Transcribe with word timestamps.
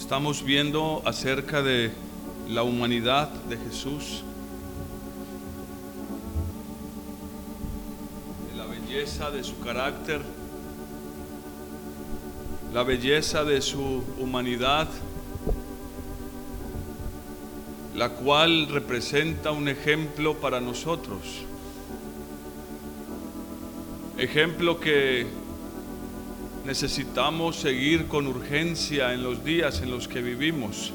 Estamos 0.00 0.42
viendo 0.42 1.02
acerca 1.04 1.62
de 1.62 1.92
la 2.48 2.62
humanidad 2.62 3.28
de 3.28 3.58
Jesús, 3.58 4.22
de 8.50 8.56
la 8.56 8.64
belleza 8.64 9.30
de 9.30 9.44
su 9.44 9.60
carácter, 9.60 10.22
la 12.72 12.82
belleza 12.82 13.44
de 13.44 13.60
su 13.60 14.02
humanidad, 14.18 14.88
la 17.94 18.08
cual 18.08 18.68
representa 18.68 19.50
un 19.50 19.68
ejemplo 19.68 20.34
para 20.38 20.62
nosotros. 20.62 21.20
Ejemplo 24.16 24.80
que 24.80 25.39
necesitamos 26.70 27.56
seguir 27.56 28.06
con 28.06 28.28
urgencia 28.28 29.12
en 29.12 29.24
los 29.24 29.42
días 29.42 29.82
en 29.82 29.90
los 29.90 30.06
que 30.06 30.22
vivimos. 30.22 30.92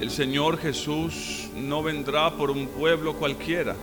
El 0.00 0.12
Señor 0.12 0.58
Jesús 0.58 1.48
no 1.56 1.82
vendrá 1.82 2.30
por 2.36 2.52
un 2.52 2.68
pueblo 2.68 3.14
cualquiera. 3.14 3.74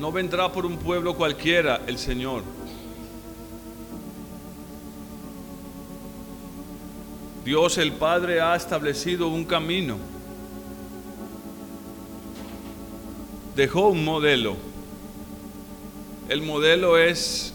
No 0.00 0.10
vendrá 0.10 0.50
por 0.50 0.66
un 0.66 0.76
pueblo 0.76 1.14
cualquiera 1.14 1.80
el 1.86 1.98
Señor. 1.98 2.42
Dios 7.44 7.78
el 7.78 7.92
Padre 7.92 8.40
ha 8.40 8.56
establecido 8.56 9.28
un 9.28 9.44
camino. 9.44 9.98
Dejó 13.54 13.90
un 13.90 14.04
modelo. 14.04 14.74
El 16.28 16.42
modelo 16.42 16.98
es 16.98 17.52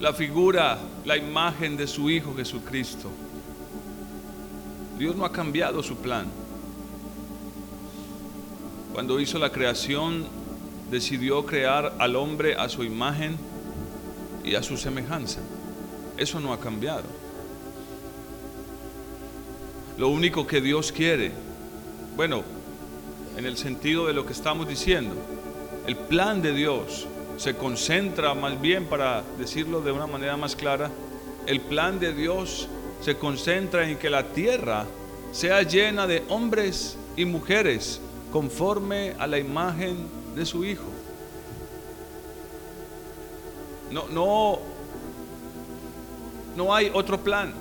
la 0.00 0.12
figura, 0.12 0.78
la 1.04 1.16
imagen 1.16 1.76
de 1.76 1.86
su 1.86 2.10
Hijo 2.10 2.34
Jesucristo. 2.34 3.08
Dios 4.98 5.14
no 5.14 5.24
ha 5.24 5.30
cambiado 5.30 5.80
su 5.80 5.96
plan. 5.98 6.26
Cuando 8.92 9.20
hizo 9.20 9.38
la 9.38 9.50
creación, 9.50 10.26
decidió 10.90 11.46
crear 11.46 11.94
al 12.00 12.16
hombre 12.16 12.56
a 12.56 12.68
su 12.68 12.82
imagen 12.82 13.36
y 14.44 14.56
a 14.56 14.62
su 14.64 14.76
semejanza. 14.76 15.38
Eso 16.16 16.40
no 16.40 16.52
ha 16.52 16.58
cambiado. 16.58 17.04
Lo 19.98 20.08
único 20.08 20.48
que 20.48 20.60
Dios 20.60 20.90
quiere, 20.90 21.30
bueno, 22.16 22.42
en 23.36 23.46
el 23.46 23.56
sentido 23.56 24.08
de 24.08 24.14
lo 24.14 24.26
que 24.26 24.32
estamos 24.32 24.66
diciendo, 24.66 25.14
el 25.86 25.94
plan 25.94 26.42
de 26.42 26.52
Dios 26.52 27.06
se 27.36 27.54
concentra 27.54 28.34
más 28.34 28.60
bien, 28.60 28.86
para 28.86 29.22
decirlo 29.38 29.80
de 29.80 29.92
una 29.92 30.06
manera 30.06 30.36
más 30.36 30.56
clara, 30.56 30.90
el 31.46 31.60
plan 31.60 31.98
de 31.98 32.12
Dios 32.14 32.68
se 33.00 33.16
concentra 33.16 33.88
en 33.88 33.98
que 33.98 34.08
la 34.08 34.28
tierra 34.28 34.86
sea 35.32 35.62
llena 35.62 36.06
de 36.06 36.22
hombres 36.28 36.96
y 37.16 37.24
mujeres 37.24 38.00
conforme 38.32 39.14
a 39.18 39.26
la 39.26 39.38
imagen 39.38 40.08
de 40.34 40.46
su 40.46 40.64
Hijo. 40.64 40.84
No, 43.90 44.08
no, 44.08 44.58
no 46.56 46.74
hay 46.74 46.90
otro 46.92 47.18
plan. 47.18 47.52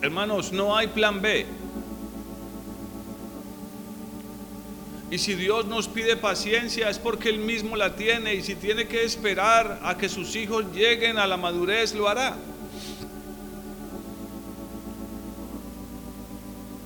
Hermanos, 0.00 0.52
no 0.52 0.76
hay 0.76 0.86
plan 0.88 1.20
B. 1.20 1.46
Y 5.10 5.18
si 5.18 5.34
Dios 5.34 5.66
nos 5.66 5.86
pide 5.86 6.16
paciencia 6.16 6.90
es 6.90 6.98
porque 6.98 7.28
Él 7.28 7.38
mismo 7.38 7.76
la 7.76 7.94
tiene 7.94 8.34
y 8.34 8.42
si 8.42 8.56
tiene 8.56 8.88
que 8.88 9.04
esperar 9.04 9.78
a 9.82 9.96
que 9.96 10.08
sus 10.08 10.34
hijos 10.34 10.64
lleguen 10.74 11.18
a 11.18 11.26
la 11.28 11.36
madurez, 11.36 11.94
lo 11.94 12.08
hará. 12.08 12.36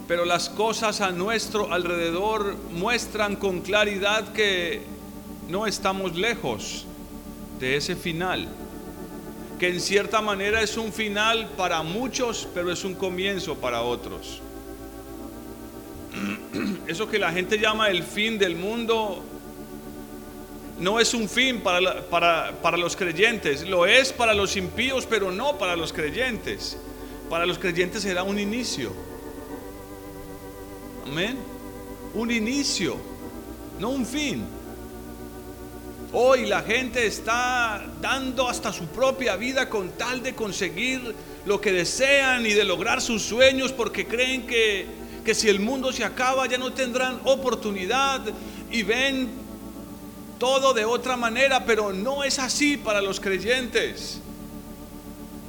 Pero 0.06 0.24
las 0.26 0.50
cosas 0.50 1.00
a 1.00 1.12
nuestro 1.12 1.72
alrededor 1.72 2.56
muestran 2.72 3.36
con 3.36 3.60
claridad 3.60 4.32
que 4.32 4.82
no 5.48 5.66
estamos 5.66 6.14
lejos 6.16 6.84
de 7.58 7.76
ese 7.76 7.97
final. 7.97 8.48
Que 9.58 9.69
en 9.69 9.81
cierta 9.81 10.20
manera 10.20 10.60
es 10.60 10.76
un 10.76 10.92
final 10.92 11.48
para 11.56 11.82
muchos, 11.82 12.48
pero 12.52 12.70
es 12.70 12.84
un 12.84 12.94
comienzo 12.94 13.54
para 13.54 13.82
otros 13.82 14.42
eso 16.87 17.09
que 17.09 17.19
la 17.19 17.33
gente 17.33 17.59
llama 17.59 17.91
el 17.91 18.03
fin 18.03 18.38
del 18.38 18.56
mundo, 18.56 19.22
no 20.78 20.99
es 20.99 21.12
un 21.15 21.28
fin 21.28 21.61
para, 21.61 22.03
para, 22.09 22.77
los 22.77 22.97
creyentes, 22.97 23.69
lo 23.69 23.87
es 23.87 24.12
para 24.12 24.34
los 24.34 24.56
impíos, 24.56 25.06
pero 25.06 25.31
no 25.31 25.59
para 25.59 25.77
los 25.77 25.93
creyentes. 25.93 26.78
Para 27.28 27.47
los 27.47 27.59
creyentes 27.59 28.03
será 28.03 28.22
un 28.22 28.38
inicio. 28.38 28.93
Amén. 31.06 31.37
Un 32.15 32.31
inicio, 32.31 32.97
no 33.78 33.91
un 33.91 34.06
fin. 34.06 34.44
Hoy 36.12 36.47
la 36.47 36.62
gente 36.62 37.06
está 37.06 37.87
dando 38.00 38.49
hasta 38.49 38.72
su 38.72 38.87
propia 38.87 39.37
vida 39.37 39.69
con 39.69 39.91
tal 39.91 40.22
de 40.22 40.34
conseguir 40.34 41.15
lo 41.47 41.61
que 41.61 41.72
desean 41.72 42.47
y 42.47 42.53
de 42.53 42.65
lograr 42.65 43.00
sus 43.00 43.22
sueños 43.22 43.72
porque 43.72 44.06
creen 44.06 44.47
que 44.47 45.00
que 45.25 45.34
si 45.34 45.48
el 45.48 45.60
mundo 45.60 45.92
se 45.92 46.04
acaba 46.04 46.47
ya 46.47 46.58
no 46.58 46.72
tendrán 46.72 47.20
oportunidad 47.25 48.22
y 48.70 48.82
ven 48.82 49.28
todo 50.38 50.72
de 50.72 50.84
otra 50.84 51.16
manera, 51.16 51.64
pero 51.64 51.92
no 51.92 52.25
es 52.25 52.38
así 52.38 52.76
para 52.76 53.03
los 53.03 53.20
creyentes. 53.20 54.20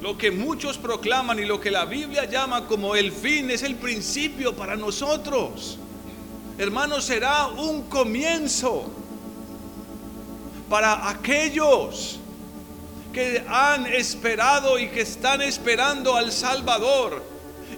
Lo 0.02 0.18
que 0.18 0.32
muchos 0.32 0.78
proclaman 0.78 1.40
y 1.40 1.46
lo 1.46 1.62
que 1.62 1.72
la 1.72 1.86
Biblia 1.86 2.26
llama 2.26 2.68
como 2.68 2.96
el 2.96 3.12
fin 3.12 3.52
es 3.52 3.64
el 3.64 3.76
principio 3.76 4.56
para 4.56 4.76
nosotros. 4.76 5.78
Hermanos, 6.58 7.06
será 7.06 7.48
un 7.48 7.84
comienzo 7.84 8.92
para 10.70 11.10
aquellos 11.10 12.20
que 13.14 13.44
han 13.48 13.86
esperado 13.86 14.80
y 14.80 14.90
que 14.90 15.02
están 15.02 15.42
esperando 15.42 16.16
al 16.16 16.32
Salvador 16.32 17.31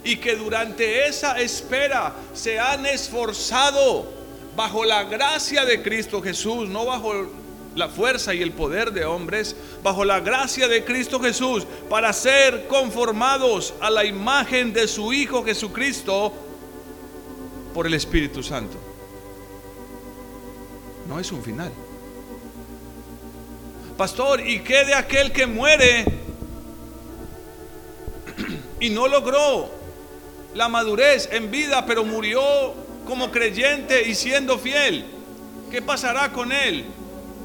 y 0.04 0.18
que 0.18 0.36
durante 0.36 1.08
esa 1.08 1.40
espera 1.40 2.14
se 2.34 2.60
han 2.60 2.86
esforzado 2.86 4.06
bajo 4.56 4.86
la 4.86 5.04
gracia 5.04 5.66
de 5.66 5.82
Cristo 5.82 6.22
Jesús, 6.22 6.70
no 6.70 6.86
bajo 6.86 7.28
la 7.76 7.90
fuerza 7.90 8.34
y 8.34 8.42
el 8.42 8.52
poder 8.52 8.92
de 8.92 9.06
hombres, 9.06 9.56
bajo 9.82 10.06
la 10.06 10.20
gracia 10.20 10.68
de 10.68 10.84
Cristo 10.84 11.20
Jesús, 11.20 11.66
para 11.90 12.14
ser 12.14 12.68
conformados 12.68 13.74
a 13.80 13.90
la 13.90 14.06
imagen 14.06 14.74
de 14.74 14.88
su 14.88 15.12
Hijo 15.14 15.44
Jesucristo 15.44 16.34
por 17.74 17.88
el 17.88 17.94
Espíritu 17.94 18.44
Santo. 18.44 18.78
No 21.08 21.20
es 21.20 21.32
un 21.32 21.44
final. 21.44 21.72
Pastor, 23.98 24.46
¿y 24.46 24.60
qué 24.60 24.86
de 24.86 24.94
aquel 24.94 25.32
que 25.32 25.46
muere 25.46 26.06
y 28.80 28.90
no 28.90 29.08
logró 29.08 29.83
la 30.54 30.70
madurez 30.70 31.30
en 31.32 31.50
vida, 31.50 31.86
pero 31.86 32.04
murió 32.04 32.42
como 33.06 33.32
creyente 33.32 34.08
y 34.08 34.16
siendo 34.16 34.58
fiel. 34.58 35.06
¿Qué 35.72 35.82
pasará 35.82 36.32
con 36.32 36.52
él? 36.52 36.86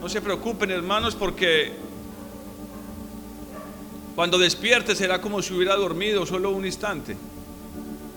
No 0.00 0.08
se 0.08 0.20
preocupen, 0.20 0.70
hermanos, 0.70 1.14
porque 1.14 1.72
cuando 4.14 4.38
despierte 4.38 4.94
será 4.94 5.20
como 5.20 5.40
si 5.42 5.54
hubiera 5.54 5.74
dormido 5.76 6.26
solo 6.26 6.50
un 6.50 6.66
instante. 6.66 7.16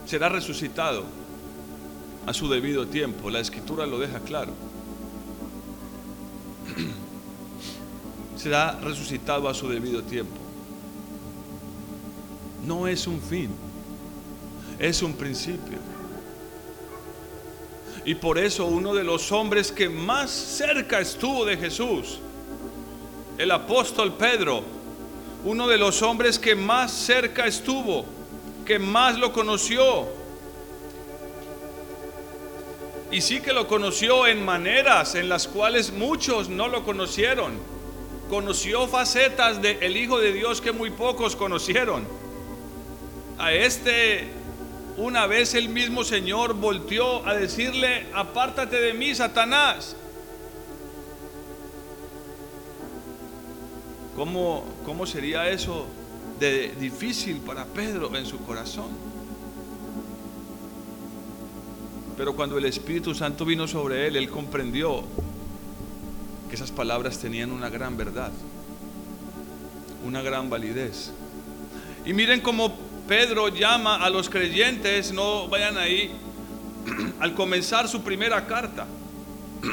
Será 0.06 0.30
resucitado 0.30 1.06
a 2.26 2.34
su 2.34 2.50
debido 2.50 2.88
tiempo. 2.88 3.30
La 3.30 3.40
escritura 3.40 3.86
lo 3.86 4.00
deja 4.00 4.20
claro. 4.20 4.52
Será 8.36 8.80
resucitado 8.82 9.48
a 9.48 9.54
su 9.54 9.70
debido 9.70 10.04
tiempo. 10.04 10.36
No 12.66 12.88
es 12.88 13.08
un 13.08 13.22
fin 13.22 13.50
es 14.82 15.04
un 15.04 15.14
principio. 15.14 15.78
Y 18.04 18.16
por 18.16 18.40
eso 18.40 18.66
uno 18.66 18.96
de 18.96 19.04
los 19.04 19.32
hombres 19.32 19.72
que 19.72 19.88
más 19.88 20.32
cerca 20.32 21.00
estuvo 21.00 21.46
de 21.46 21.56
Jesús, 21.56 22.20
el 23.38 23.52
apóstol 23.52 24.14
Pedro, 24.14 24.64
uno 25.46 25.68
de 25.68 25.78
los 25.78 26.02
hombres 26.02 26.40
que 26.40 26.56
más 26.56 26.92
cerca 26.92 27.46
estuvo, 27.46 28.06
que 28.66 28.80
más 28.80 29.20
lo 29.20 29.32
conoció, 29.32 30.08
y 33.12 33.22
sí 33.22 33.40
que 33.40 33.54
lo 33.54 33.68
conoció 33.68 34.26
en 34.26 34.44
maneras 34.44 35.14
en 35.14 35.30
las 35.30 35.48
cuales 35.48 35.92
muchos 35.92 36.50
no 36.50 36.70
lo 36.70 36.84
conocieron. 36.84 37.52
Conoció 38.30 38.88
facetas 38.88 39.62
del 39.62 39.98
Hijo 39.98 40.18
de 40.20 40.32
Dios 40.32 40.62
que 40.62 40.72
muy 40.72 40.90
pocos 40.90 41.36
conocieron. 41.36 42.08
A 43.38 43.52
este 43.52 44.41
una 44.98 45.28
vez 45.28 45.54
el 45.54 45.70
mismo 45.70 46.04
Señor 46.04 46.54
volteó 46.54 47.26
a 47.28 47.34
decirle, 47.34 48.08
apártate 48.14 48.80
de 48.80 48.94
mí, 48.94 49.14
Satanás. 49.16 49.96
¿Cómo, 54.16 54.66
cómo 54.86 55.06
sería 55.06 55.50
eso 55.50 55.88
de 56.42 56.74
difícil 56.80 57.38
para 57.38 57.66
Pedro 57.66 58.14
en 58.18 58.26
su 58.26 58.40
corazón. 58.40 58.90
Pero 62.18 62.36
cuando 62.36 62.58
el 62.58 62.66
Espíritu 62.66 63.14
Santo 63.14 63.46
vino 63.46 63.68
sobre 63.68 64.08
él, 64.08 64.16
él 64.16 64.28
comprendió 64.28 65.04
que 66.50 66.56
esas 66.56 66.72
palabras 66.72 67.20
tenían 67.20 67.52
una 67.52 67.70
gran 67.70 67.96
verdad, 67.96 68.32
una 70.04 70.24
gran 70.24 70.50
validez. 70.50 71.12
Y 72.08 72.14
miren 72.14 72.42
cómo 72.42 72.76
Pedro 73.12 73.50
llama 73.50 73.98
a 73.98 74.10
los 74.10 74.30
creyentes, 74.30 75.12
no 75.12 75.50
vayan 75.50 75.78
ahí, 75.78 76.12
al 77.20 77.34
comenzar 77.34 77.90
su 77.90 78.04
primera 78.04 78.48
carta. 78.48 78.88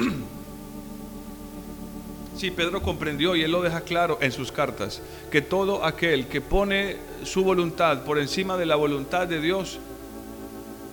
Sí, 2.36 2.52
Pedro 2.52 2.82
comprendió 2.82 3.34
y 3.34 3.42
él 3.42 3.50
lo 3.50 3.62
deja 3.62 3.80
claro 3.80 4.18
en 4.20 4.30
sus 4.30 4.52
cartas, 4.52 5.02
que 5.30 5.42
todo 5.42 5.84
aquel 5.84 6.28
que 6.28 6.40
pone 6.40 6.96
su 7.24 7.42
voluntad 7.42 8.04
por 8.04 8.18
encima 8.18 8.56
de 8.56 8.64
la 8.64 8.76
voluntad 8.76 9.26
de 9.26 9.40
Dios 9.40 9.80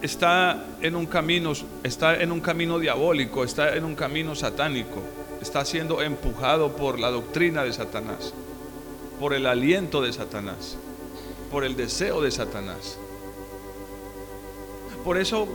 está 0.01 0.65
en 0.81 0.95
un 0.95 1.05
camino, 1.05 1.53
está 1.83 2.19
en 2.19 2.31
un 2.31 2.41
camino 2.41 2.79
diabólico, 2.79 3.43
está 3.43 3.75
en 3.75 3.85
un 3.85 3.93
camino 3.93 4.33
satánico, 4.33 5.03
está 5.39 5.65
siendo 5.65 6.01
empujado 6.01 6.75
por 6.75 6.99
la 6.99 7.11
doctrina 7.11 7.63
de 7.63 7.73
Satanás, 7.73 8.33
por 9.19 9.35
el 9.35 9.45
aliento 9.45 10.01
de 10.01 10.13
Satanás, 10.13 10.77
por 11.55 11.63
el 11.63 11.77
deseo 11.77 12.19
de 12.19 12.31
Satanás. 12.31 12.97
Por 15.05 15.17
eso 15.17 15.47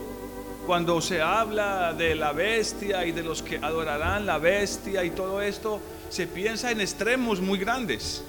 cuando 0.66 1.02
se 1.02 1.20
habla 1.20 1.92
de 1.92 2.14
la 2.14 2.32
bestia 2.32 3.04
y 3.04 3.12
de 3.12 3.22
los 3.22 3.42
que 3.42 3.58
adorarán 3.58 4.24
la 4.24 4.38
bestia 4.38 5.04
y 5.04 5.10
todo 5.10 5.42
esto, 5.42 5.78
se 6.08 6.26
piensa 6.26 6.70
en 6.70 6.80
extremos 6.80 7.42
muy 7.42 7.58
grandes. 7.58 8.24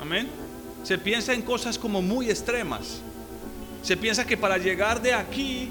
Amén. 0.00 0.28
Se 0.84 0.98
piensa 0.98 1.32
en 1.32 1.42
cosas 1.42 1.76
como 1.76 2.00
muy 2.00 2.30
extremas. 2.30 3.00
Se 3.82 3.96
piensa 3.96 4.24
que 4.24 4.36
para 4.36 4.56
llegar 4.56 5.02
de 5.02 5.14
aquí 5.14 5.70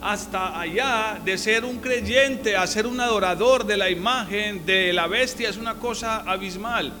hasta 0.00 0.60
allá, 0.60 1.20
de 1.24 1.38
ser 1.38 1.64
un 1.64 1.78
creyente 1.78 2.54
a 2.54 2.68
ser 2.68 2.86
un 2.86 3.00
adorador 3.00 3.66
de 3.66 3.76
la 3.76 3.90
imagen 3.90 4.64
de 4.64 4.92
la 4.92 5.08
bestia, 5.08 5.48
es 5.48 5.56
una 5.56 5.74
cosa 5.74 6.18
abismal. 6.18 6.92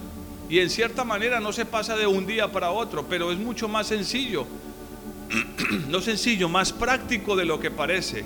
Y 0.48 0.60
en 0.60 0.70
cierta 0.70 1.04
manera 1.04 1.40
no 1.40 1.52
se 1.52 1.64
pasa 1.64 1.96
de 1.96 2.06
un 2.06 2.26
día 2.26 2.50
para 2.50 2.70
otro, 2.70 3.06
pero 3.08 3.32
es 3.32 3.38
mucho 3.38 3.68
más 3.68 3.88
sencillo 3.88 4.46
no 5.88 6.00
sencillo, 6.00 6.48
más 6.48 6.72
práctico 6.72 7.36
de 7.36 7.44
lo 7.44 7.58
que 7.60 7.70
parece. 7.70 8.24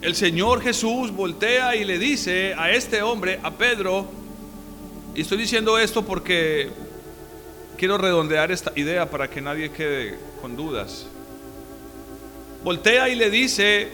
El 0.00 0.14
Señor 0.14 0.62
Jesús 0.62 1.10
voltea 1.12 1.74
y 1.76 1.84
le 1.84 1.98
dice 1.98 2.54
a 2.56 2.70
este 2.70 3.02
hombre, 3.02 3.40
a 3.42 3.50
Pedro, 3.52 4.08
y 5.14 5.22
estoy 5.22 5.38
diciendo 5.38 5.78
esto 5.78 6.04
porque 6.04 6.70
quiero 7.76 7.98
redondear 7.98 8.52
esta 8.52 8.72
idea 8.76 9.10
para 9.10 9.28
que 9.28 9.40
nadie 9.40 9.70
quede 9.70 10.18
con 10.40 10.56
dudas. 10.56 11.06
Voltea 12.62 13.08
y 13.08 13.14
le 13.14 13.30
dice, 13.30 13.88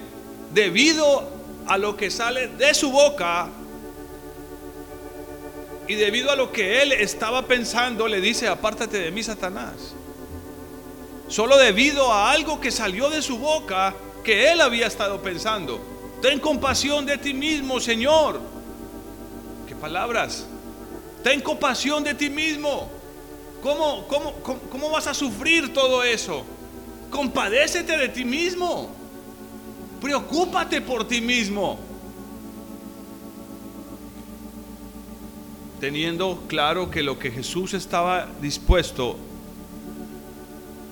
debido 0.53 1.31
a 1.67 1.79
lo 1.79 1.97
que 1.97 2.11
sale 2.11 2.49
de 2.49 2.75
su 2.75 2.91
boca 2.91 3.49
y 5.89 5.95
debido 5.95 6.31
a 6.31 6.37
lo 6.37 6.53
que 6.53 6.83
él 6.83 6.93
estaba 6.93 7.47
pensando, 7.47 8.09
le 8.09 8.21
dice, 8.21 8.49
apártate 8.49 8.99
de 8.99 9.11
mí, 9.11 9.23
Satanás 9.23 9.95
solo 11.29 11.57
debido 11.57 12.13
a 12.13 12.31
algo 12.31 12.61
que 12.61 12.71
salió 12.71 13.11
de 13.11 13.23
su 13.23 13.39
boca 13.39 13.95
que 14.23 14.53
él 14.53 14.61
había 14.61 14.87
estado 14.87 15.21
pensando. 15.23 15.81
Ten 16.23 16.41
compasión 16.41 17.05
de 17.05 17.19
ti 17.19 17.35
mismo, 17.35 17.81
Señor. 17.81 18.41
¿Qué 19.67 19.75
palabras? 19.75 20.47
Ten 21.23 21.41
compasión 21.41 22.05
de 22.05 22.15
ti 22.15 22.31
mismo. 22.31 22.89
¿Cómo, 23.63 24.07
cómo, 24.09 24.35
cómo, 24.71 24.91
vas 24.91 25.07
a 25.07 25.15
sufrir 25.15 25.73
todo 25.73 26.03
eso? 26.03 26.45
Compadécete 27.11 27.97
de 27.97 28.09
ti 28.09 28.25
mismo. 28.25 28.91
Preocúpate 30.01 30.81
por 30.83 31.09
ti 31.09 31.21
mismo. 31.21 31.79
Teniendo 35.85 36.43
claro 36.49 36.91
que 36.91 37.03
lo 37.03 37.19
que 37.19 37.31
Jesús 37.31 37.75
estaba 37.75 38.27
dispuesto 38.41 39.19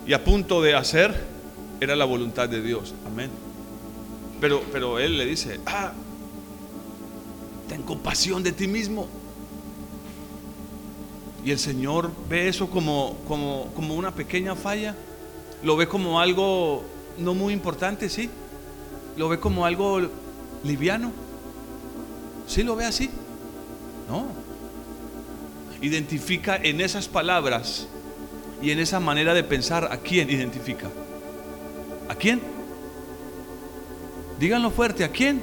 y 0.06 0.12
a 0.12 0.22
punto 0.22 0.60
de 0.60 0.74
hacer 0.74 1.18
era 1.80 1.96
la 1.96 2.04
voluntad 2.04 2.46
de 2.46 2.60
Dios. 2.60 2.92
Amén. 3.06 3.30
Pero, 4.38 4.62
pero 4.70 4.98
él 4.98 5.16
le 5.16 5.24
dice, 5.24 5.60
ah, 5.64 5.94
ten 7.70 7.80
compasión 7.84 8.42
de 8.42 8.52
ti 8.52 8.68
mismo. 8.68 9.08
Y 11.42 11.52
el 11.52 11.58
Señor 11.58 12.10
ve 12.28 12.48
eso 12.48 12.68
como, 12.68 13.16
como, 13.26 13.72
como 13.74 13.94
una 13.94 14.14
pequeña 14.14 14.54
falla. 14.54 14.94
Lo 15.62 15.74
ve 15.78 15.88
como 15.88 16.20
algo 16.20 16.84
no 17.16 17.32
muy 17.32 17.54
importante, 17.54 18.10
sí. 18.10 18.28
Lo 19.16 19.30
ve 19.30 19.40
como 19.40 19.64
algo 19.64 20.02
liviano. 20.62 21.12
¿Sí 22.46 22.62
lo 22.62 22.76
ve 22.76 22.84
así? 22.84 23.08
No. 24.06 24.41
Identifica 25.82 26.56
en 26.56 26.80
esas 26.80 27.08
palabras 27.08 27.88
y 28.62 28.70
en 28.70 28.78
esa 28.78 29.00
manera 29.00 29.34
de 29.34 29.44
pensar, 29.44 29.88
¿a 29.90 29.98
quién 29.98 30.30
identifica? 30.30 30.88
¿A 32.08 32.14
quién? 32.14 32.40
Díganlo 34.38 34.70
fuerte, 34.70 35.04
¿a 35.04 35.08
quién? 35.08 35.42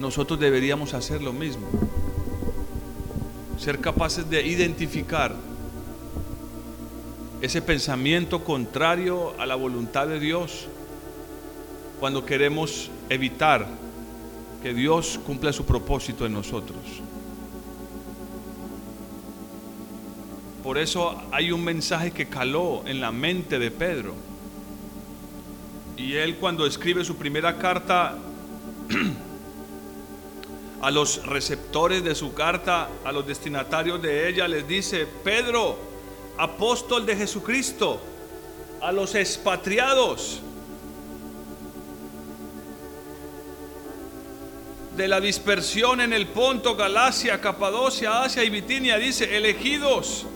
Nosotros 0.00 0.38
deberíamos 0.38 0.94
hacer 0.94 1.22
lo 1.22 1.32
mismo. 1.32 1.66
Ser 3.58 3.78
capaces 3.80 4.28
de 4.28 4.44
identificar 4.44 5.34
ese 7.40 7.60
pensamiento 7.60 8.44
contrario 8.44 9.34
a 9.40 9.46
la 9.46 9.56
voluntad 9.56 10.06
de 10.06 10.20
Dios 10.20 10.68
cuando 11.98 12.24
queremos 12.24 12.90
evitar 13.08 13.66
que 14.62 14.72
Dios 14.72 15.18
cumpla 15.26 15.52
su 15.52 15.64
propósito 15.64 16.24
en 16.24 16.32
nosotros. 16.32 17.01
Por 20.62 20.78
eso 20.78 21.20
hay 21.32 21.50
un 21.50 21.64
mensaje 21.64 22.12
que 22.12 22.28
caló 22.28 22.84
en 22.86 23.00
la 23.00 23.10
mente 23.10 23.58
de 23.58 23.72
Pedro. 23.72 24.14
Y 25.96 26.14
él 26.14 26.36
cuando 26.36 26.66
escribe 26.66 27.04
su 27.04 27.16
primera 27.16 27.58
carta 27.58 28.16
a 30.80 30.90
los 30.92 31.26
receptores 31.26 32.04
de 32.04 32.14
su 32.14 32.32
carta, 32.32 32.88
a 33.04 33.10
los 33.10 33.26
destinatarios 33.26 34.00
de 34.00 34.28
ella, 34.28 34.46
les 34.46 34.66
dice, 34.68 35.06
Pedro, 35.24 35.76
apóstol 36.38 37.06
de 37.06 37.16
Jesucristo, 37.16 38.00
a 38.80 38.92
los 38.92 39.16
expatriados 39.16 40.42
de 44.96 45.08
la 45.08 45.20
dispersión 45.20 46.00
en 46.00 46.12
el 46.12 46.28
Ponto, 46.28 46.76
Galacia, 46.76 47.40
Capadocia, 47.40 48.22
Asia 48.22 48.44
y 48.44 48.50
Bitinia, 48.50 48.98
dice, 48.98 49.36
elegidos 49.36 50.26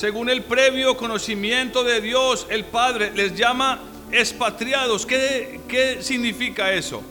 según 0.00 0.30
el 0.30 0.42
previo 0.44 0.96
conocimiento 0.96 1.84
de 1.84 2.00
Dios, 2.00 2.46
el 2.48 2.64
Padre 2.64 3.12
les 3.14 3.36
llama 3.36 3.80
expatriados. 4.10 5.04
¿Qué, 5.04 5.60
qué 5.68 6.02
significa 6.02 6.72
eso? 6.72 7.02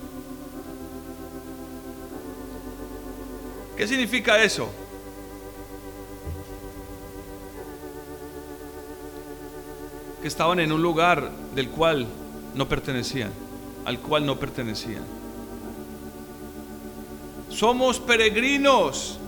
¿Qué 3.78 3.88
significa 3.88 4.44
eso? 4.44 4.72
Que 10.24 10.28
estaban 10.28 10.60
en 10.60 10.72
un 10.72 10.82
lugar 10.82 11.30
del 11.54 11.70
cual 11.70 12.08
no 12.56 12.68
pertenecían, 12.68 13.30
al 13.86 14.00
cual 14.00 14.26
no 14.26 14.40
pertenecían. 14.40 15.04
Somos 17.52 18.00
peregrinos 18.00 19.20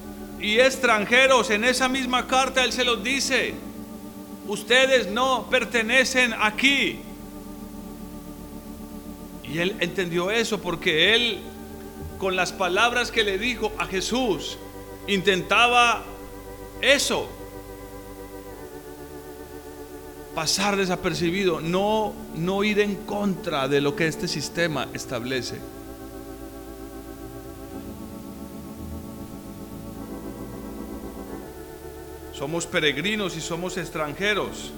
y 0.41 0.59
extranjeros. 0.59 1.49
En 1.49 1.63
esa 1.63 1.87
misma 1.87 2.27
carta 2.27 2.63
Él 2.63 2.73
se 2.73 2.83
los 2.83 3.03
dice, 3.03 3.53
ustedes 4.47 5.07
no 5.07 5.47
pertenecen 5.49 6.33
aquí. 6.39 6.99
Y 9.43 9.59
Él 9.59 9.75
entendió 9.79 10.31
eso 10.31 10.61
porque 10.61 11.13
Él, 11.13 11.39
con 12.17 12.35
las 12.35 12.51
palabras 12.51 13.11
que 13.11 13.23
le 13.23 13.37
dijo 13.37 13.71
a 13.77 13.85
Jesús, 13.85 14.57
intentaba 15.07 16.03
eso. 16.81 17.29
Pasar 20.33 20.77
desapercibido, 20.77 21.59
no, 21.59 22.13
no 22.35 22.63
ir 22.63 22.79
en 22.79 22.95
contra 22.95 23.67
de 23.67 23.81
lo 23.81 23.97
que 23.97 24.07
este 24.07 24.29
sistema 24.29 24.87
establece. 24.93 25.59
Somos 32.41 32.65
peregrinos 32.65 33.37
y 33.37 33.39
somos 33.39 33.77
extranjeros. 33.77 34.71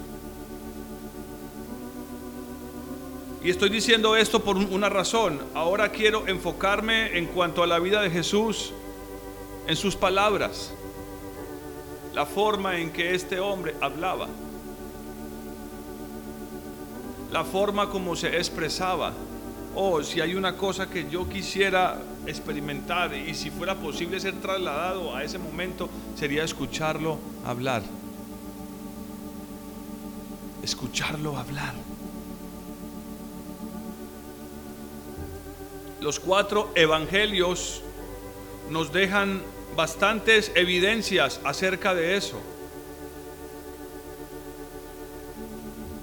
Y 3.42 3.48
estoy 3.48 3.70
diciendo 3.70 4.16
esto 4.16 4.44
por 4.44 4.58
una 4.58 4.90
razón. 4.90 5.40
Ahora 5.54 5.90
quiero 5.90 6.28
enfocarme 6.28 7.16
en 7.16 7.24
cuanto 7.24 7.62
a 7.62 7.66
la 7.66 7.78
vida 7.78 8.02
de 8.02 8.10
Jesús, 8.10 8.74
en 9.66 9.76
sus 9.76 9.96
palabras. 9.96 10.74
la 12.12 12.26
forma 12.26 12.76
en 12.80 12.92
que 12.92 13.14
este 13.14 13.40
hombre 13.40 13.74
hablaba, 13.80 14.28
la 17.32 17.44
forma 17.44 17.88
como 17.88 18.14
se 18.14 18.36
expresaba. 18.36 19.14
Oh, 19.74 20.02
si 20.02 20.20
hay 20.20 20.34
una 20.34 20.58
cosa 20.58 20.90
que 20.90 21.08
yo 21.08 21.26
quisiera 21.30 21.98
experimentar 22.26 23.14
y 23.14 23.34
si 23.34 23.50
fuera 23.50 23.74
posible 23.74 24.20
ser 24.20 24.34
trasladado 24.40 25.14
a 25.14 25.24
ese 25.24 25.38
momento, 25.38 25.88
sería 26.16 26.44
escucharlo 26.44 27.18
hablar. 27.44 27.82
Escucharlo 30.62 31.36
hablar. 31.36 31.74
Los 36.00 36.20
cuatro 36.20 36.70
evangelios 36.74 37.82
nos 38.70 38.92
dejan 38.92 39.42
bastantes 39.76 40.52
evidencias 40.54 41.40
acerca 41.44 41.94
de 41.94 42.16
eso. 42.16 42.40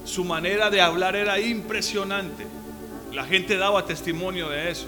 Su 0.06 0.24
manera 0.26 0.70
de 0.70 0.82
hablar 0.82 1.16
era 1.16 1.40
impresionante. 1.40 2.46
La 3.14 3.26
gente 3.26 3.58
daba 3.58 3.86
testimonio 3.86 4.50
de 4.50 4.72
eso. 4.72 4.88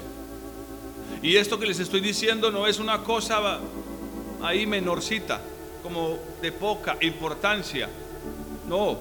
Y 1.23 1.37
esto 1.37 1.57
que 1.57 1.65
les 1.65 1.79
estoy 1.79 2.01
diciendo 2.01 2.51
no 2.51 2.67
es 2.67 2.79
una 2.79 3.01
cosa 3.01 3.61
ahí 4.41 4.67
menorcita, 4.67 5.39
como 5.81 6.19
de 6.41 6.51
poca 6.51 6.97
importancia. 6.99 7.87
No. 8.67 8.97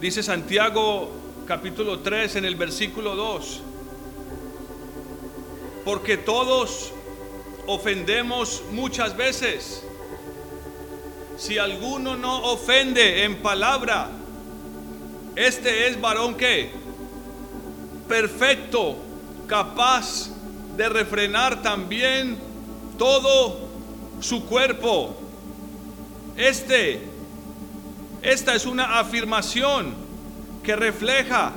Dice 0.00 0.22
Santiago 0.22 1.10
capítulo 1.44 1.98
3 1.98 2.36
en 2.36 2.44
el 2.44 2.54
versículo 2.54 3.16
2. 3.16 3.62
Porque 5.84 6.18
todos 6.18 6.92
ofendemos 7.66 8.62
muchas 8.70 9.16
veces. 9.16 9.82
Si 11.36 11.58
alguno 11.58 12.16
no 12.16 12.44
ofende 12.44 13.24
en 13.24 13.42
palabra, 13.42 14.08
este 15.34 15.88
es 15.88 16.00
varón 16.00 16.36
que 16.36 16.70
perfecto, 18.06 18.96
capaz 19.48 20.37
de 20.78 20.88
refrenar 20.88 21.60
también 21.60 22.38
todo 22.96 23.68
su 24.20 24.46
cuerpo. 24.46 25.14
Este, 26.36 27.02
esta 28.22 28.54
es 28.54 28.64
una 28.64 28.98
afirmación 28.98 29.92
que 30.62 30.76
refleja 30.76 31.52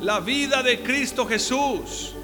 la 0.00 0.18
vida 0.18 0.64
de 0.64 0.82
Cristo 0.82 1.26
Jesús 1.26 2.14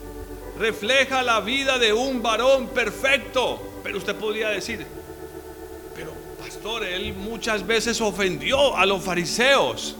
refleja 0.59 1.23
la 1.23 1.41
vida 1.41 1.79
de 1.79 1.93
un 1.93 2.23
varón 2.23 2.69
perfecto. 2.69 3.61
Pero 3.83 3.99
usted 3.99 4.17
podría 4.17 4.49
decir, 4.49 4.87
pero 5.95 6.13
pastor, 6.39 6.83
él 6.85 7.15
muchas 7.15 7.67
veces 7.67 8.01
ofendió 8.01 8.77
a 8.77 8.85
los 8.87 9.03
fariseos. 9.03 9.97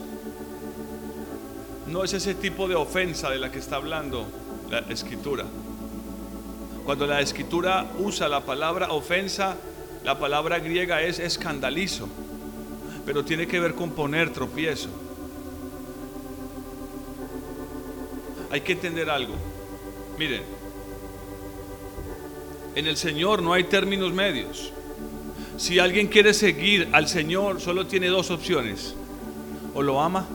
No 1.87 2.03
es 2.03 2.13
ese 2.13 2.33
tipo 2.33 2.67
de 2.67 2.75
ofensa 2.75 3.29
de 3.29 3.37
la 3.37 3.51
que 3.51 3.59
está 3.59 3.77
hablando 3.77 4.27
la 4.69 4.79
escritura. 4.89 5.45
Cuando 6.89 7.05
la 7.05 7.21
escritura 7.21 7.85
usa 7.99 8.27
la 8.27 8.43
palabra 8.43 8.91
ofensa, 8.91 9.55
la 10.03 10.17
palabra 10.17 10.57
griega 10.57 11.03
es 11.03 11.19
escandalizo, 11.19 12.09
pero 13.05 13.23
tiene 13.23 13.45
que 13.45 13.59
ver 13.59 13.75
con 13.75 13.91
poner 13.91 14.33
tropiezo. 14.33 14.89
Hay 18.49 18.61
que 18.61 18.71
entender 18.71 19.07
algo. 19.07 19.35
Miren, 20.17 20.41
en 22.73 22.87
el 22.87 22.97
Señor 22.97 23.43
no 23.43 23.53
hay 23.53 23.65
términos 23.65 24.11
medios. 24.11 24.73
Si 25.57 25.77
alguien 25.77 26.07
quiere 26.07 26.33
seguir 26.33 26.89
al 26.91 27.07
Señor, 27.07 27.61
solo 27.61 27.85
tiene 27.85 28.07
dos 28.07 28.31
opciones. 28.31 28.95
O 29.75 29.83
lo 29.83 30.01
ama 30.01 30.25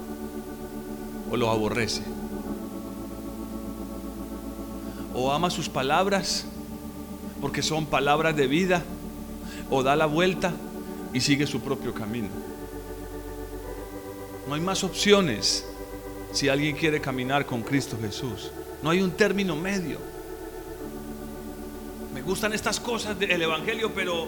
o 1.32 1.36
lo 1.36 1.50
aborrece. 1.50 2.13
O 5.14 5.32
ama 5.32 5.50
sus 5.50 5.68
palabras 5.68 6.46
porque 7.40 7.62
son 7.62 7.86
palabras 7.86 8.36
de 8.36 8.46
vida. 8.46 8.82
O 9.70 9.82
da 9.82 9.96
la 9.96 10.06
vuelta 10.06 10.52
y 11.12 11.20
sigue 11.20 11.46
su 11.46 11.60
propio 11.60 11.94
camino. 11.94 12.28
No 14.48 14.54
hay 14.54 14.60
más 14.60 14.84
opciones 14.84 15.64
si 16.32 16.48
alguien 16.48 16.76
quiere 16.76 17.00
caminar 17.00 17.46
con 17.46 17.62
Cristo 17.62 17.96
Jesús. 18.00 18.50
No 18.82 18.90
hay 18.90 19.00
un 19.00 19.12
término 19.12 19.56
medio. 19.56 19.98
Me 22.12 22.20
gustan 22.20 22.52
estas 22.52 22.80
cosas 22.80 23.18
del 23.18 23.40
Evangelio, 23.40 23.92
pero 23.94 24.26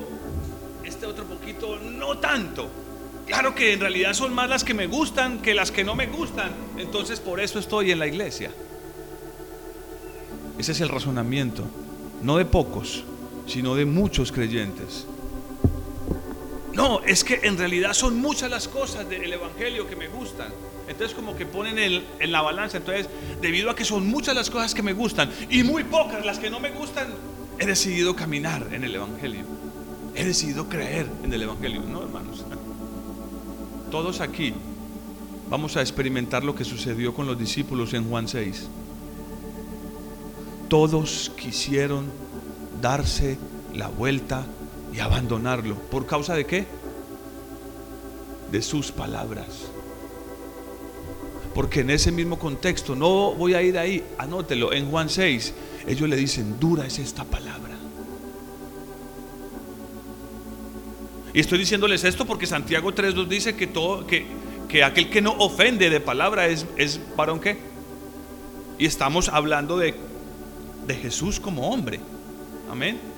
este 0.84 1.04
otro 1.04 1.24
poquito 1.24 1.78
no 1.78 2.18
tanto. 2.18 2.68
Claro 3.26 3.54
que 3.54 3.72
en 3.72 3.80
realidad 3.80 4.14
son 4.14 4.32
más 4.32 4.48
las 4.48 4.62
que 4.62 4.72
me 4.72 4.86
gustan 4.86 5.42
que 5.42 5.52
las 5.52 5.70
que 5.70 5.84
no 5.84 5.94
me 5.94 6.06
gustan. 6.06 6.50
Entonces 6.78 7.20
por 7.20 7.40
eso 7.40 7.58
estoy 7.58 7.90
en 7.90 7.98
la 7.98 8.06
iglesia. 8.06 8.52
Ese 10.58 10.72
es 10.72 10.80
el 10.80 10.88
razonamiento. 10.88 11.64
No 12.22 12.38
de 12.38 12.44
pocos, 12.44 13.04
sino 13.46 13.74
de 13.74 13.84
muchos 13.84 14.32
creyentes. 14.32 15.06
No, 16.72 17.00
es 17.02 17.24
que 17.24 17.40
en 17.42 17.56
realidad 17.56 17.94
son 17.94 18.20
muchas 18.20 18.50
las 18.50 18.68
cosas 18.68 19.08
del 19.08 19.32
Evangelio 19.32 19.88
que 19.88 19.96
me 19.96 20.08
gustan. 20.08 20.48
Entonces 20.88 21.14
como 21.14 21.36
que 21.36 21.46
ponen 21.46 21.78
en 21.78 22.32
la 22.32 22.42
balanza. 22.42 22.76
Entonces, 22.76 23.08
debido 23.40 23.70
a 23.70 23.74
que 23.74 23.84
son 23.84 24.06
muchas 24.06 24.34
las 24.34 24.50
cosas 24.50 24.74
que 24.74 24.82
me 24.82 24.92
gustan 24.92 25.30
y 25.50 25.62
muy 25.62 25.84
pocas 25.84 26.24
las 26.24 26.38
que 26.38 26.50
no 26.50 26.60
me 26.60 26.70
gustan, 26.70 27.08
he 27.58 27.66
decidido 27.66 28.14
caminar 28.14 28.68
en 28.72 28.84
el 28.84 28.94
Evangelio. 28.94 29.44
He 30.14 30.24
decidido 30.24 30.68
creer 30.68 31.06
en 31.22 31.32
el 31.32 31.42
Evangelio. 31.42 31.82
No, 31.82 32.02
hermanos. 32.02 32.44
Todos 33.90 34.20
aquí 34.20 34.52
vamos 35.48 35.76
a 35.76 35.80
experimentar 35.80 36.44
lo 36.44 36.54
que 36.54 36.64
sucedió 36.64 37.14
con 37.14 37.26
los 37.26 37.38
discípulos 37.38 37.94
en 37.94 38.08
Juan 38.08 38.28
6. 38.28 38.68
Todos 40.68 41.32
quisieron 41.36 42.06
darse 42.80 43.38
la 43.74 43.88
vuelta 43.88 44.44
y 44.92 45.00
abandonarlo. 45.00 45.76
¿Por 45.76 46.06
causa 46.06 46.34
de 46.34 46.46
qué? 46.46 46.66
De 48.50 48.62
sus 48.62 48.90
palabras. 48.90 49.46
Porque 51.54 51.80
en 51.80 51.90
ese 51.90 52.12
mismo 52.12 52.38
contexto, 52.38 52.94
no 52.94 53.32
voy 53.32 53.54
a 53.54 53.62
ir 53.62 53.78
ahí, 53.78 54.04
anótelo, 54.18 54.72
en 54.72 54.90
Juan 54.90 55.08
6, 55.08 55.54
ellos 55.86 56.08
le 56.08 56.16
dicen, 56.16 56.58
dura 56.60 56.86
es 56.86 56.98
esta 56.98 57.24
palabra. 57.24 57.76
Y 61.32 61.40
estoy 61.40 61.58
diciéndoles 61.58 62.04
esto 62.04 62.24
porque 62.24 62.46
Santiago 62.46 62.92
3.2 62.92 63.28
dice 63.28 63.56
que, 63.56 63.66
todo, 63.66 64.06
que, 64.06 64.26
que 64.68 64.82
aquel 64.82 65.10
que 65.10 65.20
no 65.20 65.32
ofende 65.32 65.90
de 65.90 66.00
palabra 66.00 66.46
es, 66.46 66.66
es 66.76 67.00
varón 67.14 67.40
qué. 67.40 67.58
Y 68.78 68.86
estamos 68.86 69.28
hablando 69.28 69.76
de, 69.76 69.94
de 70.86 70.94
Jesús 70.94 71.40
como 71.40 71.70
hombre. 71.70 72.00
Amén 72.70 73.16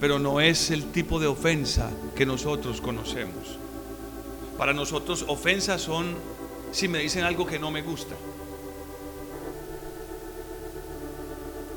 pero 0.00 0.18
no 0.18 0.40
es 0.40 0.70
el 0.70 0.84
tipo 0.86 1.20
de 1.20 1.26
ofensa 1.26 1.90
que 2.16 2.24
nosotros 2.24 2.80
conocemos. 2.80 3.58
Para 4.56 4.72
nosotros 4.72 5.26
ofensas 5.28 5.82
son 5.82 6.16
si 6.72 6.88
me 6.88 7.00
dicen 7.00 7.24
algo 7.24 7.46
que 7.46 7.58
no 7.58 7.70
me 7.70 7.82
gusta. 7.82 8.14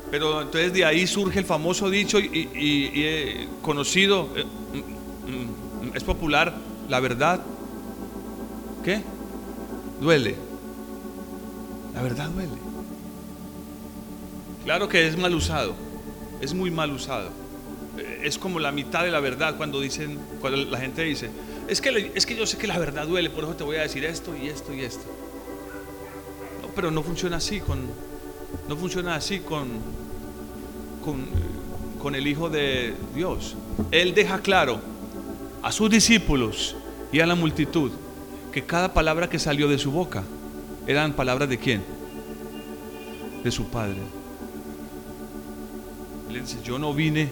Pero 0.09 0.43
entonces 0.43 0.71
de 0.73 0.85
ahí 0.85 1.05
surge 1.05 1.39
el 1.39 1.45
famoso 1.45 1.89
dicho 1.89 2.17
y, 2.19 3.49
conocido, 3.61 4.29
eh, 4.35 4.45
mm, 4.45 5.87
mm, 5.87 5.97
es 5.97 6.03
popular, 6.03 6.55
la 6.87 6.99
verdad, 6.99 7.41
¿qué? 8.85 9.01
Duele. 9.99 10.35
La 11.93 12.03
verdad 12.03 12.29
duele. 12.29 12.62
Claro 14.63 14.87
que 14.87 15.07
es 15.07 15.17
mal 15.17 15.33
usado, 15.35 15.75
es 16.41 16.53
muy 16.53 16.71
mal 16.71 16.91
usado 16.91 17.43
es 18.23 18.37
como 18.37 18.59
la 18.59 18.71
mitad 18.71 19.03
de 19.03 19.11
la 19.11 19.19
verdad 19.19 19.57
cuando 19.57 19.79
dicen, 19.79 20.17
cuando 20.39 20.57
la 20.57 20.79
gente 20.79 21.03
dice, 21.03 21.29
es 21.67 21.81
que, 21.81 22.11
es 22.15 22.25
que 22.25 22.35
yo 22.35 22.45
sé 22.45 22.57
que 22.57 22.67
la 22.67 22.79
verdad 22.79 23.05
duele, 23.05 23.29
por 23.29 23.43
eso 23.43 23.55
te 23.55 23.63
voy 23.63 23.75
a 23.75 23.81
decir 23.81 24.05
esto 24.05 24.35
y 24.35 24.47
esto 24.47 24.73
y 24.73 24.81
esto. 24.81 25.05
No, 26.61 26.69
pero 26.69 26.89
no 26.89 27.03
funciona 27.03 27.37
así 27.37 27.59
con, 27.59 27.81
no 28.67 28.77
funciona 28.77 29.15
así 29.15 29.39
con, 29.39 29.67
con, 31.03 31.25
con 32.01 32.15
el 32.15 32.25
Hijo 32.25 32.49
de 32.49 32.95
Dios. 33.13 33.55
Él 33.91 34.13
deja 34.13 34.39
claro 34.39 34.79
a 35.61 35.71
sus 35.71 35.89
discípulos 35.89 36.75
y 37.11 37.19
a 37.19 37.25
la 37.25 37.35
multitud 37.35 37.91
que 38.51 38.63
cada 38.63 38.93
palabra 38.93 39.29
que 39.29 39.37
salió 39.37 39.67
de 39.67 39.77
su 39.77 39.91
boca 39.91 40.23
eran 40.87 41.13
palabras 41.13 41.49
de 41.49 41.57
quién? 41.57 41.83
De 43.43 43.51
su 43.51 43.65
Padre. 43.65 44.22
Yo 46.63 46.79
no 46.79 46.93
vine 46.93 47.29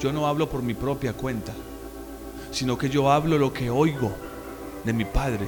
yo 0.00 0.12
no 0.12 0.26
hablo 0.26 0.48
por 0.48 0.62
mi 0.62 0.72
propia 0.72 1.12
cuenta, 1.12 1.52
sino 2.50 2.78
que 2.78 2.88
yo 2.88 3.12
hablo 3.12 3.36
lo 3.36 3.52
que 3.52 3.68
oigo 3.68 4.10
de 4.82 4.94
mi 4.94 5.04
Padre. 5.04 5.46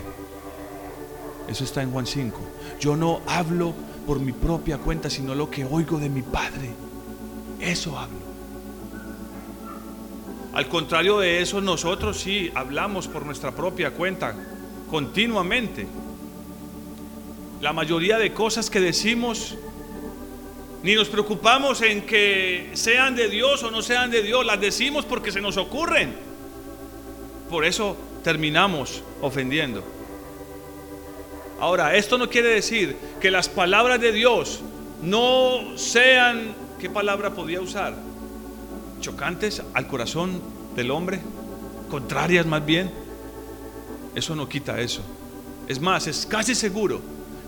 Eso 1.49 1.65
está 1.65 1.81
en 1.83 1.91
Juan 1.91 2.07
5. 2.07 2.39
Yo 2.79 2.95
no 2.95 3.23
hablo 3.27 3.73
por 4.07 4.21
mi 4.21 4.33
propia 4.33 4.77
cuenta, 4.77 5.09
sino 5.09 5.35
lo 5.35 5.49
que 5.49 5.65
oigo 5.65 5.99
de 5.99 6.11
mi 6.11 6.21
Padre. 6.21 6.71
Eso 7.61 7.99
hablo. 7.99 8.19
Al 10.53 10.69
contrario 10.69 11.19
de 11.19 11.41
eso, 11.41 11.63
nosotros 11.63 12.21
sí 12.21 12.51
hablamos 12.55 13.09
por 13.09 13.25
nuestra 13.25 13.53
propia 13.53 13.93
cuenta 13.93 14.37
continuamente. 14.91 15.87
La 17.63 17.73
mayoría 17.73 18.19
de 18.19 18.35
cosas 18.35 18.69
que 18.69 18.81
decimos 18.81 19.57
ni 20.83 20.95
nos 20.95 21.09
preocupamos 21.09 21.81
en 21.83 22.03
que 22.03 22.71
sean 22.75 23.15
de 23.15 23.29
Dios 23.29 23.63
o 23.63 23.71
no 23.71 23.83
sean 23.83 24.11
de 24.11 24.23
Dios, 24.23 24.45
las 24.45 24.61
decimos 24.61 25.05
porque 25.05 25.31
se 25.31 25.41
nos 25.41 25.57
ocurren. 25.57 26.15
Por 27.49 27.65
eso 27.65 27.97
terminamos 28.25 29.03
ofendiendo. 29.21 29.85
Ahora, 31.61 31.95
esto 31.95 32.19
no 32.19 32.29
quiere 32.29 32.49
decir 32.49 32.97
que 33.21 33.31
las 33.31 33.49
palabras 33.49 34.01
de 34.01 34.11
Dios 34.11 34.61
no 35.03 35.77
sean, 35.77 36.55
¿qué 36.81 36.91
palabra 36.91 37.35
podía 37.35 37.61
usar? 37.61 37.95
Chocantes 39.01 39.63
al 39.75 39.87
corazón 39.87 40.43
del 40.75 40.91
hombre, 40.91 41.21
contrarias 41.89 42.47
más 42.47 42.67
bien. 42.67 42.91
Eso 44.17 44.35
no 44.35 44.49
quita 44.49 44.81
eso. 44.81 45.03
Es 45.69 45.81
más, 45.81 46.09
es 46.09 46.27
casi 46.27 46.57
seguro 46.57 47.01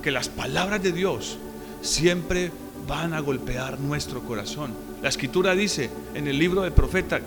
que 0.03 0.13
las 0.13 0.29
palabras 0.29 0.81
de 0.83 0.93
Dios 0.93 1.39
siempre 1.83 2.53
van 2.87 3.15
a 3.15 3.21
golpear 3.21 3.79
nuestro 3.81 4.23
corazón. 4.23 4.73
La 5.03 5.09
escritura 5.09 5.55
dice 5.55 5.91
en 6.15 6.29
el 6.29 6.39
libro 6.39 6.63
del 6.63 6.73
profeta 6.73 7.21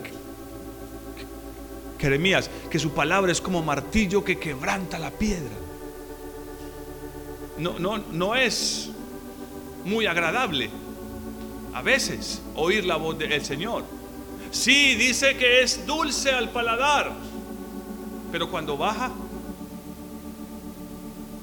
Jeremías 1.98 2.50
que 2.70 2.78
su 2.78 2.92
palabra 2.92 3.32
es 3.32 3.40
como 3.40 3.62
martillo 3.62 4.24
que 4.24 4.38
quebranta 4.38 4.98
la 4.98 5.10
piedra. 5.10 5.56
No, 7.58 7.78
no, 7.78 7.98
no 7.98 8.36
es 8.36 8.90
muy 9.84 10.06
agradable 10.06 10.70
a 11.74 11.82
veces 11.82 12.42
oír 12.54 12.84
la 12.84 12.96
voz 12.96 13.18
del 13.18 13.44
Señor. 13.44 13.84
Sí, 14.50 14.94
dice 14.94 15.36
que 15.36 15.62
es 15.62 15.86
dulce 15.86 16.30
al 16.32 16.50
paladar, 16.50 17.12
pero 18.32 18.50
cuando 18.50 18.76
baja, 18.76 19.10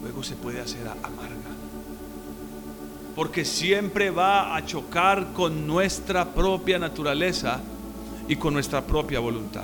luego 0.01 0.23
se 0.23 0.35
puede 0.35 0.59
hacer 0.59 0.87
amarga 1.03 1.34
porque 3.15 3.45
siempre 3.45 4.09
va 4.09 4.55
a 4.57 4.65
chocar 4.65 5.31
con 5.31 5.65
nuestra 5.65 6.33
propia 6.33 6.77
naturaleza 6.77 7.61
y 8.27 8.35
con 8.35 8.53
nuestra 8.53 8.81
propia 8.81 9.21
voluntad. 9.21 9.63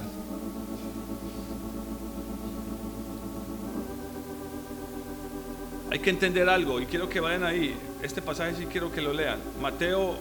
Hay 5.92 6.00
que 6.00 6.10
entender 6.10 6.48
algo 6.48 6.80
y 6.80 6.86
quiero 6.86 7.10
que 7.10 7.20
vayan 7.20 7.44
ahí. 7.44 7.76
Este 8.02 8.22
pasaje 8.22 8.56
sí 8.56 8.66
quiero 8.68 8.90
que 8.90 9.02
lo 9.02 9.12
lean. 9.12 9.40
Mateo 9.62 10.16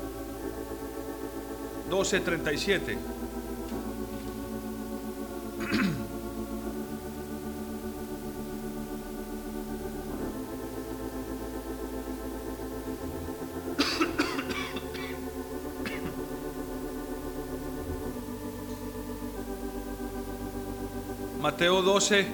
12, 1.88 2.20
37. 2.20 2.99
Mateo 21.40 21.80
12, 21.80 22.26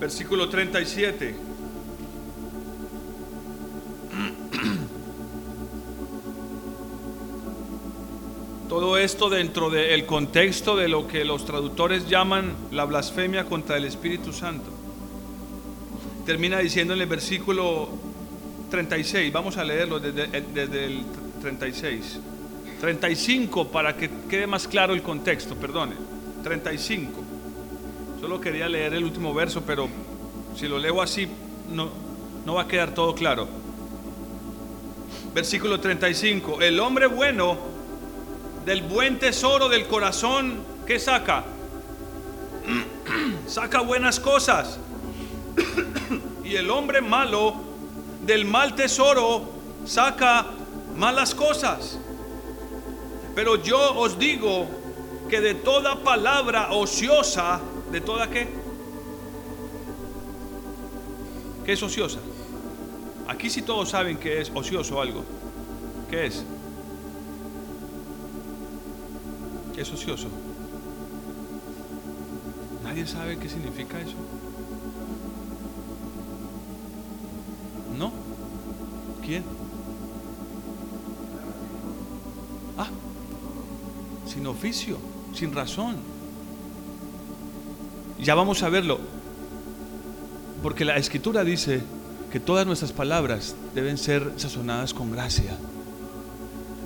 versículo 0.00 0.48
37. 0.48 1.34
Todo 8.66 8.96
esto 8.96 9.28
dentro 9.28 9.68
del 9.68 10.06
contexto 10.06 10.74
de 10.74 10.88
lo 10.88 11.06
que 11.06 11.26
los 11.26 11.44
traductores 11.44 12.08
llaman 12.08 12.54
la 12.70 12.86
blasfemia 12.86 13.44
contra 13.44 13.76
el 13.76 13.84
Espíritu 13.84 14.32
Santo. 14.32 14.70
Termina 16.24 16.60
diciendo 16.60 16.94
en 16.94 17.02
el 17.02 17.08
versículo 17.08 17.90
36, 18.70 19.30
vamos 19.34 19.58
a 19.58 19.64
leerlo 19.64 20.00
desde, 20.00 20.28
desde 20.40 20.86
el 20.86 21.02
36. 21.42 22.20
35 22.80 23.68
para 23.68 23.94
que 23.94 24.10
quede 24.28 24.46
más 24.46 24.66
claro 24.66 24.94
el 24.94 25.02
contexto, 25.02 25.54
perdone. 25.54 25.94
35. 26.42 27.12
Solo 28.20 28.40
quería 28.40 28.68
leer 28.68 28.94
el 28.94 29.04
último 29.04 29.34
verso, 29.34 29.62
pero 29.66 29.88
si 30.56 30.66
lo 30.66 30.78
leo 30.78 31.02
así 31.02 31.28
no, 31.70 31.90
no 32.46 32.54
va 32.54 32.62
a 32.62 32.68
quedar 32.68 32.94
todo 32.94 33.14
claro. 33.14 33.48
Versículo 35.34 35.78
35. 35.78 36.62
El 36.62 36.80
hombre 36.80 37.06
bueno 37.06 37.58
del 38.64 38.82
buen 38.82 39.18
tesoro 39.18 39.68
del 39.68 39.86
corazón, 39.86 40.60
¿qué 40.86 40.98
saca? 40.98 41.44
saca 43.46 43.82
buenas 43.82 44.18
cosas. 44.18 44.78
y 46.44 46.56
el 46.56 46.70
hombre 46.70 47.02
malo 47.02 47.54
del 48.24 48.46
mal 48.46 48.74
tesoro 48.74 49.50
saca 49.84 50.46
malas 50.96 51.34
cosas. 51.34 51.99
Pero 53.40 53.56
yo 53.56 53.94
os 53.98 54.18
digo 54.18 54.68
que 55.30 55.40
de 55.40 55.54
toda 55.54 55.96
palabra 56.04 56.72
ociosa, 56.72 57.58
¿de 57.90 58.02
toda 58.02 58.28
qué? 58.28 58.46
¿Qué 61.64 61.72
es 61.72 61.82
ociosa? 61.82 62.18
Aquí 63.28 63.48
sí 63.48 63.62
todos 63.62 63.88
saben 63.88 64.18
que 64.18 64.42
es 64.42 64.52
ocioso 64.54 65.00
algo. 65.00 65.24
¿Qué 66.10 66.26
es? 66.26 66.44
¿Qué 69.74 69.80
es 69.80 69.90
ocioso? 69.90 70.28
¿Nadie 72.84 73.06
sabe 73.06 73.38
qué 73.38 73.48
significa 73.48 73.98
eso? 74.02 74.16
¿No? 77.96 78.12
¿Quién? 79.24 79.44
Sin 84.30 84.46
oficio, 84.46 84.96
sin 85.34 85.52
razón. 85.52 85.96
Ya 88.20 88.34
vamos 88.34 88.62
a 88.62 88.68
verlo, 88.68 89.00
porque 90.62 90.84
la 90.84 90.96
escritura 90.96 91.42
dice 91.42 91.82
que 92.30 92.38
todas 92.38 92.66
nuestras 92.66 92.92
palabras 92.92 93.56
deben 93.74 93.98
ser 93.98 94.32
sazonadas 94.36 94.94
con 94.94 95.10
gracia. 95.10 95.56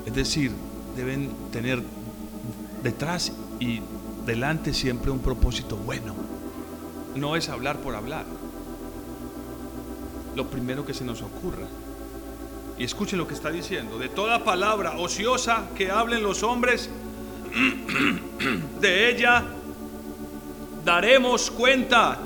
Es 0.07 0.15
decir, 0.15 0.53
deben 0.97 1.31
tener 1.53 1.83
detrás 2.83 3.33
y 3.61 3.81
delante 4.25 4.73
siempre 4.73 5.11
un 5.11 5.19
propósito 5.19 5.77
bueno. 5.77 6.15
No 7.15 7.37
es 7.37 7.49
hablar 7.49 7.81
por 7.81 7.95
hablar. 7.95 8.25
Lo 10.35 10.49
primero 10.49 10.87
que 10.87 10.95
se 10.95 11.05
nos 11.05 11.21
ocurra. 11.21 11.67
Y 12.79 12.85
escuchen 12.85 13.19
lo 13.19 13.29
que 13.29 13.35
está 13.35 13.51
diciendo. 13.51 13.99
De 13.99 14.09
toda 14.09 14.45
palabra 14.45 14.97
ociosa 14.99 15.69
que 15.77 15.91
hablen 15.91 16.23
los 16.23 16.43
hombres, 16.43 16.91
de 18.81 19.11
ella 19.11 19.45
daremos 20.85 21.51
cuenta 21.51 22.19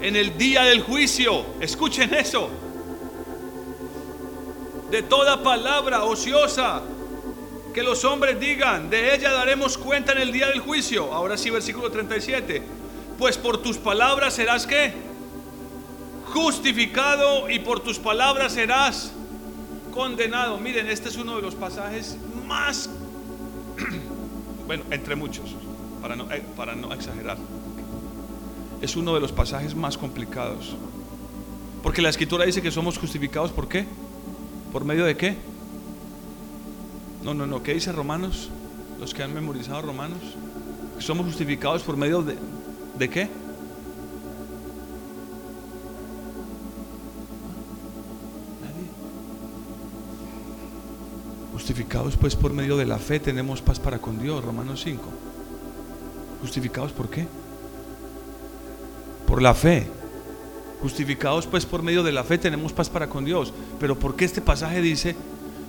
en 0.00 0.16
el 0.16 0.36
día 0.38 0.62
del 0.62 0.82
juicio. 0.82 1.44
Escuchen 1.60 2.14
eso. 2.14 2.48
De 4.90 5.02
toda 5.02 5.42
palabra 5.42 6.04
ociosa 6.04 6.82
que 7.72 7.82
los 7.82 8.04
hombres 8.04 8.40
digan, 8.40 8.90
de 8.90 9.14
ella 9.14 9.30
daremos 9.30 9.78
cuenta 9.78 10.12
en 10.12 10.18
el 10.18 10.32
día 10.32 10.48
del 10.48 10.60
juicio. 10.60 11.12
Ahora 11.12 11.36
sí, 11.36 11.50
versículo 11.50 11.90
37. 11.90 12.62
Pues 13.18 13.38
por 13.38 13.58
tus 13.58 13.76
palabras 13.76 14.34
serás 14.34 14.66
que 14.66 14.92
justificado 16.32 17.50
y 17.50 17.58
por 17.58 17.80
tus 17.80 17.98
palabras 17.98 18.54
serás 18.54 19.12
condenado. 19.92 20.58
Miren, 20.58 20.88
este 20.88 21.08
es 21.08 21.16
uno 21.16 21.36
de 21.36 21.42
los 21.42 21.54
pasajes 21.54 22.16
más 22.46 22.88
bueno, 24.70 24.84
entre 24.92 25.16
muchos, 25.16 25.46
para 26.00 26.14
no, 26.14 26.30
eh, 26.30 26.44
para 26.56 26.76
no 26.76 26.94
exagerar. 26.94 27.36
Es 28.80 28.94
uno 28.94 29.12
de 29.14 29.20
los 29.20 29.32
pasajes 29.32 29.74
más 29.74 29.98
complicados. 29.98 30.76
Porque 31.82 32.00
la 32.00 32.08
escritura 32.08 32.44
dice 32.44 32.62
que 32.62 32.70
somos 32.70 32.96
justificados 32.96 33.50
por 33.50 33.66
qué? 33.66 33.84
¿Por 34.72 34.84
medio 34.84 35.04
de 35.06 35.16
qué? 35.16 35.36
No, 37.24 37.34
no, 37.34 37.48
no. 37.48 37.64
¿Qué 37.64 37.74
dice 37.74 37.90
Romanos? 37.90 38.48
Los 39.00 39.12
que 39.12 39.24
han 39.24 39.34
memorizado 39.34 39.82
Romanos. 39.82 40.20
Somos 41.00 41.26
justificados 41.26 41.82
por 41.82 41.96
medio 41.96 42.22
de, 42.22 42.36
¿de 42.96 43.10
qué? 43.10 43.28
Justificados 51.60 52.16
pues 52.16 52.36
por 52.36 52.54
medio 52.54 52.78
de 52.78 52.86
la 52.86 52.96
fe 52.96 53.20
tenemos 53.20 53.60
paz 53.60 53.78
para 53.78 53.98
con 53.98 54.18
Dios, 54.18 54.42
Romanos 54.42 54.80
5. 54.82 55.02
Justificados 56.40 56.90
por 56.90 57.10
qué? 57.10 57.26
Por 59.26 59.42
la 59.42 59.52
fe. 59.52 59.86
Justificados 60.80 61.46
pues 61.46 61.66
por 61.66 61.82
medio 61.82 62.02
de 62.02 62.12
la 62.12 62.24
fe 62.24 62.38
tenemos 62.38 62.72
paz 62.72 62.88
para 62.88 63.10
con 63.10 63.26
Dios. 63.26 63.52
Pero 63.78 63.98
¿por 63.98 64.16
qué 64.16 64.24
este 64.24 64.40
pasaje 64.40 64.80
dice 64.80 65.14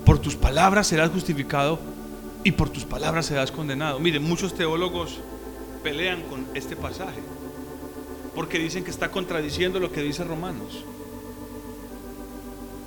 Por 0.05 0.17
tus 0.17 0.37
palabras 0.37 0.87
serás 0.87 1.09
justificado 1.09 1.77
y 2.45 2.53
por 2.53 2.69
tus 2.69 2.85
palabras 2.85 3.25
serás 3.25 3.51
condenado. 3.51 3.99
Miren, 3.99 4.23
muchos 4.23 4.55
teólogos 4.55 5.19
pelean 5.83 6.21
con 6.21 6.47
este 6.53 6.77
pasaje 6.77 7.19
porque 8.33 8.59
dicen 8.59 8.85
que 8.85 8.91
está 8.91 9.11
contradiciendo 9.11 9.81
lo 9.81 9.91
que 9.91 10.01
dice 10.01 10.23
Romanos. 10.23 10.85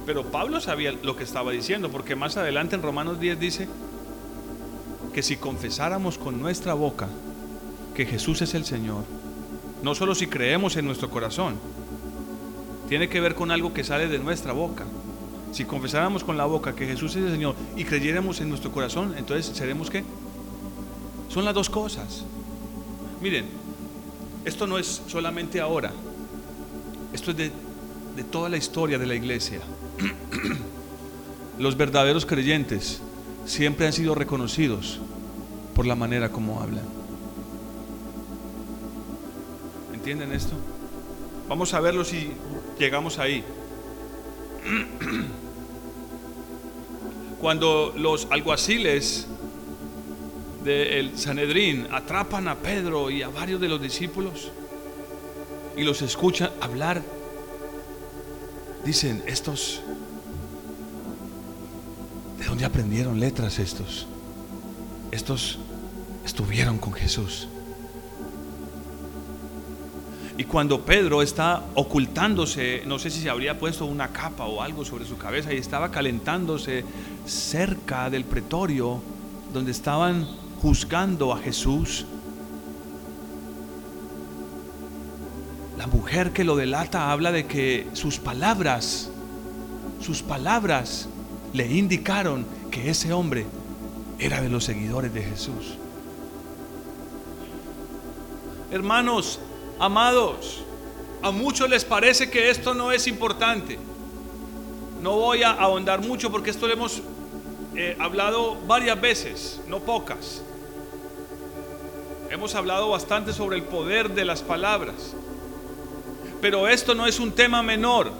Pero 0.06 0.24
Pablo 0.24 0.60
sabía 0.60 0.92
lo 1.02 1.16
que 1.16 1.24
estaba 1.24 1.52
diciendo, 1.52 1.90
porque 1.90 2.14
más 2.14 2.36
adelante 2.36 2.74
en 2.76 2.82
Romanos 2.82 3.18
10 3.20 3.40
dice 3.40 3.68
que 5.14 5.22
si 5.22 5.36
confesáramos 5.36 6.18
con 6.18 6.40
nuestra 6.40 6.74
boca 6.74 7.08
que 7.94 8.04
Jesús 8.04 8.42
es 8.42 8.54
el 8.54 8.64
Señor, 8.64 9.04
no 9.82 9.94
solo 9.94 10.14
si 10.14 10.26
creemos 10.26 10.76
en 10.76 10.84
nuestro 10.84 11.08
corazón, 11.08 11.54
tiene 12.88 13.08
que 13.08 13.20
ver 13.20 13.34
con 13.34 13.50
algo 13.50 13.72
que 13.72 13.84
sale 13.84 14.08
de 14.08 14.18
nuestra 14.18 14.52
boca. 14.52 14.84
Si 15.52 15.64
confesáramos 15.64 16.24
con 16.24 16.36
la 16.36 16.44
boca 16.44 16.74
que 16.74 16.86
Jesús 16.86 17.16
es 17.16 17.24
el 17.24 17.30
Señor 17.30 17.54
y 17.76 17.84
creyéramos 17.84 18.40
en 18.40 18.48
nuestro 18.48 18.72
corazón, 18.72 19.14
entonces 19.16 19.56
seremos 19.56 19.88
qué? 19.88 20.04
Son 21.28 21.44
las 21.44 21.54
dos 21.54 21.70
cosas. 21.70 22.24
Miren, 23.22 23.46
esto 24.44 24.66
no 24.66 24.78
es 24.78 25.02
solamente 25.06 25.60
ahora, 25.60 25.92
esto 27.12 27.30
es 27.30 27.36
de, 27.36 27.52
de 28.16 28.24
toda 28.24 28.48
la 28.48 28.56
historia 28.56 28.98
de 28.98 29.06
la 29.06 29.14
iglesia. 29.14 29.60
Los 31.58 31.76
verdaderos 31.76 32.26
creyentes 32.26 33.00
siempre 33.46 33.86
han 33.86 33.92
sido 33.92 34.14
reconocidos 34.14 35.00
por 35.74 35.86
la 35.86 35.94
manera 35.94 36.30
como 36.30 36.60
hablan. 36.60 36.84
¿Entienden 39.92 40.32
esto? 40.32 40.54
Vamos 41.48 41.74
a 41.74 41.80
verlo 41.80 42.04
si 42.04 42.32
llegamos 42.78 43.18
ahí. 43.18 43.44
Cuando 47.40 47.92
los 47.96 48.26
alguaciles 48.30 49.26
del 50.64 51.18
Sanedrín 51.18 51.86
atrapan 51.92 52.48
a 52.48 52.56
Pedro 52.56 53.10
y 53.10 53.22
a 53.22 53.28
varios 53.28 53.60
de 53.60 53.68
los 53.68 53.80
discípulos 53.80 54.50
y 55.76 55.82
los 55.82 56.00
escuchan 56.02 56.50
hablar, 56.60 57.02
dicen, 58.84 59.22
estos, 59.26 59.80
¿de 62.38 62.44
dónde 62.44 62.64
aprendieron 62.64 63.18
letras 63.18 63.58
estos? 63.58 64.06
Estos 65.10 65.58
estuvieron 66.24 66.78
con 66.78 66.92
Jesús. 66.92 67.48
Y 70.36 70.44
cuando 70.44 70.84
Pedro 70.84 71.22
está 71.22 71.62
ocultándose, 71.74 72.82
no 72.86 72.98
sé 72.98 73.08
si 73.10 73.20
se 73.20 73.30
habría 73.30 73.58
puesto 73.58 73.86
una 73.86 74.08
capa 74.08 74.44
o 74.46 74.62
algo 74.62 74.84
sobre 74.84 75.04
su 75.04 75.16
cabeza 75.16 75.54
y 75.54 75.58
estaba 75.58 75.92
calentándose 75.92 76.84
cerca 77.24 78.10
del 78.10 78.24
pretorio 78.24 79.00
donde 79.52 79.70
estaban 79.70 80.26
juzgando 80.60 81.32
a 81.32 81.38
Jesús, 81.38 82.04
la 85.84 85.88
mujer 85.88 86.32
que 86.32 86.44
lo 86.44 86.56
delata 86.56 87.12
habla 87.12 87.30
de 87.30 87.46
que 87.46 87.86
sus 87.92 88.18
palabras, 88.18 89.10
sus 90.00 90.22
palabras 90.22 91.10
le 91.52 91.66
indicaron 91.66 92.46
que 92.70 92.88
ese 92.88 93.12
hombre 93.12 93.44
era 94.18 94.40
de 94.40 94.48
los 94.48 94.64
seguidores 94.64 95.12
de 95.12 95.22
Jesús. 95.22 95.74
Hermanos, 98.70 99.40
Amados, 99.78 100.64
a 101.20 101.30
muchos 101.30 101.68
les 101.68 101.84
parece 101.84 102.30
que 102.30 102.48
esto 102.48 102.72
no 102.72 102.90
es 102.90 103.06
importante. 103.06 103.78
No 105.02 105.16
voy 105.16 105.42
a 105.42 105.50
ahondar 105.50 106.00
mucho 106.00 106.30
porque 106.30 106.48
esto 106.48 106.66
lo 106.66 106.72
hemos 106.72 107.02
eh, 107.76 107.94
hablado 108.00 108.56
varias 108.66 108.98
veces, 108.98 109.60
no 109.68 109.80
pocas. 109.80 110.40
Hemos 112.30 112.54
hablado 112.54 112.88
bastante 112.88 113.34
sobre 113.34 113.56
el 113.56 113.64
poder 113.64 114.14
de 114.14 114.24
las 114.24 114.40
palabras. 114.40 115.14
Pero 116.44 116.68
esto 116.68 116.94
no 116.94 117.06
es 117.06 117.18
un 117.20 117.32
tema 117.32 117.62
menor. 117.62 118.12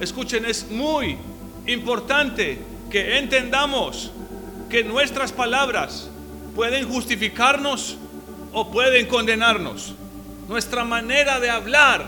Escuchen, 0.00 0.46
es 0.46 0.70
muy 0.70 1.18
importante 1.66 2.58
que 2.90 3.18
entendamos 3.18 4.10
que 4.70 4.82
nuestras 4.82 5.30
palabras 5.30 6.08
pueden 6.56 6.88
justificarnos 6.88 7.98
o 8.54 8.70
pueden 8.70 9.06
condenarnos 9.08 9.92
nuestra 10.48 10.84
manera 10.84 11.38
de 11.38 11.50
hablar. 11.50 12.06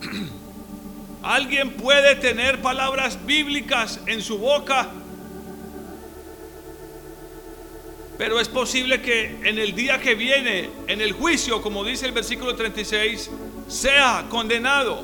Alguien 1.22 1.74
puede 1.74 2.16
tener 2.16 2.60
palabras 2.62 3.16
bíblicas 3.24 4.00
en 4.06 4.20
su 4.20 4.38
boca, 4.38 4.88
pero 8.22 8.38
es 8.38 8.48
posible 8.48 9.02
que 9.02 9.40
en 9.42 9.58
el 9.58 9.74
día 9.74 10.00
que 10.00 10.14
viene, 10.14 10.70
en 10.86 11.00
el 11.00 11.10
juicio, 11.10 11.60
como 11.60 11.82
dice 11.82 12.06
el 12.06 12.12
versículo 12.12 12.54
36, 12.54 13.28
sea 13.66 14.26
condenado. 14.28 15.02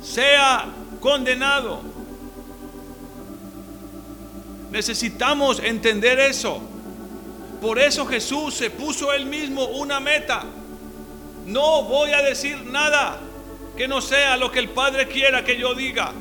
Sea 0.00 0.66
condenado. 1.00 1.82
Necesitamos 4.70 5.58
entender 5.58 6.20
eso. 6.20 6.60
Por 7.60 7.80
eso 7.80 8.06
Jesús 8.06 8.54
se 8.54 8.70
puso 8.70 9.12
él 9.12 9.26
mismo 9.26 9.64
una 9.64 9.98
meta. 9.98 10.44
No 11.46 11.82
voy 11.82 12.12
a 12.12 12.22
decir 12.22 12.64
nada 12.66 13.18
que 13.76 13.88
no 13.88 14.00
sea 14.00 14.36
lo 14.36 14.52
que 14.52 14.60
el 14.60 14.68
Padre 14.68 15.08
quiera 15.08 15.42
que 15.42 15.58
yo 15.58 15.74
diga. 15.74 16.12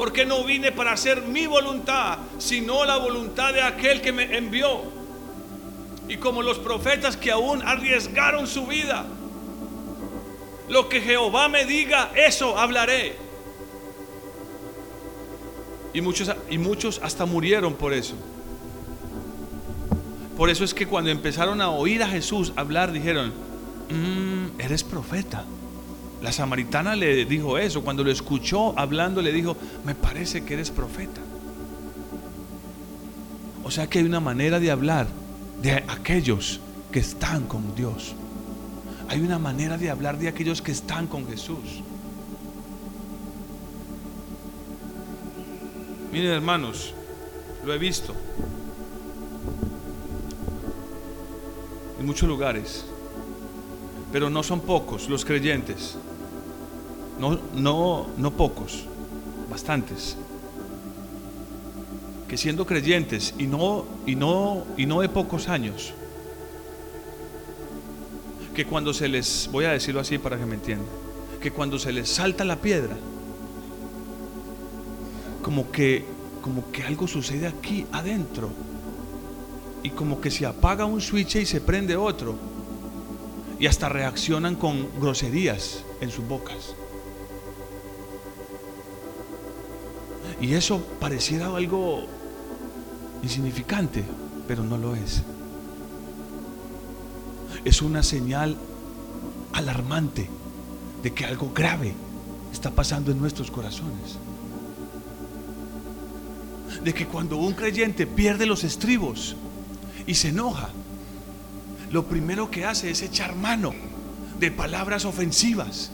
Porque 0.00 0.24
no 0.24 0.44
vine 0.44 0.72
para 0.72 0.92
hacer 0.92 1.20
mi 1.20 1.46
voluntad, 1.46 2.16
sino 2.38 2.86
la 2.86 2.96
voluntad 2.96 3.52
de 3.52 3.60
aquel 3.60 4.00
que 4.00 4.12
me 4.12 4.34
envió. 4.34 4.80
Y 6.08 6.16
como 6.16 6.40
los 6.40 6.58
profetas 6.58 7.18
que 7.18 7.30
aún 7.30 7.60
arriesgaron 7.60 8.46
su 8.46 8.66
vida, 8.66 9.04
lo 10.70 10.88
que 10.88 11.02
Jehová 11.02 11.50
me 11.50 11.66
diga, 11.66 12.12
eso 12.16 12.58
hablaré. 12.58 13.14
Y 15.92 16.00
muchos, 16.00 16.34
y 16.48 16.56
muchos 16.56 16.98
hasta 17.04 17.26
murieron 17.26 17.74
por 17.74 17.92
eso. 17.92 18.14
Por 20.34 20.48
eso 20.48 20.64
es 20.64 20.72
que 20.72 20.86
cuando 20.86 21.10
empezaron 21.10 21.60
a 21.60 21.68
oír 21.68 22.02
a 22.02 22.08
Jesús 22.08 22.54
hablar, 22.56 22.90
dijeron, 22.90 23.34
mm, 23.90 24.62
eres 24.62 24.82
profeta. 24.82 25.44
La 26.22 26.32
samaritana 26.32 26.96
le 26.96 27.24
dijo 27.24 27.58
eso, 27.58 27.82
cuando 27.82 28.04
lo 28.04 28.10
escuchó 28.10 28.78
hablando 28.78 29.22
le 29.22 29.32
dijo, 29.32 29.56
me 29.84 29.94
parece 29.94 30.44
que 30.44 30.54
eres 30.54 30.70
profeta. 30.70 31.20
O 33.64 33.70
sea 33.70 33.86
que 33.86 34.00
hay 34.00 34.04
una 34.04 34.20
manera 34.20 34.60
de 34.60 34.70
hablar 34.70 35.06
de 35.62 35.84
aquellos 35.88 36.60
que 36.92 37.00
están 37.00 37.46
con 37.46 37.74
Dios. 37.74 38.14
Hay 39.08 39.20
una 39.20 39.38
manera 39.38 39.78
de 39.78 39.90
hablar 39.90 40.18
de 40.18 40.28
aquellos 40.28 40.60
que 40.60 40.72
están 40.72 41.06
con 41.06 41.26
Jesús. 41.26 41.82
Miren 46.12 46.32
hermanos, 46.32 46.94
lo 47.64 47.72
he 47.72 47.78
visto. 47.78 48.14
en 52.00 52.06
muchos 52.06 52.26
lugares, 52.26 52.86
pero 54.10 54.30
no 54.30 54.42
son 54.42 54.60
pocos 54.60 55.06
los 55.10 55.22
creyentes, 55.22 55.98
no, 57.20 57.38
no, 57.54 58.06
no 58.16 58.30
pocos, 58.30 58.84
bastantes, 59.50 60.16
que 62.26 62.38
siendo 62.38 62.64
creyentes 62.64 63.34
y 63.38 63.46
no, 63.46 63.84
y 64.06 64.14
no, 64.14 64.64
y 64.78 64.86
no 64.86 65.02
de 65.02 65.10
pocos 65.10 65.48
años, 65.48 65.92
que 68.54 68.64
cuando 68.64 68.94
se 68.94 69.08
les, 69.08 69.50
voy 69.52 69.66
a 69.66 69.72
decirlo 69.72 70.00
así 70.00 70.16
para 70.16 70.38
que 70.38 70.46
me 70.46 70.54
entiendan, 70.54 70.88
que 71.42 71.50
cuando 71.50 71.78
se 71.78 71.92
les 71.92 72.08
salta 72.08 72.42
la 72.44 72.56
piedra, 72.56 72.96
como 75.42 75.70
que, 75.70 76.06
como 76.40 76.70
que 76.72 76.82
algo 76.84 77.06
sucede 77.06 77.46
aquí 77.46 77.86
adentro 77.92 78.50
y 79.82 79.90
como 79.90 80.20
que 80.20 80.30
se 80.30 80.46
apaga 80.46 80.86
un 80.86 81.00
switch 81.00 81.36
y 81.36 81.46
se 81.46 81.60
prende 81.60 81.96
otro. 81.96 82.36
Y 83.58 83.66
hasta 83.66 83.90
reaccionan 83.90 84.56
con 84.56 84.88
groserías 84.98 85.84
en 86.00 86.10
sus 86.10 86.26
bocas. 86.26 86.74
Y 90.40 90.54
eso 90.54 90.82
pareciera 90.98 91.54
algo 91.54 92.06
insignificante, 93.22 94.04
pero 94.48 94.64
no 94.64 94.78
lo 94.78 94.94
es. 94.94 95.22
Es 97.64 97.82
una 97.82 98.02
señal 98.02 98.56
alarmante 99.52 100.28
de 101.02 101.12
que 101.12 101.26
algo 101.26 101.52
grave 101.54 101.94
está 102.52 102.70
pasando 102.70 103.12
en 103.12 103.20
nuestros 103.20 103.50
corazones. 103.50 104.18
De 106.82 106.94
que 106.94 107.06
cuando 107.06 107.36
un 107.36 107.52
creyente 107.52 108.06
pierde 108.06 108.46
los 108.46 108.64
estribos, 108.64 109.36
y 110.06 110.14
se 110.14 110.28
enoja, 110.28 110.70
lo 111.90 112.06
primero 112.06 112.50
que 112.50 112.64
hace 112.64 112.90
es 112.90 113.02
echar 113.02 113.36
mano 113.36 113.74
de 114.38 114.50
palabras 114.50 115.04
ofensivas, 115.04 115.90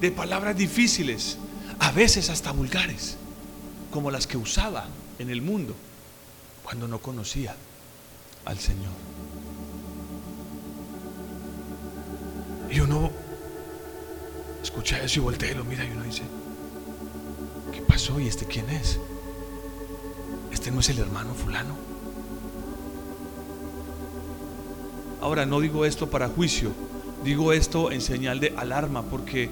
de 0.00 0.10
palabras 0.10 0.56
difíciles, 0.56 1.38
veces 1.96 2.28
hasta 2.28 2.52
vulgares, 2.52 3.16
como 3.96 4.10
las 4.10 4.26
que 4.26 4.36
usaba 4.36 4.84
en 5.18 5.30
el 5.30 5.40
mundo 5.40 5.74
cuando 6.62 6.86
no 6.86 6.98
conocía 6.98 7.56
al 8.44 8.58
Señor. 8.58 8.92
Y 12.70 12.78
uno 12.80 13.10
escucha 14.62 15.02
eso 15.02 15.20
y 15.20 15.22
voltea 15.22 15.52
y 15.52 15.54
lo 15.54 15.64
mira 15.64 15.82
y 15.82 15.92
uno 15.92 16.02
dice, 16.02 16.24
¿qué 17.72 17.80
pasó? 17.80 18.20
¿Y 18.20 18.28
este 18.28 18.44
quién 18.44 18.68
es? 18.68 18.98
¿Este 20.52 20.70
no 20.70 20.80
es 20.80 20.90
el 20.90 20.98
hermano 20.98 21.32
fulano? 21.32 21.74
Ahora, 25.22 25.46
no 25.46 25.58
digo 25.60 25.86
esto 25.86 26.10
para 26.10 26.28
juicio, 26.28 26.70
digo 27.24 27.54
esto 27.54 27.90
en 27.90 28.02
señal 28.02 28.40
de 28.40 28.52
alarma 28.58 29.04
porque 29.04 29.48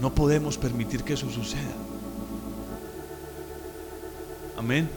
no 0.00 0.12
podemos 0.16 0.58
permitir 0.58 1.04
que 1.04 1.12
eso 1.12 1.30
suceda. 1.30 1.87
Amén. 4.58 4.90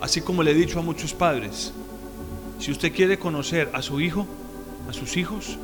Así 0.00 0.20
como 0.20 0.44
le 0.44 0.52
he 0.52 0.54
dicho 0.54 0.78
a 0.78 0.82
muchos 0.82 1.12
padres, 1.12 1.72
si 2.60 2.70
usted 2.70 2.94
quiere 2.94 3.18
conocer 3.18 3.68
a 3.74 3.82
su 3.82 4.00
hijo, 4.00 4.26
a 4.88 4.92
sus 4.92 5.16
hijos, 5.16 5.58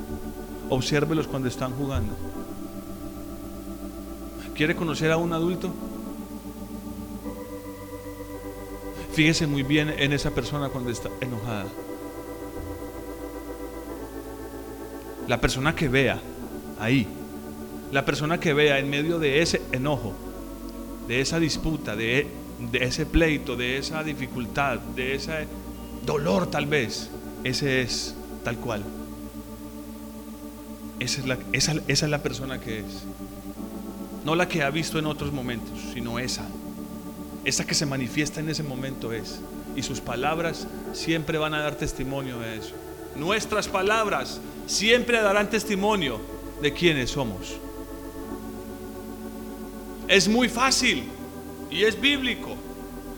obsérvelos 0.71 1.29
cuando 1.29 1.49
están 1.49 1.73
jugando. 1.73 2.15
¿Quiere 4.57 4.75
conocer 4.75 5.13
a 5.13 5.19
un 5.19 5.33
adulto? 5.33 5.73
Fíjese 9.13 9.47
muy 9.47 9.63
bien 9.63 9.95
en 9.97 10.13
esa 10.13 10.33
persona 10.33 10.69
cuando 10.69 10.91
está 10.91 11.11
enojada. 11.21 11.67
La 15.29 15.41
persona 15.41 15.77
que 15.77 15.89
vea 15.89 16.21
ahí, 16.81 17.07
la 17.95 18.05
persona 18.05 18.41
que 18.41 18.53
vea 18.53 18.81
en 18.81 18.91
medio 18.91 19.21
de 19.21 19.41
ese 19.41 19.63
enojo, 19.71 20.13
de 21.07 21.21
esa 21.21 21.39
disputa, 21.39 21.95
de, 21.95 22.27
ese 22.73 23.07
pleito, 23.07 23.55
de 23.55 23.79
esa 23.79 24.03
dificultad, 24.03 24.81
de 24.81 25.15
ese 25.15 25.47
dolor 26.05 26.51
tal 26.51 26.67
vez, 26.67 27.09
ese 27.45 27.83
es 27.83 28.17
tal 28.43 28.57
cual. 28.57 28.83
Esa 30.99 31.21
es, 31.21 31.27
la, 31.29 31.39
esa 31.53 31.83
es 31.87 32.03
la 32.03 32.21
persona 32.21 32.61
que 32.61 32.81
es. 32.81 33.05
No 34.25 34.35
la 34.35 34.49
que 34.49 34.65
ha 34.65 34.71
visto 34.71 34.99
en 34.99 35.07
otros 35.07 35.33
momentos, 35.33 35.79
sino 35.93 36.19
esa. 36.19 36.49
Esa 37.45 37.65
que 37.65 37.77
se 37.77 37.87
manifiesta 37.87 38.41
en 38.41 38.49
ese 38.49 38.65
momento 38.65 39.13
es. 39.13 39.41
Y 39.77 39.85
sus 39.85 40.01
palabras 40.01 40.67
siempre 40.95 41.39
van 41.39 41.55
a 41.55 41.61
dar 41.61 41.77
testimonio 41.77 42.41
de 42.41 42.57
eso. 42.57 42.75
Nuestras 43.15 43.69
palabras 43.69 44.41
siempre 44.67 45.23
darán 45.23 45.49
testimonio 45.49 46.21
de 46.61 46.73
quiénes 46.73 47.11
somos. 47.11 47.61
Es 50.09 50.29
muy 50.29 50.49
fácil 50.49 51.05
y 51.71 51.85
es 51.85 52.01
bíblico 52.01 52.57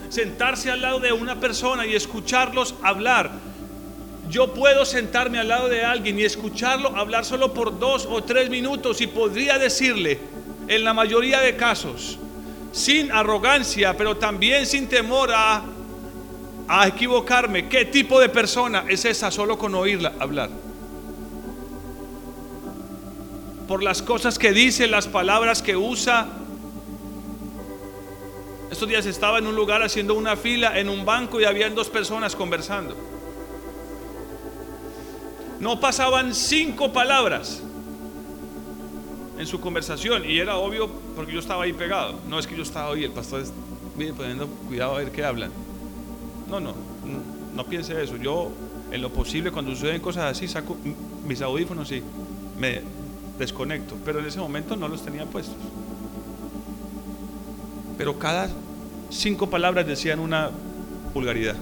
sentarse 0.09 0.71
al 0.71 0.83
lado 0.83 1.01
de 1.01 1.13
una 1.13 1.41
persona 1.41 1.87
y 1.87 1.95
escucharlos 1.95 2.75
hablar. 2.83 3.33
Yo 4.31 4.55
puedo 4.55 4.85
sentarme 4.85 5.39
al 5.39 5.49
lado 5.49 5.69
de 5.69 5.85
alguien 5.85 6.19
y 6.19 6.25
escucharlo 6.25 6.97
hablar 6.97 7.25
solo 7.25 7.53
por 7.53 7.79
dos 7.79 8.07
o 8.11 8.23
tres 8.23 8.51
minutos 8.51 9.01
y 9.01 9.07
podría 9.07 9.59
decirle, 9.59 10.19
en 10.69 10.85
la 10.85 10.93
mayoría 10.95 11.41
de 11.41 11.57
casos, 11.57 12.19
sin 12.73 13.13
arrogancia, 13.13 13.97
pero 13.97 14.17
también 14.17 14.67
sin 14.67 14.89
temor 14.89 15.31
a, 15.33 15.63
a 16.67 16.89
equivocarme, 16.89 17.69
qué 17.69 17.85
tipo 17.85 18.19
de 18.19 18.29
persona 18.29 18.85
es 18.89 19.05
esa 19.05 19.31
solo 19.31 19.59
con 19.59 19.75
oírla 19.75 20.15
hablar. 20.19 20.51
Por 23.69 23.83
las 23.83 24.03
cosas 24.03 24.39
que 24.39 24.53
dice, 24.53 24.87
las 24.87 25.07
palabras 25.07 25.63
que 25.63 25.77
usa, 25.77 26.27
estos 28.71 28.89
días 28.89 29.07
estaba 29.07 29.39
en 29.39 29.47
un 29.47 29.55
lugar 29.55 29.83
haciendo 29.83 30.15
una 30.15 30.37
fila 30.37 30.79
en 30.79 30.89
un 30.89 31.05
banco 31.05 31.41
y 31.41 31.45
habían 31.45 31.75
dos 31.75 31.89
personas 31.89 32.35
conversando. 32.35 32.97
No 35.61 35.81
pasaban 35.81 36.35
cinco 36.35 36.93
palabras 36.93 37.63
en 39.39 39.47
su 39.47 39.61
conversación 39.61 40.29
y 40.29 40.39
era 40.39 40.57
obvio 40.57 40.91
porque 41.15 41.33
yo 41.33 41.39
estaba 41.39 41.65
ahí 41.65 41.73
pegado. 41.73 42.19
No 42.29 42.39
es 42.39 42.47
que 42.47 42.57
yo 42.57 42.63
estaba 42.63 42.93
ahí, 42.93 43.05
el 43.05 43.13
pastor 43.13 43.45
poniendo 44.17 44.49
cuidado 44.69 44.97
a 44.97 44.99
ver 44.99 45.13
qué 45.13 45.25
hablan. 45.25 45.51
No, 46.51 46.61
no, 46.61 46.75
no 47.55 47.65
piense 47.67 48.03
eso. 48.03 48.17
Yo 48.17 48.51
en 48.91 49.01
lo 49.01 49.11
posible 49.11 49.53
cuando 49.53 49.75
suceden 49.75 50.01
cosas 50.01 50.25
así 50.37 50.49
saco 50.49 50.77
mis 51.27 51.41
audífonos 51.41 51.91
y 51.93 52.03
me 52.59 52.83
desconecto, 53.39 53.97
pero 54.05 54.19
en 54.19 54.27
ese 54.27 54.39
momento 54.39 54.77
no 54.77 54.89
los 54.89 55.03
tenía 55.03 55.25
puestos 55.25 55.57
pero 57.97 58.19
cada 58.19 58.49
cinco 59.11 59.49
palabras 59.49 59.87
decían 59.87 60.19
una 60.19 60.51
vulgaridad. 61.15 61.57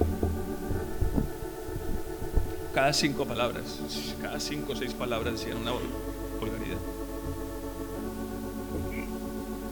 Cada 2.73 2.91
cinco 2.91 3.25
palabras, 3.25 3.63
cada 4.21 4.39
cinco 4.39 4.73
o 4.73 4.75
seis 4.75 4.93
palabras 4.93 5.33
decían 5.33 5.57
una 5.57 5.71
vulgaridad. 5.71 6.77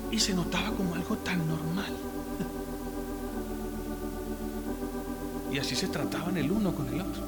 Y 0.10 0.20
se 0.20 0.34
notaba 0.34 0.72
como 0.72 0.96
algo 0.96 1.18
tan 1.18 1.46
normal. 1.48 1.92
Y 5.52 5.60
así 5.60 5.76
se 5.76 5.88
trataban 5.88 6.38
el 6.38 6.50
uno 6.50 6.74
con 6.74 6.88
el 6.88 7.02
otro. 7.02 7.24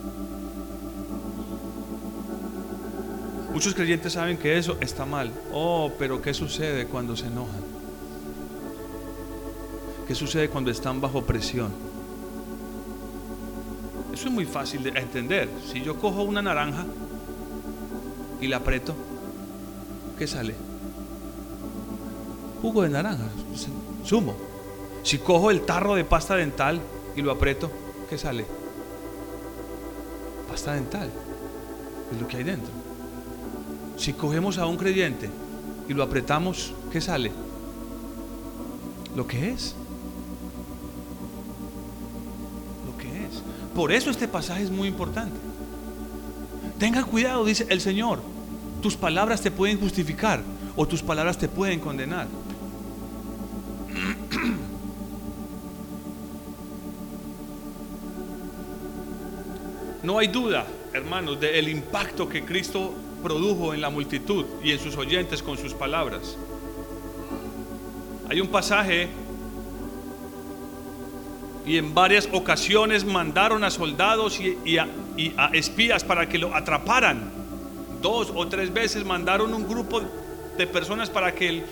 Muchos 3.52 3.74
creyentes 3.74 4.14
saben 4.14 4.38
que 4.38 4.58
eso 4.58 4.78
está 4.80 5.06
mal. 5.06 5.32
Oh, 5.52 5.92
pero 6.00 6.22
¿qué 6.22 6.34
sucede 6.34 6.88
cuando 6.88 7.16
se 7.16 7.28
enojan? 7.28 7.65
¿Qué 10.08 10.14
sucede 10.14 10.50
cuando 10.50 10.70
están 10.70 11.02
bajo 11.02 11.24
presión? 11.24 11.72
Eso 14.14 14.28
es 14.30 14.34
muy 14.34 14.46
fácil 14.46 14.84
de 14.84 14.92
entender. 14.92 15.50
Si 15.72 15.82
yo 15.82 16.00
cojo 16.00 16.24
una 16.24 16.42
naranja 16.42 16.86
y 18.40 18.48
la 18.48 18.58
aprieto, 18.58 18.94
¿qué 20.18 20.28
sale? 20.28 20.56
Jugo 22.62 22.84
de 22.84 22.90
naranja, 22.90 23.26
zumo. 24.06 24.36
Si 25.04 25.18
cojo 25.18 25.52
el 25.52 25.62
tarro 25.62 25.96
de 25.96 26.06
pasta 26.06 26.36
dental 26.36 26.80
y 27.16 27.22
lo 27.22 27.32
aprieto, 27.32 27.72
¿qué 28.10 28.18
sale? 28.18 28.46
Pasta 30.48 30.74
dental. 30.74 31.10
Es 32.14 32.22
lo 32.22 32.28
que 32.28 32.38
hay 32.38 32.44
dentro. 32.44 32.72
Si 33.98 34.14
cogemos 34.14 34.58
a 34.58 34.66
un 34.66 34.78
creyente 34.78 35.30
y 35.90 35.94
lo 35.94 36.04
apretamos, 36.04 36.74
¿qué 36.92 37.02
sale? 37.02 37.32
Lo 39.16 39.28
que 39.28 39.52
es. 39.52 39.76
Por 43.76 43.92
eso 43.92 44.10
este 44.10 44.28
pasaje 44.28 44.64
es 44.64 44.72
muy 44.72 44.88
importante. 44.88 45.38
Tenga 46.80 47.04
cuidado, 47.04 47.44
dice 47.44 47.68
el 47.70 47.82
Señor. 47.82 48.22
Tus 48.82 48.96
palabras 48.96 49.42
te 49.42 49.52
pueden 49.52 49.80
justificar 49.80 50.42
o 50.76 50.88
tus 50.88 51.04
palabras 51.04 51.38
te 51.38 51.50
pueden 51.50 51.80
condenar. 51.80 52.28
No 60.04 60.20
hay 60.20 60.28
duda, 60.28 60.68
hermanos, 60.94 61.40
del 61.40 61.68
impacto 61.68 62.30
que 62.30 62.46
Cristo 62.46 62.94
produjo 63.24 63.74
en 63.74 63.82
la 63.82 63.90
multitud 63.90 64.46
y 64.64 64.72
en 64.72 64.80
sus 64.80 64.96
oyentes 64.98 65.42
con 65.42 65.58
sus 65.58 65.74
palabras. 65.74 66.38
Hay 68.30 68.40
un 68.40 68.48
pasaje 68.48 69.10
y 71.66 71.78
en 71.78 71.94
varias 71.94 72.30
ocasiones 72.32 73.06
mandaron 73.06 73.64
a 73.64 73.72
soldados 73.72 74.40
y, 74.40 74.78
a, 74.78 74.88
espías 75.54 76.04
para 76.04 76.30
que 76.30 76.38
lo 76.38 76.56
atraparan. 76.56 77.32
Dos 78.02 78.32
o 78.36 78.48
tres 78.48 78.72
veces 78.72 79.04
mandaron 79.04 79.54
un 79.54 79.68
grupo 79.68 80.02
de 80.58 80.68
personas 80.68 81.10
para 81.10 81.34
que 81.34 81.64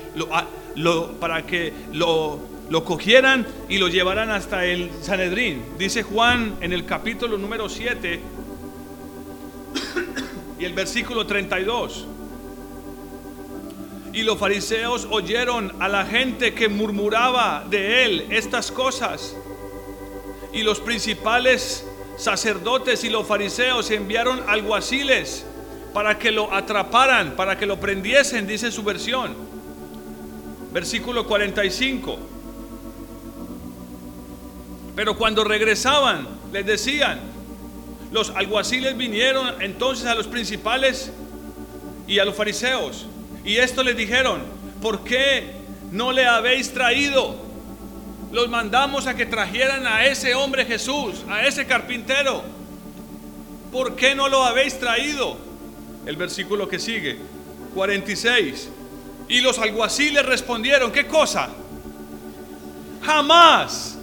lo, 0.76 1.12
para 1.20 1.46
que 1.46 1.74
lo, 1.92 2.40
lo 2.70 2.84
cogieran 2.84 3.46
y 3.70 3.78
lo 3.78 3.88
llevaran 3.88 4.32
hasta 4.32 4.66
el 4.66 4.90
Sanedrín. 5.02 5.64
Dice 5.78 6.02
Juan 6.02 6.56
en 6.62 6.74
el 6.74 6.86
capítulo 6.86 7.38
número 7.38 7.70
7 7.70 8.20
y 10.60 10.66
el 10.66 10.74
versículo 10.74 11.28
32. 11.28 12.08
Y 14.12 14.24
los 14.24 14.38
fariseos 14.38 15.08
oyeron 15.10 15.74
a 15.80 15.88
la 15.88 16.06
gente 16.06 16.54
que 16.54 16.68
murmuraba 16.68 17.66
de 17.70 18.06
él 18.06 18.28
estas 18.30 18.72
cosas 18.72 19.36
y 20.54 20.62
los 20.62 20.80
principales 20.80 21.86
sacerdotes 22.18 23.04
y 23.04 23.10
los 23.10 23.28
fariseos 23.28 23.90
enviaron 23.92 24.42
alguaciles 24.48 25.46
para 25.94 26.18
que 26.18 26.32
lo 26.32 26.54
atraparan, 26.54 27.36
para 27.36 27.58
que 27.58 27.66
lo 27.66 27.80
prendiesen, 27.80 28.48
dice 28.48 28.72
su 28.72 28.84
versión. 28.84 29.36
Versículo 30.72 31.26
45. 31.26 32.18
Pero 34.96 35.18
cuando 35.18 35.44
regresaban, 35.44 36.28
les 36.52 36.66
decían, 36.66 37.20
los 38.12 38.30
alguaciles 38.32 38.96
vinieron 38.96 39.62
entonces 39.62 40.06
a 40.06 40.16
los 40.16 40.28
principales 40.28 41.12
y 42.08 42.20
a 42.20 42.26
los 42.26 42.36
fariseos. 42.36 43.08
Y 43.44 43.58
esto 43.58 43.84
les 43.84 43.98
dijeron, 43.98 44.42
¿por 44.82 45.04
qué 45.04 45.52
no 45.92 46.12
le 46.12 46.26
habéis 46.26 46.74
traído? 46.74 47.53
Los 48.34 48.50
mandamos 48.50 49.06
a 49.06 49.14
que 49.14 49.28
trajeran 49.28 49.86
a 49.86 50.08
ese 50.08 50.34
hombre 50.34 50.66
Jesús, 50.66 51.24
a 51.30 51.46
ese 51.46 51.68
carpintero. 51.68 52.42
¿Por 53.72 53.96
qué 53.96 54.16
no 54.16 54.28
lo 54.28 54.44
habéis 54.44 54.80
traído? 54.80 55.38
El 56.08 56.16
versículo 56.18 56.68
que 56.68 56.80
sigue, 56.80 57.20
46. 57.76 58.70
Y 59.30 59.42
los 59.42 59.60
alguaciles 59.60 60.26
respondieron, 60.26 60.92
¿qué 60.92 61.06
cosa? 61.06 61.50
Jamás. 63.04 64.00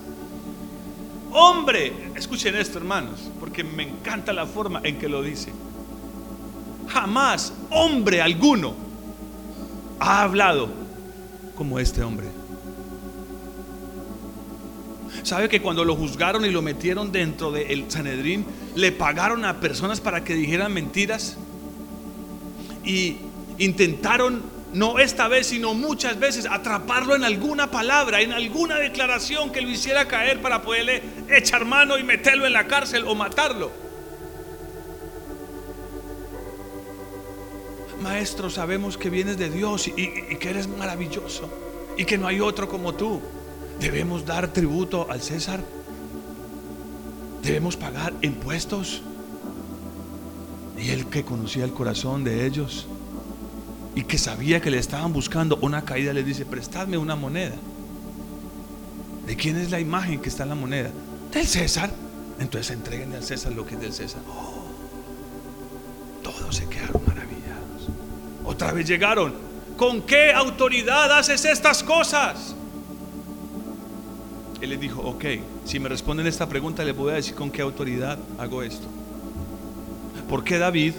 Hombre, 1.32 1.92
escuchen 2.14 2.54
esto 2.54 2.78
hermanos, 2.78 3.28
porque 3.40 3.64
me 3.64 3.82
encanta 3.82 4.32
la 4.32 4.46
forma 4.46 4.80
en 4.84 4.96
que 4.96 5.08
lo 5.08 5.24
dice. 5.24 5.52
Jamás 6.86 7.52
hombre 7.70 8.22
alguno 8.22 8.76
ha 9.98 10.22
hablado 10.22 10.68
como 11.56 11.80
este 11.80 12.04
hombre. 12.04 12.39
¿Sabe 15.22 15.48
que 15.48 15.60
cuando 15.60 15.84
lo 15.84 15.96
juzgaron 15.96 16.44
y 16.44 16.50
lo 16.50 16.62
metieron 16.62 17.12
dentro 17.12 17.50
del 17.52 17.90
Sanedrín, 17.90 18.46
le 18.74 18.92
pagaron 18.92 19.44
a 19.44 19.60
personas 19.60 20.00
para 20.00 20.24
que 20.24 20.34
dijeran 20.34 20.72
mentiras? 20.72 21.36
Y 22.84 23.18
intentaron, 23.58 24.42
no 24.72 24.98
esta 24.98 25.28
vez, 25.28 25.48
sino 25.48 25.74
muchas 25.74 26.18
veces, 26.18 26.46
atraparlo 26.46 27.14
en 27.14 27.24
alguna 27.24 27.70
palabra, 27.70 28.22
en 28.22 28.32
alguna 28.32 28.76
declaración 28.76 29.50
que 29.52 29.60
lo 29.60 29.68
hiciera 29.68 30.08
caer 30.08 30.40
para 30.40 30.62
poderle 30.62 31.02
echar 31.28 31.64
mano 31.64 31.98
y 31.98 32.02
meterlo 32.02 32.46
en 32.46 32.54
la 32.54 32.66
cárcel 32.66 33.04
o 33.06 33.14
matarlo. 33.14 33.70
Maestro, 38.00 38.48
sabemos 38.48 38.96
que 38.96 39.10
vienes 39.10 39.36
de 39.36 39.50
Dios 39.50 39.88
y, 39.88 39.92
que 40.36 40.50
eres 40.50 40.68
maravilloso 40.68 41.50
y 41.98 42.06
que 42.06 42.16
no 42.16 42.26
hay 42.26 42.40
otro 42.40 42.66
como 42.68 42.94
tú. 42.94 43.20
Debemos 43.80 44.24
dar 44.24 44.52
tributo 44.52 45.10
al 45.10 45.20
César. 45.20 45.60
Debemos 47.42 47.76
pagar 47.76 48.12
impuestos. 48.22 49.02
Y 50.78 50.90
él 50.90 51.06
que 51.06 51.24
conocía 51.24 51.64
el 51.64 51.72
corazón 51.72 52.24
de 52.24 52.46
ellos 52.46 52.86
y 53.94 54.04
que 54.04 54.18
sabía 54.18 54.60
que 54.60 54.70
le 54.70 54.78
estaban 54.78 55.12
buscando 55.12 55.58
una 55.60 55.84
caída, 55.84 56.12
le 56.12 56.22
dice, 56.22 56.46
prestadme 56.46 56.96
una 56.96 57.16
moneda. 57.16 57.56
¿De 59.26 59.36
quién 59.36 59.56
es 59.56 59.70
la 59.70 59.80
imagen 59.80 60.20
que 60.20 60.28
está 60.28 60.44
en 60.44 60.50
la 60.50 60.54
moneda? 60.54 60.90
Del 61.32 61.46
César. 61.46 61.90
Entonces 62.38 62.70
entreguen 62.70 63.14
al 63.14 63.24
César 63.24 63.52
lo 63.52 63.66
que 63.66 63.74
es 63.74 63.80
del 63.80 63.92
César. 63.92 64.22
Oh, 64.28 64.64
todos 66.22 66.56
se 66.56 66.66
quedaron 66.66 67.00
otra 68.50 68.72
vez 68.72 68.86
llegaron. 68.86 69.32
¿Con 69.76 70.02
qué 70.02 70.32
autoridad 70.32 71.10
haces 71.18 71.44
estas 71.46 71.82
cosas? 71.82 72.49
Él 74.60 74.70
les 74.70 74.80
dijo, 74.80 75.00
ok, 75.02 75.24
si 75.64 75.78
me 75.78 75.88
responden 75.88 76.26
esta 76.26 76.48
pregunta, 76.48 76.84
les 76.84 76.96
voy 76.96 77.12
a 77.12 77.16
decir 77.16 77.34
con 77.34 77.50
qué 77.50 77.62
autoridad 77.62 78.18
hago 78.38 78.62
esto. 78.62 78.86
Porque 80.28 80.58
David, 80.58 80.92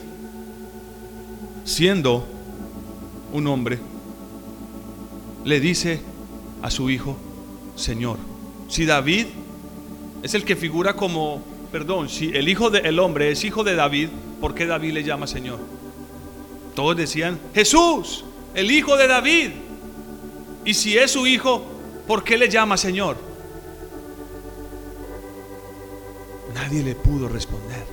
siendo 1.63 2.25
un 3.31 3.47
hombre, 3.47 3.79
le 5.45 5.59
dice 5.59 6.01
a 6.61 6.71
su 6.71 6.89
hijo, 6.89 7.17
Señor, 7.75 8.17
si 8.67 8.85
David 8.85 9.27
es 10.23 10.33
el 10.33 10.43
que 10.43 10.55
figura 10.55 10.95
como, 10.95 11.41
perdón, 11.71 12.09
si 12.09 12.29
el 12.29 12.49
hijo 12.49 12.69
del 12.69 12.99
hombre 12.99 13.31
es 13.31 13.43
hijo 13.43 13.63
de 13.63 13.75
David, 13.75 14.09
¿por 14.39 14.55
qué 14.55 14.65
David 14.65 14.93
le 14.93 15.03
llama 15.03 15.27
Señor? 15.27 15.59
Todos 16.75 16.97
decían, 16.97 17.39
Jesús, 17.53 18.25
el 18.53 18.71
hijo 18.71 18.97
de 18.97 19.07
David. 19.07 19.51
Y 20.65 20.73
si 20.73 20.97
es 20.97 21.11
su 21.11 21.25
hijo, 21.27 21.63
¿por 22.07 22.23
qué 22.23 22.37
le 22.37 22.49
llama 22.49 22.77
Señor? 22.77 23.30
Nadie 26.61 26.83
le 26.83 26.95
pudo 26.95 27.27
responder. 27.27 27.85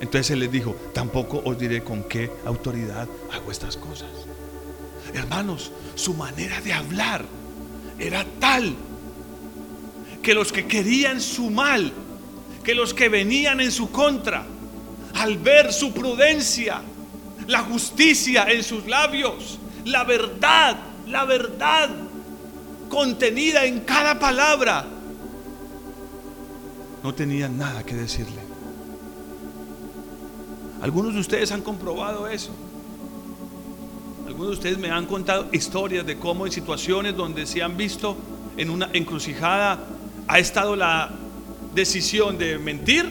Entonces 0.00 0.30
él 0.30 0.40
les 0.40 0.52
dijo, 0.52 0.76
tampoco 0.92 1.40
os 1.44 1.58
diré 1.58 1.82
con 1.82 2.04
qué 2.04 2.30
autoridad 2.44 3.08
hago 3.32 3.50
estas 3.50 3.76
cosas. 3.76 4.10
Hermanos, 5.14 5.72
su 5.94 6.12
manera 6.12 6.60
de 6.60 6.74
hablar 6.74 7.24
era 7.98 8.26
tal 8.38 8.74
que 10.22 10.34
los 10.34 10.52
que 10.52 10.66
querían 10.66 11.20
su 11.20 11.50
mal, 11.50 11.92
que 12.62 12.74
los 12.74 12.92
que 12.92 13.08
venían 13.08 13.60
en 13.60 13.72
su 13.72 13.90
contra, 13.90 14.44
al 15.14 15.38
ver 15.38 15.72
su 15.72 15.94
prudencia, 15.94 16.82
la 17.46 17.60
justicia 17.60 18.44
en 18.50 18.62
sus 18.62 18.86
labios, 18.86 19.58
la 19.84 20.04
verdad, 20.04 20.76
la 21.06 21.24
verdad 21.24 21.88
contenida 22.90 23.64
en 23.64 23.80
cada 23.80 24.18
palabra. 24.18 24.84
No 27.06 27.14
tenían 27.14 27.56
nada 27.56 27.84
que 27.84 27.94
decirle. 27.94 28.40
Algunos 30.82 31.14
de 31.14 31.20
ustedes 31.20 31.52
han 31.52 31.62
comprobado 31.62 32.26
eso. 32.26 32.50
Algunos 34.26 34.48
de 34.48 34.54
ustedes 34.54 34.78
me 34.78 34.90
han 34.90 35.06
contado 35.06 35.46
historias 35.52 36.04
de 36.04 36.18
cómo 36.18 36.46
en 36.46 36.52
situaciones 36.52 37.16
donde 37.16 37.46
se 37.46 37.62
han 37.62 37.76
visto 37.76 38.16
en 38.56 38.70
una 38.70 38.90
encrucijada 38.92 39.78
ha 40.26 40.38
estado 40.40 40.74
la 40.74 41.12
decisión 41.76 42.38
de 42.38 42.58
mentir 42.58 43.08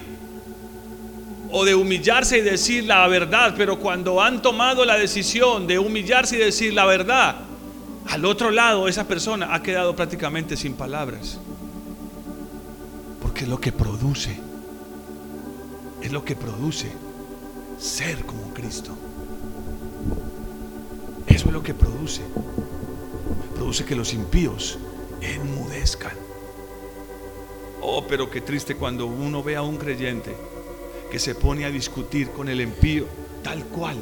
o 1.49 1.63
de 1.63 1.73
humillarse 1.73 2.39
y 2.39 2.41
decir 2.41 2.83
la 2.83 3.07
verdad, 3.07 3.53
pero 3.55 3.79
cuando 3.79 4.21
han 4.21 4.41
tomado 4.41 4.83
la 4.83 4.97
decisión 4.97 5.67
de 5.67 5.79
humillarse 5.79 6.35
y 6.35 6.39
decir 6.39 6.73
la 6.73 6.83
verdad, 6.85 7.37
al 8.09 8.25
otro 8.25 8.51
lado 8.51 8.89
esa 8.89 9.07
persona 9.07 9.55
ha 9.55 9.63
quedado 9.63 9.95
prácticamente 9.95 10.57
sin 10.57 10.73
palabras. 10.73 11.39
Porque 13.35 13.43
es 13.43 13.49
lo 13.49 13.59
que 13.59 13.73
produce, 13.73 14.33
es 16.01 16.09
lo 16.09 16.23
que 16.23 16.37
produce 16.37 16.89
ser 17.77 18.25
como 18.25 18.53
Cristo. 18.53 18.95
Eso 21.27 21.47
es 21.47 21.53
lo 21.53 21.61
que 21.61 21.73
produce. 21.73 22.21
Produce 23.53 23.83
que 23.83 23.97
los 23.97 24.13
impíos 24.13 24.79
enmudezcan. 25.19 26.13
Oh, 27.81 28.05
pero 28.07 28.31
qué 28.31 28.39
triste 28.39 28.77
cuando 28.77 29.05
uno 29.05 29.43
ve 29.43 29.57
a 29.57 29.63
un 29.63 29.75
creyente 29.75 30.33
que 31.11 31.19
se 31.19 31.35
pone 31.35 31.65
a 31.65 31.71
discutir 31.71 32.29
con 32.29 32.47
el 32.47 32.61
impío, 32.61 33.05
tal 33.43 33.65
cual, 33.65 33.97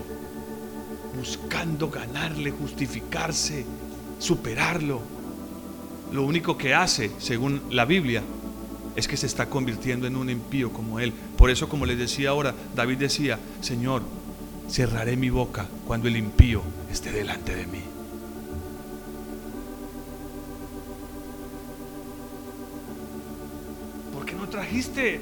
buscando 1.17 1.89
ganarle, 1.89 2.51
justificarse, 2.51 3.65
superarlo. 4.19 5.01
Lo 6.11 6.21
único 6.21 6.55
que 6.55 6.75
hace, 6.75 7.09
según 7.17 7.63
la 7.71 7.85
Biblia, 7.85 8.21
es 8.95 9.07
que 9.07 9.17
se 9.17 9.25
está 9.25 9.47
convirtiendo 9.49 10.07
en 10.07 10.15
un 10.15 10.29
impío 10.29 10.71
como 10.71 10.99
él. 10.99 11.13
Por 11.37 11.49
eso, 11.49 11.69
como 11.69 11.85
les 11.85 11.97
decía 11.97 12.29
ahora, 12.29 12.53
David 12.75 12.97
decía, 12.97 13.39
Señor, 13.61 14.01
cerraré 14.69 15.15
mi 15.15 15.29
boca 15.29 15.67
cuando 15.85 16.07
el 16.07 16.17
impío 16.17 16.61
esté 16.91 17.11
delante 17.11 17.55
de 17.55 17.65
mí. 17.67 17.81
¿Por 24.13 24.25
qué 24.25 24.35
no 24.35 24.47
trajiste 24.47 25.21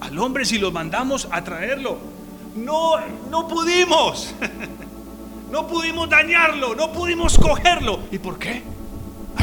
al 0.00 0.18
hombre 0.18 0.44
si 0.44 0.58
lo 0.58 0.72
mandamos 0.72 1.28
a 1.30 1.42
traerlo. 1.42 1.98
No, 2.56 2.94
no 3.30 3.48
pudimos. 3.48 4.34
No 5.48 5.68
pudimos 5.68 6.10
dañarlo, 6.10 6.74
no 6.74 6.92
pudimos 6.92 7.38
cogerlo. 7.38 8.00
¿Y 8.10 8.18
por 8.18 8.36
qué? 8.36 8.64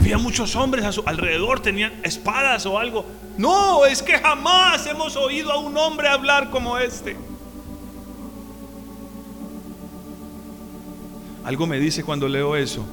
Había 0.04 0.18
muchos 0.18 0.54
hombres 0.58 0.84
a 0.84 0.92
su 0.92 1.02
alrededor, 1.06 1.62
tenían 1.62 1.94
espadas 2.04 2.66
o 2.66 2.78
algo. 2.78 3.06
No, 3.38 3.86
es 3.86 4.04
que 4.04 4.18
jamás 4.18 4.86
hemos 4.86 5.16
oído 5.16 5.50
a 5.54 5.58
un 5.58 5.78
hombre 5.78 6.10
hablar 6.10 6.50
como 6.50 6.78
este. 6.78 7.16
Algo 11.46 11.68
me 11.68 11.80
dice 11.80 12.04
cuando 12.04 12.28
leo 12.28 12.58
eso, 12.58 12.84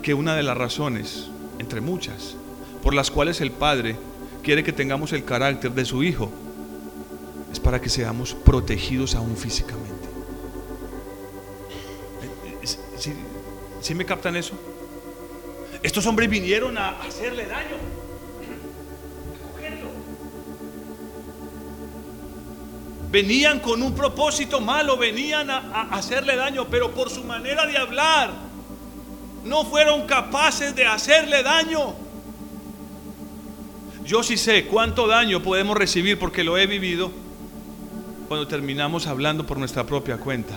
que 0.00 0.14
una 0.14 0.34
de 0.34 0.42
las 0.42 0.56
razones, 0.56 1.28
entre 1.58 1.82
muchas, 1.82 2.34
por 2.82 2.94
las 2.94 3.10
cuales 3.10 3.42
el 3.42 3.50
Padre 3.50 3.96
quiere 4.42 4.64
que 4.64 4.72
tengamos 4.72 5.12
el 5.12 5.26
carácter 5.26 5.72
de 5.72 5.84
su 5.84 6.02
Hijo, 6.02 6.30
es 7.52 7.60
para 7.60 7.78
que 7.78 7.90
seamos 7.90 8.32
protegidos 8.32 9.14
aún 9.14 9.36
físicamente. 9.36 10.08
¿Sí, 13.82 13.94
me 13.94 14.06
captan 14.06 14.34
eso? 14.34 14.54
Estos 15.82 16.04
hombres 16.06 16.28
vinieron 16.28 16.76
a 16.76 17.00
hacerle 17.02 17.46
daño. 17.46 17.76
Venían 23.10 23.60
con 23.60 23.82
un 23.82 23.94
propósito 23.94 24.60
malo, 24.60 24.98
venían 24.98 25.48
a 25.48 25.88
hacerle 25.92 26.36
daño, 26.36 26.66
pero 26.70 26.90
por 26.92 27.08
su 27.08 27.24
manera 27.24 27.64
de 27.66 27.78
hablar 27.78 28.48
no 29.44 29.64
fueron 29.64 30.06
capaces 30.06 30.74
de 30.74 30.86
hacerle 30.86 31.42
daño. 31.42 31.94
Yo 34.04 34.22
sí 34.22 34.36
sé 34.36 34.66
cuánto 34.66 35.06
daño 35.06 35.42
podemos 35.42 35.76
recibir 35.76 36.18
porque 36.18 36.44
lo 36.44 36.56
he 36.58 36.66
vivido 36.66 37.10
cuando 38.26 38.46
terminamos 38.46 39.06
hablando 39.06 39.46
por 39.46 39.58
nuestra 39.58 39.84
propia 39.84 40.18
cuenta. 40.18 40.54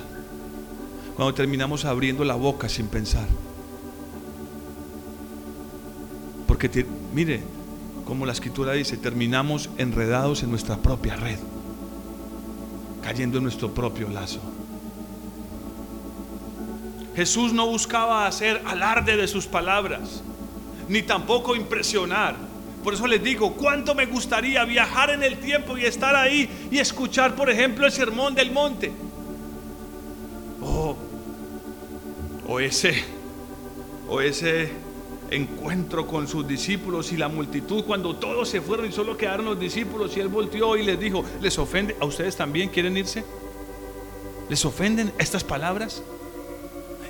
cuando 1.15 1.34
terminamos 1.36 1.86
abriendo 1.86 2.24
la 2.24 2.36
boca 2.36 2.67
sin 2.67 2.88
pensar. 2.88 3.28
Mire, 7.14 7.41
como 8.05 8.26
la 8.26 8.34
escritura 8.34 8.74
dice, 8.74 8.97
terminamos 8.97 9.70
enredados 9.78 10.43
en 10.43 10.49
nuestra 10.49 10.78
propia 10.78 11.16
red, 11.16 11.39
cayendo 13.01 13.38
en 13.38 13.43
nuestro 13.43 13.74
propio 13.74 14.09
lazo. 14.09 14.39
Jesús 17.16 17.53
no 17.53 17.68
buscaba 17.68 18.28
hacer 18.28 18.62
alarde 18.66 19.18
de 19.18 19.28
sus 19.28 19.47
palabras, 19.47 20.24
ni 20.88 21.01
tampoco 21.01 21.55
impresionar. 21.55 22.36
Por 22.84 22.93
eso 22.93 23.05
les 23.07 23.24
digo, 23.24 23.53
¿cuánto 23.53 23.93
me 23.93 24.05
gustaría 24.05 24.64
viajar 24.66 25.09
en 25.12 25.24
el 25.24 25.38
tiempo 25.38 25.78
y 25.78 25.86
estar 25.86 26.16
ahí 26.16 26.49
y 26.72 26.80
escuchar, 26.80 27.36
por 27.36 27.49
ejemplo, 27.49 27.86
el 27.86 27.91
sermón 27.91 28.34
del 28.34 28.51
monte? 28.51 28.91
O, 30.62 30.95
o 32.47 32.59
ese, 32.59 33.03
o 34.09 34.22
ese 34.22 34.72
encuentro 35.32 36.05
con 36.05 36.27
sus 36.27 36.47
discípulos 36.47 37.11
y 37.11 37.17
la 37.17 37.29
multitud 37.29 37.84
cuando 37.86 38.15
todos 38.17 38.49
se 38.49 38.61
fueron 38.61 38.88
y 38.88 38.91
solo 38.91 39.17
quedaron 39.17 39.45
los 39.45 39.59
discípulos 39.59 40.15
y 40.15 40.19
él 40.19 40.27
volteó 40.27 40.75
y 40.77 40.84
les 40.84 40.99
dijo, 40.99 41.23
¿les 41.41 41.57
ofende? 41.57 41.95
¿A 41.99 42.05
ustedes 42.05 42.36
también 42.36 42.69
quieren 42.69 42.97
irse? 42.97 43.23
¿Les 44.49 44.63
ofenden 44.65 45.11
estas 45.17 45.43
palabras? 45.43 46.03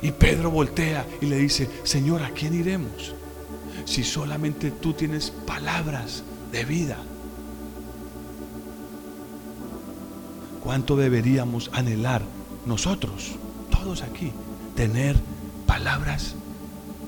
Y 0.00 0.12
Pedro 0.12 0.50
voltea 0.50 1.06
y 1.20 1.26
le 1.26 1.36
dice, 1.36 1.68
Señor, 1.82 2.22
¿a 2.22 2.30
quién 2.30 2.54
iremos? 2.54 3.14
Si 3.84 4.04
solamente 4.04 4.70
tú 4.70 4.92
tienes 4.92 5.30
palabras 5.30 6.22
de 6.52 6.64
vida. 6.64 6.98
¿Cuánto 10.62 10.96
deberíamos 10.96 11.70
anhelar 11.72 12.22
nosotros, 12.66 13.32
todos 13.70 14.02
aquí, 14.02 14.32
tener 14.76 15.16
palabras 15.66 16.36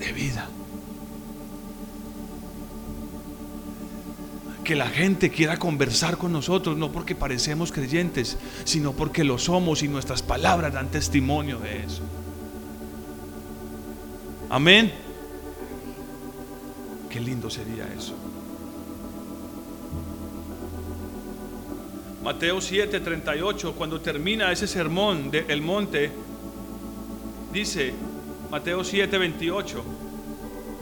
de 0.01 0.13
vida? 0.13 0.49
Que 4.65 4.75
la 4.75 4.89
gente 4.89 5.31
quiera 5.31 5.59
conversar 5.59 6.17
con 6.17 6.33
nosotros, 6.33 6.77
no 6.77 6.91
porque 6.91 7.15
parecemos 7.15 7.71
creyentes, 7.71 8.39
sino 8.65 8.93
porque 8.93 9.23
lo 9.23 9.39
somos 9.39 9.83
y 9.83 9.89
nuestras 9.89 10.23
palabras 10.23 10.73
dan 10.73 10.91
testimonio 10.91 11.59
de 11.59 11.85
eso. 11.85 12.03
Amén. 14.49 14.93
Qué 17.11 17.21
lindo 17.21 17.49
sería 17.51 17.87
eso. 17.97 18.15
Mateo 22.25 22.59
7:38, 22.59 23.75
cuando 23.75 24.01
termina 24.01 24.51
ese 24.51 24.67
sermón 24.67 25.31
del 25.31 25.61
monte, 25.61 26.11
dice, 27.53 27.93
Mateo 28.51 28.83
7:28, 28.83 29.83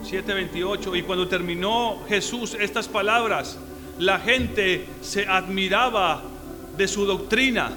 7:28, 0.03 0.95
y 0.95 1.01
cuando 1.03 1.27
terminó 1.27 1.97
Jesús 2.07 2.55
estas 2.57 2.87
palabras, 2.87 3.57
la 3.99 4.19
gente 4.19 4.87
se 5.01 5.25
admiraba 5.25 6.21
de 6.77 6.87
su 6.87 7.05
doctrina. 7.05 7.71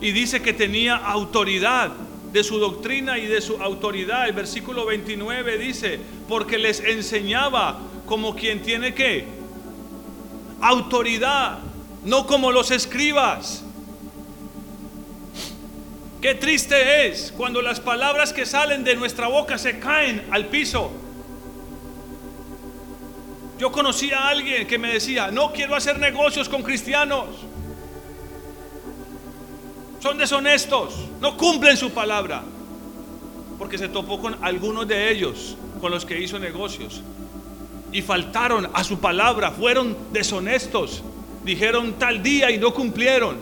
Y 0.00 0.12
dice 0.12 0.40
que 0.40 0.52
tenía 0.52 0.96
autoridad 0.96 1.92
de 2.32 2.44
su 2.44 2.58
doctrina 2.58 3.18
y 3.18 3.26
de 3.26 3.40
su 3.40 3.60
autoridad. 3.60 4.26
El 4.28 4.34
versículo 4.34 4.86
29 4.86 5.58
dice, 5.58 6.00
porque 6.28 6.58
les 6.58 6.80
enseñaba 6.80 7.78
como 8.06 8.34
quien 8.34 8.62
tiene 8.62 8.94
que 8.94 9.24
autoridad, 10.60 11.58
no 12.04 12.26
como 12.26 12.50
los 12.50 12.70
escribas. 12.70 13.64
Qué 16.20 16.34
triste 16.34 17.08
es 17.08 17.32
cuando 17.34 17.62
las 17.62 17.80
palabras 17.80 18.32
que 18.32 18.44
salen 18.44 18.84
de 18.84 18.94
nuestra 18.94 19.28
boca 19.28 19.56
se 19.56 19.78
caen 19.78 20.22
al 20.30 20.46
piso. 20.46 20.90
Yo 23.60 23.70
conocí 23.70 24.10
a 24.10 24.28
alguien 24.28 24.66
que 24.66 24.78
me 24.78 24.94
decía, 24.94 25.30
no 25.30 25.52
quiero 25.52 25.76
hacer 25.76 25.98
negocios 25.98 26.48
con 26.48 26.62
cristianos. 26.62 27.26
Son 29.98 30.16
deshonestos, 30.16 30.94
no 31.20 31.36
cumplen 31.36 31.76
su 31.76 31.90
palabra. 31.90 32.42
Porque 33.58 33.76
se 33.76 33.88
topó 33.88 34.18
con 34.18 34.42
algunos 34.42 34.88
de 34.88 35.12
ellos 35.12 35.58
con 35.78 35.90
los 35.90 36.06
que 36.06 36.18
hizo 36.18 36.38
negocios. 36.38 37.02
Y 37.92 38.00
faltaron 38.00 38.70
a 38.72 38.82
su 38.82 38.98
palabra, 38.98 39.50
fueron 39.50 39.94
deshonestos. 40.10 41.02
Dijeron 41.44 41.98
tal 41.98 42.22
día 42.22 42.50
y 42.50 42.56
no 42.56 42.72
cumplieron. 42.72 43.36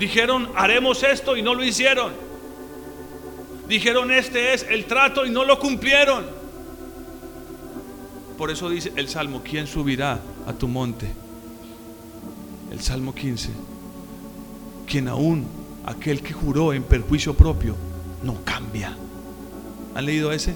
Dijeron 0.00 0.50
haremos 0.56 1.04
esto 1.04 1.36
y 1.36 1.42
no 1.42 1.54
lo 1.54 1.62
hicieron. 1.62 2.12
Dijeron 3.68 4.10
este 4.10 4.52
es 4.52 4.66
el 4.68 4.86
trato 4.86 5.24
y 5.24 5.30
no 5.30 5.44
lo 5.44 5.60
cumplieron. 5.60 6.45
Por 8.36 8.50
eso 8.50 8.68
dice 8.68 8.92
el 8.96 9.08
Salmo, 9.08 9.42
¿quién 9.42 9.66
subirá 9.66 10.20
a 10.46 10.52
tu 10.52 10.68
monte? 10.68 11.10
El 12.70 12.80
Salmo 12.80 13.14
15. 13.14 13.48
Quien 14.86 15.08
aún 15.08 15.46
aquel 15.86 16.20
que 16.20 16.34
juró 16.34 16.74
en 16.74 16.82
perjuicio 16.82 17.34
propio 17.34 17.76
no 18.22 18.42
cambia. 18.44 18.94
¿Han 19.94 20.04
leído 20.04 20.32
ese? 20.32 20.54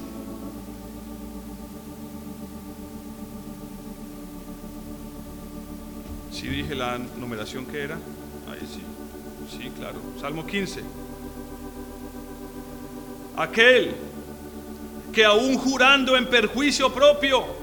Si 6.30 6.48
dije 6.48 6.74
la 6.74 6.98
numeración 6.98 7.64
que 7.64 7.82
era. 7.82 7.94
Ahí 7.94 8.60
sí. 8.60 8.82
Sí, 9.56 9.70
claro. 9.70 10.00
Salmo 10.20 10.46
15. 10.46 10.82
Aquel 13.36 13.94
que 15.14 15.24
aún 15.24 15.56
jurando 15.56 16.16
en 16.16 16.26
perjuicio 16.26 16.92
propio 16.92 17.59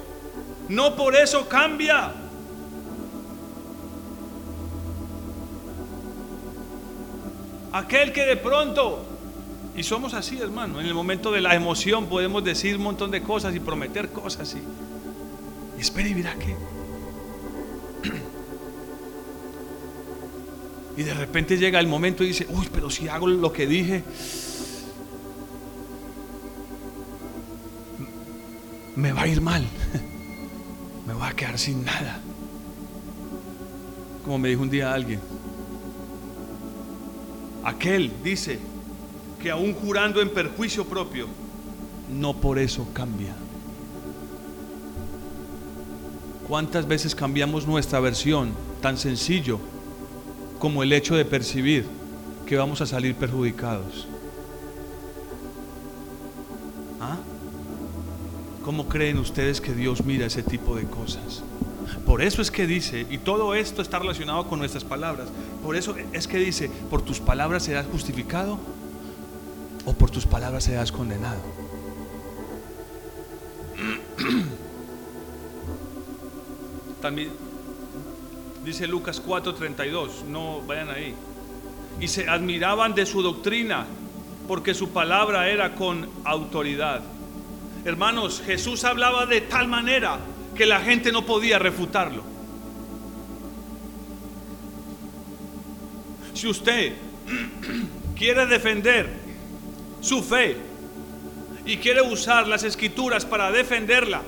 no 0.69 0.95
por 0.95 1.15
eso 1.15 1.47
cambia. 1.47 2.13
Aquel 7.71 8.11
que 8.11 8.25
de 8.25 8.37
pronto, 8.37 9.05
y 9.75 9.83
somos 9.83 10.13
así 10.13 10.39
hermano, 10.39 10.79
en 10.79 10.87
el 10.87 10.93
momento 10.93 11.31
de 11.31 11.41
la 11.41 11.53
emoción 11.53 12.07
podemos 12.07 12.43
decir 12.43 12.77
un 12.77 12.83
montón 12.83 13.11
de 13.11 13.21
cosas 13.21 13.55
y 13.55 13.59
prometer 13.59 14.09
cosas 14.09 14.55
y, 14.55 15.77
y 15.77 15.81
espera 15.81 16.07
y 16.09 16.15
mira 16.15 16.33
que... 16.35 16.55
Y 20.97 21.03
de 21.03 21.13
repente 21.13 21.57
llega 21.57 21.79
el 21.79 21.85
momento 21.85 22.23
y 22.23 22.29
dice, 22.29 22.47
uy, 22.49 22.67
pero 22.73 22.89
si 22.89 23.07
hago 23.07 23.27
lo 23.27 23.53
que 23.53 23.67
dije, 23.67 24.03
me 28.95 29.11
va 29.11 29.21
a 29.21 29.27
ir 29.27 29.39
mal. 29.39 29.63
Quedar 31.37 31.57
sin 31.57 31.85
nada. 31.85 32.19
Como 34.25 34.37
me 34.37 34.49
dijo 34.49 34.61
un 34.61 34.69
día 34.69 34.93
alguien, 34.93 35.21
aquel 37.63 38.11
dice 38.21 38.59
que 39.41 39.49
aún 39.49 39.73
jurando 39.73 40.21
en 40.21 40.29
perjuicio 40.29 40.83
propio, 40.83 41.27
no 42.09 42.33
por 42.33 42.59
eso 42.59 42.85
cambia. 42.93 43.33
¿Cuántas 46.47 46.87
veces 46.87 47.15
cambiamos 47.15 47.65
nuestra 47.65 48.01
versión 48.01 48.51
tan 48.81 48.97
sencillo 48.97 49.59
como 50.59 50.83
el 50.83 50.91
hecho 50.91 51.15
de 51.15 51.23
percibir 51.23 51.85
que 52.45 52.57
vamos 52.57 52.81
a 52.81 52.85
salir 52.85 53.15
perjudicados? 53.15 54.07
¿Cómo 58.67 58.89
creen 58.89 59.17
ustedes 59.17 59.61
que 59.61 59.71
Dios 59.71 60.03
mira 60.03 60.25
ese 60.25 60.43
tipo 60.43 60.75
de 60.75 60.83
cosas? 60.83 61.41
Por 62.05 62.21
eso 62.21 62.41
es 62.41 62.51
que 62.51 62.67
dice, 62.67 63.07
y 63.09 63.17
todo 63.17 63.55
esto 63.55 63.81
está 63.81 63.97
relacionado 63.97 64.45
con 64.49 64.59
nuestras 64.59 64.83
palabras, 64.83 65.29
por 65.63 65.77
eso 65.77 65.95
es 66.11 66.27
que 66.27 66.37
dice, 66.37 66.69
por 66.89 67.01
tus 67.01 67.21
palabras 67.21 67.63
serás 67.63 67.85
justificado 67.85 68.59
o 69.85 69.93
por 69.93 70.11
tus 70.11 70.25
palabras 70.25 70.65
serás 70.65 70.91
condenado. 70.91 71.39
También 77.01 77.29
dice 78.65 78.85
Lucas 78.85 79.23
4:32, 79.25 80.25
no 80.27 80.59
vayan 80.67 80.89
ahí. 80.89 81.15
Y 82.01 82.09
se 82.09 82.27
admiraban 82.27 82.93
de 82.95 83.05
su 83.05 83.21
doctrina 83.21 83.85
porque 84.45 84.73
su 84.73 84.89
palabra 84.89 85.47
era 85.47 85.73
con 85.73 86.09
autoridad. 86.25 87.01
Hermanos, 87.87 88.43
Jesús 88.45 88.83
hablaba 88.83 89.25
de 89.27 89.39
tal 89.39 89.69
manera 89.69 90.19
que 90.57 90.65
la 90.65 90.81
gente 90.81 91.09
no 91.13 91.25
podía 91.25 91.57
refutarlo. 91.57 92.21
Si 96.33 96.49
usted 96.49 96.91
quiere 98.17 98.45
defender 98.45 99.07
su 100.01 100.21
fe 100.21 100.57
y 101.65 101.77
quiere 101.77 102.01
usar 102.01 102.45
las 102.45 102.63
escrituras 102.63 103.25
para 103.25 103.53
defenderla, 103.53 104.21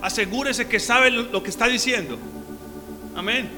asegúrese 0.00 0.68
que 0.68 0.78
sabe 0.78 1.10
lo 1.10 1.42
que 1.42 1.50
está 1.50 1.66
diciendo. 1.66 2.16
Amén. 3.16 3.50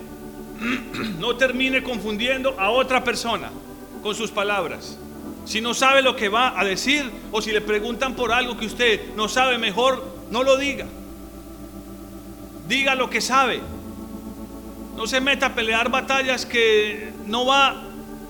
No 1.18 1.36
termine 1.36 1.82
confundiendo 1.82 2.58
a 2.58 2.70
otra 2.70 3.04
persona 3.04 3.50
con 4.02 4.14
sus 4.14 4.30
palabras. 4.30 4.98
Si 5.44 5.60
no 5.60 5.74
sabe 5.74 6.02
lo 6.02 6.16
que 6.16 6.28
va 6.28 6.58
a 6.58 6.64
decir 6.64 7.10
o 7.30 7.42
si 7.42 7.52
le 7.52 7.60
preguntan 7.60 8.14
por 8.14 8.32
algo 8.32 8.56
que 8.56 8.66
usted 8.66 9.14
no 9.14 9.28
sabe, 9.28 9.58
mejor 9.58 10.04
no 10.30 10.42
lo 10.42 10.56
diga. 10.56 10.86
Diga 12.66 12.94
lo 12.94 13.10
que 13.10 13.20
sabe. 13.20 13.60
No 14.96 15.06
se 15.06 15.20
meta 15.20 15.46
a 15.46 15.54
pelear 15.54 15.90
batallas 15.90 16.46
que 16.46 17.12
no 17.26 17.44
va, 17.44 17.82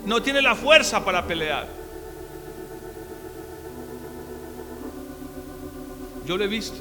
no 0.06 0.22
tiene 0.22 0.42
la 0.42 0.54
fuerza 0.54 1.04
para 1.04 1.26
pelear. 1.26 1.68
Yo 6.26 6.36
lo 6.36 6.44
he 6.44 6.48
visto. 6.48 6.78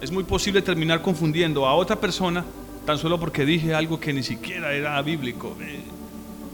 Es 0.00 0.10
muy 0.10 0.24
posible 0.24 0.62
terminar 0.62 1.00
confundiendo 1.00 1.64
a 1.64 1.74
otra 1.74 1.96
persona 1.96 2.44
tan 2.84 2.98
solo 2.98 3.18
porque 3.20 3.44
dije 3.44 3.72
algo 3.72 4.00
que 4.00 4.12
ni 4.12 4.22
siquiera 4.22 4.72
era 4.72 5.00
bíblico. 5.00 5.56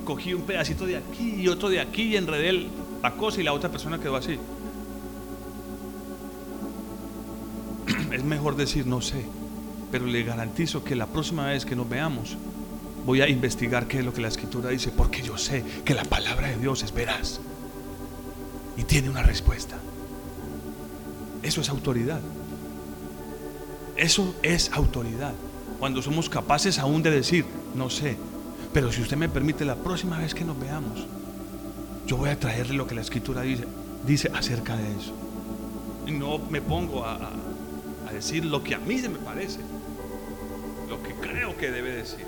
Cogí 0.09 0.33
un 0.33 0.41
pedacito 0.41 0.87
de 0.87 0.97
aquí 0.97 1.35
y 1.35 1.49
otro 1.49 1.69
de 1.69 1.81
aquí 1.81 2.05
y 2.05 2.17
enredé 2.17 2.67
la 3.03 3.13
cosa 3.13 3.43
y 3.43 3.45
la 3.45 3.53
otra 3.53 3.69
persona 3.71 4.01
quedó 4.01 4.17
así. 4.17 4.39
Es 8.11 8.25
mejor 8.25 8.57
decir 8.57 8.87
no 8.87 9.03
sé, 9.03 9.27
pero 9.93 10.07
le 10.07 10.23
garantizo 10.23 10.83
que 10.83 10.97
la 10.97 11.07
próxima 11.07 11.45
vez 11.49 11.67
que 11.67 11.77
nos 11.77 11.87
veamos 11.87 12.39
voy 13.05 13.21
a 13.21 13.29
investigar 13.29 13.87
qué 13.87 13.99
es 13.99 14.05
lo 14.07 14.15
que 14.15 14.23
la 14.23 14.29
escritura 14.29 14.71
dice, 14.71 14.91
porque 14.97 15.21
yo 15.21 15.37
sé 15.37 15.63
que 15.85 15.93
la 15.93 16.05
palabra 16.05 16.49
de 16.49 16.57
Dios 16.57 16.83
es 16.83 16.95
veraz 16.95 17.41
y 18.79 18.85
tiene 18.85 19.11
una 19.11 19.23
respuesta. 19.23 19.77
Eso 21.43 21.61
es 21.61 21.69
autoridad. 21.69 22.23
Eso 23.95 24.35
es 24.43 24.73
autoridad. 24.73 25.35
Cuando 25.79 26.01
somos 26.01 26.31
capaces 26.31 26.79
aún 26.79 27.03
de 27.03 27.11
decir, 27.11 27.45
no 27.75 27.91
sé, 27.91 28.17
pero 28.79 28.93
si 28.93 29.03
usted 29.03 29.17
me 29.17 29.29
permite, 29.29 29.65
la 29.65 29.75
próxima 29.75 30.19
vez 30.19 30.37
que 30.37 30.45
nos 30.45 30.57
veamos, 30.57 31.05
yo 32.07 32.17
voy 32.17 32.31
a 32.31 32.39
traerle 32.39 32.75
lo 32.75 32.87
que 32.87 32.95
la 32.95 33.01
escritura 33.01 33.43
dice, 33.43 33.65
dice 34.07 34.31
acerca 34.33 34.77
de 34.77 34.89
eso. 34.93 35.13
Y 36.07 36.13
no 36.13 36.39
me 36.39 36.63
pongo 36.63 37.05
a, 37.05 37.33
a 38.09 38.13
decir 38.13 38.45
lo 38.45 38.63
que 38.63 38.77
a 38.77 38.79
mí 38.79 38.97
se 38.99 39.09
me 39.09 39.19
parece, 39.19 39.59
lo 40.89 41.03
que 41.03 41.13
creo 41.15 41.57
que 41.57 41.73
debe 41.73 41.91
decir. 41.91 42.25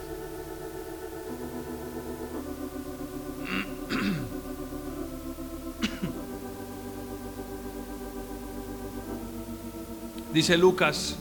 Dice 10.34 10.59
Lucas 10.59 11.14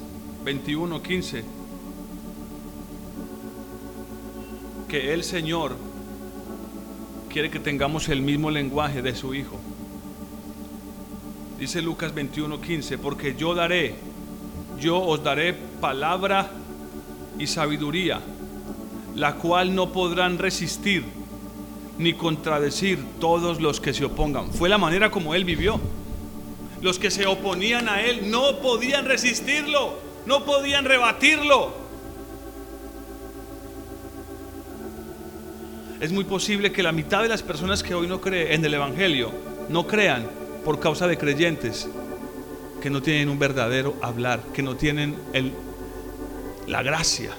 21, 0.43 1.03
15, 1.03 1.59
que 4.90 5.14
el 5.14 5.24
Señor 5.24 5.78
quiere 7.30 7.50
que 7.52 7.60
tengamos 7.60 8.10
el 8.10 8.22
mismo 8.22 8.50
lenguaje 8.50 9.02
de 9.02 9.16
su 9.16 9.34
Hijo. 9.34 9.58
Dice 11.60 11.82
Lucas 11.82 12.14
21, 12.14 12.60
15, 12.60 12.98
porque 12.98 13.36
yo 13.36 13.54
daré, 13.54 13.96
yo 14.80 15.00
os 15.00 15.24
daré 15.24 15.54
palabra 15.54 16.50
y 17.38 17.48
sabiduría, 17.48 18.20
la 19.16 19.36
cual 19.36 19.76
no 19.76 19.92
podrán 19.92 20.40
resistir 20.40 21.04
ni 22.00 22.14
contradecir 22.14 22.98
todos 23.20 23.62
los 23.62 23.80
que 23.80 23.94
se 23.94 24.06
opongan. 24.06 24.52
Fue 24.52 24.70
la 24.70 24.78
manera 24.78 25.12
como 25.12 25.36
él 25.36 25.46
vivió. 25.46 25.80
Los 26.82 26.98
que 26.98 27.12
se 27.12 27.28
oponían 27.28 27.90
a 27.90 28.02
él 28.02 28.32
no 28.32 28.60
podían 28.60 29.06
resistirlo, 29.06 30.00
no 30.26 30.46
podían 30.46 30.86
rebatirlo. 30.86 31.89
Es 36.00 36.14
muy 36.14 36.24
posible 36.24 36.72
que 36.72 36.82
la 36.82 36.93
mitad 36.93 37.22
de 37.22 37.28
las 37.28 37.43
personas 37.43 37.84
que 37.84 37.93
hoy 37.93 38.08
no 38.08 38.22
creen 38.22 38.54
en 38.54 38.66
el 38.66 38.74
Evangelio 38.74 39.34
no 39.68 39.86
crean 39.86 40.26
por 40.64 40.80
causa 40.80 41.08
de 41.08 41.18
creyentes 41.18 41.89
que 42.82 42.89
no 42.89 43.02
tienen 43.02 43.28
un 43.28 43.38
verdadero 43.38 43.95
hablar, 44.02 44.41
que 44.54 44.64
no 44.64 44.78
tienen 44.78 45.18
el, 45.34 45.52
la 46.68 46.82
gracia 46.84 47.32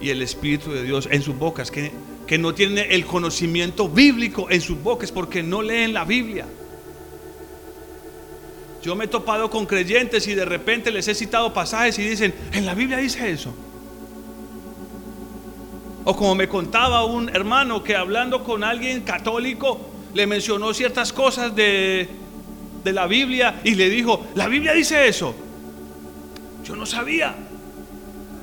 y 0.00 0.10
el 0.10 0.22
Espíritu 0.22 0.70
de 0.70 0.84
Dios 0.84 1.08
en 1.10 1.20
sus 1.22 1.36
bocas, 1.36 1.72
que, 1.72 1.90
que 2.28 2.38
no 2.38 2.54
tienen 2.54 2.86
el 2.92 3.04
conocimiento 3.04 3.88
bíblico 3.88 4.46
en 4.50 4.60
sus 4.60 4.80
bocas 4.80 5.10
porque 5.10 5.42
no 5.42 5.60
leen 5.60 5.92
la 5.92 6.04
Biblia. 6.04 6.46
Yo 8.84 8.94
me 8.94 9.06
he 9.06 9.08
topado 9.08 9.50
con 9.50 9.66
creyentes 9.66 10.28
y 10.28 10.34
de 10.36 10.44
repente 10.44 10.92
les 10.92 11.08
he 11.08 11.14
citado 11.16 11.52
pasajes 11.52 11.98
y 11.98 12.08
dicen, 12.08 12.32
en 12.52 12.66
la 12.66 12.74
Biblia 12.74 12.98
dice 12.98 13.28
eso. 13.30 13.52
O 16.10 16.16
como 16.16 16.34
me 16.34 16.48
contaba 16.48 17.04
un 17.04 17.28
hermano 17.28 17.84
que 17.84 17.94
hablando 17.94 18.42
con 18.42 18.64
alguien 18.64 19.02
católico 19.02 19.78
le 20.12 20.26
mencionó 20.26 20.74
ciertas 20.74 21.12
cosas 21.12 21.54
de, 21.54 22.08
de 22.82 22.92
la 22.92 23.06
Biblia 23.06 23.60
y 23.62 23.76
le 23.76 23.88
dijo, 23.88 24.26
la 24.34 24.48
Biblia 24.48 24.72
dice 24.72 25.06
eso. 25.06 25.32
Yo 26.64 26.74
no 26.74 26.84
sabía. 26.84 27.36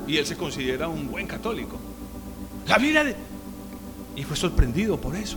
Y 0.06 0.16
él 0.16 0.24
se 0.24 0.34
considera 0.34 0.88
un 0.88 1.10
buen 1.10 1.26
católico. 1.26 1.78
La 2.66 2.78
Biblia... 2.78 3.14
Y 4.16 4.22
fue 4.22 4.34
sorprendido 4.34 4.98
por 4.98 5.14
eso. 5.14 5.36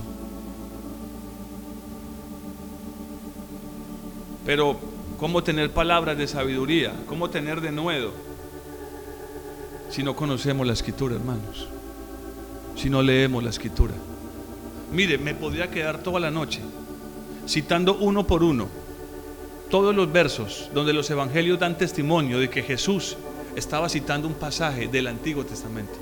Pero 4.45 4.79
cómo 5.19 5.43
tener 5.43 5.69
palabras 5.71 6.17
de 6.17 6.29
sabiduría, 6.29 6.93
cómo 7.07 7.29
tener 7.29 7.59
de 7.59 7.73
nuevo, 7.73 8.13
si 9.89 10.01
no 10.01 10.15
conocemos 10.15 10.65
la 10.65 10.71
escritura, 10.71 11.15
hermanos, 11.15 11.67
si 12.75 12.89
no 12.89 13.01
leemos 13.01 13.43
la 13.43 13.49
escritura. 13.49 13.93
Mire, 14.91 15.17
me 15.17 15.33
podría 15.33 15.69
quedar 15.69 15.99
toda 16.03 16.19
la 16.19 16.31
noche 16.31 16.59
citando 17.47 17.95
uno 17.95 18.27
por 18.27 18.43
uno 18.43 18.67
todos 19.69 19.95
los 19.95 20.11
versos 20.11 20.69
donde 20.73 20.93
los 20.93 21.09
evangelios 21.09 21.59
dan 21.59 21.77
testimonio 21.77 22.39
de 22.39 22.49
que 22.49 22.61
Jesús 22.61 23.17
estaba 23.55 23.87
citando 23.87 24.27
un 24.27 24.33
pasaje 24.33 24.87
del 24.87 25.07
Antiguo 25.07 25.45
Testamento. 25.45 25.93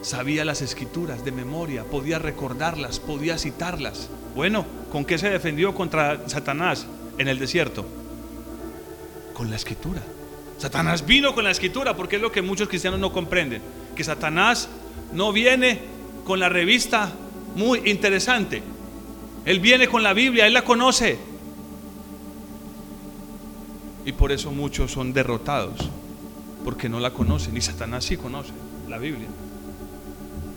Sabía 0.00 0.44
las 0.44 0.62
escrituras 0.62 1.24
de 1.24 1.32
memoria, 1.32 1.84
podía 1.84 2.18
recordarlas, 2.18 2.98
podía 2.98 3.38
citarlas. 3.38 4.08
Bueno, 4.34 4.64
¿con 4.90 5.04
qué 5.04 5.18
se 5.18 5.30
defendió 5.30 5.74
contra 5.74 6.28
Satanás? 6.28 6.86
en 7.18 7.28
el 7.28 7.38
desierto? 7.38 7.84
Con 9.32 9.50
la 9.50 9.56
escritura. 9.56 10.02
Satanás 10.58 11.04
vino 11.04 11.34
con 11.34 11.44
la 11.44 11.50
escritura 11.50 11.96
porque 11.96 12.16
es 12.16 12.22
lo 12.22 12.32
que 12.32 12.42
muchos 12.42 12.68
cristianos 12.68 13.00
no 13.00 13.12
comprenden. 13.12 13.62
Que 13.96 14.04
Satanás 14.04 14.68
no 15.14 15.32
viene 15.32 15.80
con 16.24 16.40
la 16.40 16.48
revista 16.48 17.12
muy 17.56 17.82
interesante. 17.88 18.62
Él 19.44 19.60
viene 19.60 19.88
con 19.88 20.02
la 20.02 20.12
Biblia, 20.12 20.46
él 20.46 20.54
la 20.54 20.62
conoce. 20.62 21.18
Y 24.04 24.12
por 24.12 24.32
eso 24.32 24.50
muchos 24.50 24.92
son 24.92 25.12
derrotados, 25.12 25.78
porque 26.64 26.88
no 26.88 27.00
la 27.00 27.12
conocen. 27.12 27.56
Y 27.56 27.60
Satanás 27.60 28.04
sí 28.04 28.16
conoce 28.16 28.52
la 28.88 28.98
Biblia. 28.98 29.28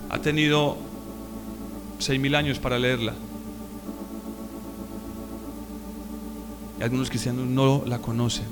Ha 0.09 0.19
tenido 0.19 0.77
seis 1.99 2.19
mil 2.19 2.35
años 2.35 2.59
para 2.59 2.79
leerla. 2.79 3.13
Y 6.79 6.83
algunos 6.83 7.09
cristianos 7.09 7.45
no 7.45 7.83
la 7.85 7.99
conocen. 7.99 8.45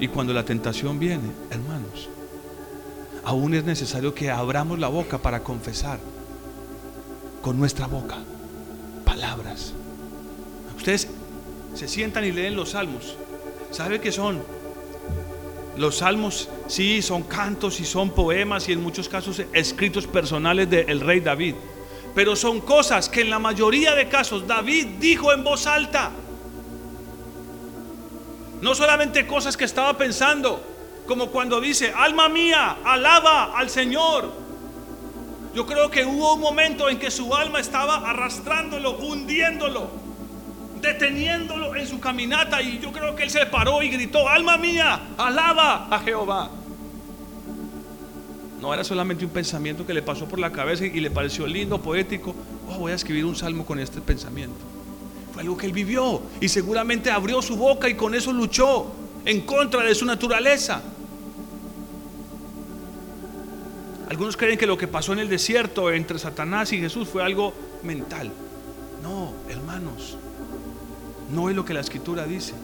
Y 0.00 0.08
cuando 0.08 0.32
la 0.32 0.44
tentación 0.44 0.98
viene, 0.98 1.30
hermanos, 1.50 2.08
aún 3.24 3.54
es 3.54 3.64
necesario 3.64 4.14
que 4.14 4.30
abramos 4.30 4.78
la 4.78 4.88
boca 4.88 5.18
para 5.18 5.42
confesar 5.42 5.98
con 7.42 7.58
nuestra 7.58 7.86
boca 7.86 8.18
palabras. 9.04 9.72
Ustedes 10.76 11.08
se 11.74 11.88
sientan 11.88 12.24
y 12.24 12.32
leen 12.32 12.56
los 12.56 12.70
salmos. 12.70 13.16
¿Sabe 13.70 14.00
qué 14.00 14.12
son? 14.12 14.42
Los 15.76 15.98
salmos 15.98 16.48
sí 16.68 17.02
son 17.02 17.22
cantos 17.22 17.80
y 17.80 17.84
son 17.84 18.10
poemas 18.10 18.68
y 18.68 18.72
en 18.72 18.82
muchos 18.82 19.08
casos 19.08 19.42
escritos 19.52 20.06
personales 20.06 20.70
del 20.70 21.00
rey 21.00 21.20
David 21.20 21.54
pero 22.14 22.36
son 22.36 22.60
cosas 22.60 23.08
que 23.08 23.22
en 23.22 23.30
la 23.30 23.38
mayoría 23.38 23.94
de 23.94 24.08
casos 24.08 24.46
David 24.46 24.86
dijo 25.00 25.32
en 25.32 25.42
voz 25.42 25.66
alta. 25.66 26.12
No 28.60 28.74
solamente 28.74 29.26
cosas 29.26 29.56
que 29.56 29.64
estaba 29.64 29.98
pensando, 29.98 30.62
como 31.06 31.28
cuando 31.28 31.60
dice, 31.60 31.92
alma 31.94 32.28
mía, 32.28 32.78
alaba 32.84 33.56
al 33.58 33.68
Señor. 33.70 34.32
Yo 35.54 35.66
creo 35.66 35.90
que 35.90 36.04
hubo 36.04 36.34
un 36.34 36.40
momento 36.40 36.88
en 36.88 36.98
que 36.98 37.10
su 37.10 37.34
alma 37.34 37.60
estaba 37.60 38.08
arrastrándolo, 38.10 38.98
hundiéndolo, 38.98 39.88
deteniéndolo 40.80 41.76
en 41.76 41.86
su 41.86 42.00
caminata 42.00 42.60
y 42.60 42.80
yo 42.80 42.90
creo 42.90 43.14
que 43.14 43.22
él 43.22 43.30
se 43.30 43.46
paró 43.46 43.82
y 43.82 43.88
gritó, 43.88 44.28
alma 44.28 44.56
mía, 44.56 45.00
alaba 45.16 45.86
a 45.90 46.00
Jehová. 46.00 46.50
No 48.60 48.72
era 48.72 48.82
solamente 48.82 49.24
un 49.24 49.30
pensamiento 49.30 49.86
que 49.86 49.92
le 49.92 50.02
pasó 50.02 50.26
por 50.26 50.38
la 50.38 50.50
cabeza 50.50 50.86
y 50.86 51.00
le 51.00 51.10
pareció 51.10 51.46
lindo, 51.46 51.80
poético. 51.82 52.34
Oh, 52.68 52.78
voy 52.78 52.92
a 52.92 52.94
escribir 52.94 53.26
un 53.26 53.36
salmo 53.36 53.66
con 53.66 53.78
este 53.78 54.00
pensamiento. 54.00 54.56
Fue 55.34 55.42
algo 55.42 55.56
que 55.56 55.66
él 55.66 55.72
vivió 55.72 56.22
y 56.40 56.48
seguramente 56.48 57.10
abrió 57.10 57.42
su 57.42 57.56
boca 57.56 57.88
y 57.88 57.94
con 57.94 58.14
eso 58.14 58.32
luchó 58.32 58.90
en 59.24 59.42
contra 59.42 59.82
de 59.82 59.94
su 59.94 60.06
naturaleza. 60.06 60.82
Algunos 64.08 64.36
creen 64.36 64.58
que 64.58 64.66
lo 64.66 64.76
que 64.76 64.86
pasó 64.86 65.12
en 65.12 65.18
el 65.18 65.28
desierto 65.28 65.90
entre 65.90 66.18
Satanás 66.18 66.72
y 66.72 66.78
Jesús 66.78 67.08
fue 67.08 67.22
algo 67.22 67.54
mental. 67.82 68.30
No, 69.02 69.32
hermanos, 69.48 70.18
no 71.32 71.48
es 71.48 71.56
lo 71.56 71.64
que 71.64 71.74
la 71.74 71.80
escritura 71.80 72.26
dice. 72.26 72.54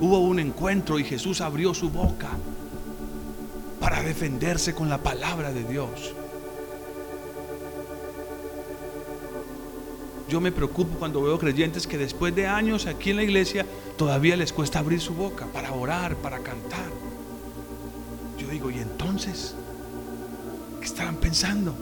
Hubo 0.00 0.20
un 0.20 0.38
encuentro 0.38 0.98
y 0.98 1.04
Jesús 1.04 1.40
abrió 1.40 1.74
su 1.74 1.90
boca 1.90 2.30
para 3.80 4.02
defenderse 4.02 4.74
con 4.74 4.88
la 4.88 4.98
palabra 4.98 5.52
de 5.52 5.64
Dios. 5.64 6.14
Yo 10.28 10.40
me 10.40 10.52
preocupo 10.52 10.96
cuando 10.98 11.22
veo 11.22 11.38
creyentes 11.40 11.88
que 11.88 11.98
después 11.98 12.34
de 12.36 12.46
años 12.46 12.86
aquí 12.86 13.10
en 13.10 13.16
la 13.16 13.24
iglesia 13.24 13.66
todavía 13.98 14.36
les 14.36 14.52
cuesta 14.52 14.78
abrir 14.78 15.00
su 15.00 15.12
boca 15.14 15.46
para 15.46 15.72
orar, 15.72 16.14
para 16.16 16.38
cantar. 16.38 16.88
Yo 18.38 18.46
digo, 18.48 18.70
¿y 18.70 18.78
entonces? 18.78 19.56
¿Qué 20.80 20.86
estarán 20.86 21.16
pensando? 21.16 21.74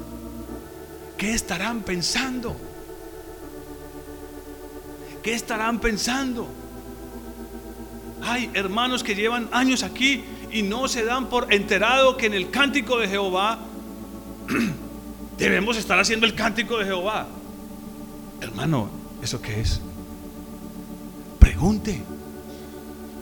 ¿Qué 1.16 1.32
estarán 1.32 1.82
pensando? 1.82 2.56
¿Qué 5.22 5.34
estarán 5.34 5.78
pensando? 5.78 6.48
Hay 8.22 8.50
hermanos 8.54 9.04
que 9.04 9.14
llevan 9.14 9.48
años 9.52 9.84
aquí 9.84 10.24
y 10.50 10.62
no 10.62 10.88
se 10.88 11.04
dan 11.04 11.26
por 11.26 11.52
enterado 11.52 12.16
que 12.16 12.26
en 12.26 12.34
el 12.34 12.50
cántico 12.50 12.98
de 12.98 13.08
Jehová 13.08 13.60
debemos 15.38 15.76
estar 15.76 15.98
haciendo 16.00 16.26
el 16.26 16.34
cántico 16.34 16.78
de 16.78 16.86
Jehová. 16.86 17.28
Hermano, 18.40 18.88
¿eso 19.22 19.40
qué 19.40 19.60
es? 19.60 19.80
Pregunte. 21.38 22.02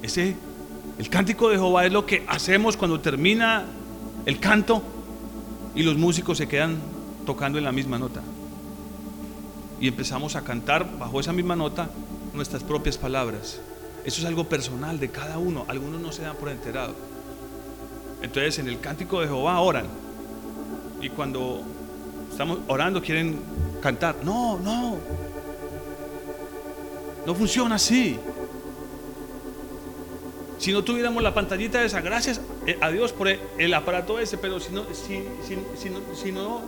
Ese, 0.02 0.36
el 0.98 1.08
cántico 1.10 1.50
de 1.50 1.56
Jehová 1.56 1.84
es 1.84 1.92
lo 1.92 2.06
que 2.06 2.24
hacemos 2.28 2.78
cuando 2.78 3.00
termina 3.00 3.64
el 4.24 4.40
canto 4.40 4.82
y 5.76 5.82
los 5.82 5.96
músicos 5.96 6.38
se 6.38 6.48
quedan 6.48 6.78
tocando 7.26 7.58
en 7.58 7.64
la 7.64 7.70
misma 7.70 7.98
nota. 7.98 8.22
Y 9.78 9.88
empezamos 9.88 10.34
a 10.34 10.42
cantar 10.42 10.98
bajo 10.98 11.20
esa 11.20 11.34
misma 11.34 11.54
nota 11.54 11.90
nuestras 12.32 12.64
propias 12.64 12.96
palabras. 12.96 13.60
Eso 14.04 14.22
es 14.22 14.26
algo 14.26 14.44
personal 14.44 14.98
de 14.98 15.10
cada 15.10 15.36
uno. 15.36 15.66
Algunos 15.68 16.00
no 16.00 16.12
se 16.12 16.22
dan 16.22 16.36
por 16.36 16.48
enterado. 16.48 16.94
Entonces 18.22 18.58
en 18.58 18.68
el 18.68 18.80
cántico 18.80 19.20
de 19.20 19.26
Jehová 19.26 19.60
oran. 19.60 19.86
Y 21.02 21.10
cuando 21.10 21.62
estamos 22.30 22.60
orando 22.68 23.02
quieren 23.02 23.38
cantar. 23.82 24.16
No, 24.24 24.58
no. 24.58 24.96
No 27.26 27.34
funciona 27.34 27.74
así. 27.74 28.18
Si 30.58 30.72
no 30.72 30.82
tuviéramos 30.82 31.22
la 31.22 31.34
pantallita 31.34 31.84
esa, 31.84 32.00
gracias 32.00 32.40
eh, 32.66 32.76
a 32.80 32.90
Dios 32.90 33.12
por 33.12 33.28
el 33.28 33.74
aparato 33.74 34.18
ese, 34.18 34.38
pero 34.38 34.58
si 34.58 34.72
no, 34.72 34.84
si, 34.92 35.22
si, 35.46 36.32
no, 36.32 36.60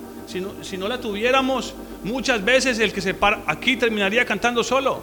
si, 0.62 0.76
no, 0.76 0.88
la 0.88 1.00
tuviéramos, 1.00 1.74
muchas 2.04 2.44
veces 2.44 2.78
el 2.78 2.92
que 2.92 3.00
se 3.00 3.14
para 3.14 3.42
aquí 3.46 3.76
terminaría 3.76 4.24
cantando 4.24 4.62
solo. 4.62 5.02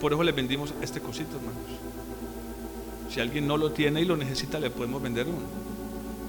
Por 0.00 0.12
eso 0.12 0.22
le 0.24 0.32
vendimos 0.32 0.74
este 0.82 1.00
cosito, 1.00 1.36
hermanos. 1.36 1.62
Si 3.12 3.20
alguien 3.20 3.46
no 3.46 3.56
lo 3.56 3.70
tiene 3.70 4.00
y 4.00 4.04
lo 4.04 4.16
necesita, 4.16 4.58
le 4.58 4.70
podemos 4.70 5.00
vender 5.00 5.28
uno. 5.28 5.46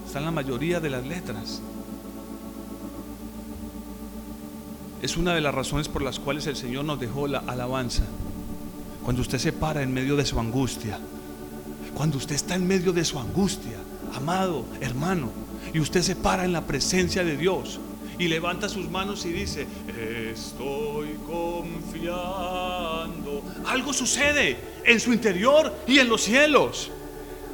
Están 0.06 0.26
la 0.26 0.32
mayoría 0.32 0.80
de 0.80 0.90
las 0.90 1.06
letras. 1.06 1.62
Es 5.02 5.18
una 5.18 5.34
de 5.34 5.42
las 5.42 5.56
razones 5.56 5.88
por 5.88 6.04
las 6.04 6.20
cuales 6.20 6.46
el 6.46 6.56
Señor 6.56 6.86
nos 6.86 7.00
dejó 7.00 7.28
la 7.28 7.40
alabanza. 7.40 8.04
Cuando 9.04 9.24
usted 9.24 9.40
se 9.40 9.52
para 9.52 9.82
en 9.82 9.92
medio 9.92 10.16
de 10.16 10.26
su 10.26 10.40
angustia, 10.40 11.00
cuando 11.96 12.18
usted 12.18 12.36
está 12.36 12.56
en 12.56 12.68
medio 12.68 12.94
de 12.94 13.06
su 13.06 13.20
angustia, 13.20 13.78
amado 14.14 14.66
hermano, 14.80 15.30
y 15.74 15.80
usted 15.80 16.02
se 16.02 16.16
para 16.16 16.46
en 16.46 16.54
la 16.54 16.66
presencia 16.66 17.24
de 17.24 17.38
Dios 17.38 17.80
y 18.20 18.28
levanta 18.28 18.70
sus 18.70 18.90
manos 18.90 19.26
y 19.26 19.30
dice, 19.30 19.66
estoy 20.32 21.18
confiando. 21.26 22.22
Algo 23.66 23.94
sucede 23.94 24.58
en 24.86 25.00
su 25.00 25.12
interior 25.12 25.74
y 25.88 25.98
en 26.00 26.08
los 26.08 26.22
cielos. 26.22 26.92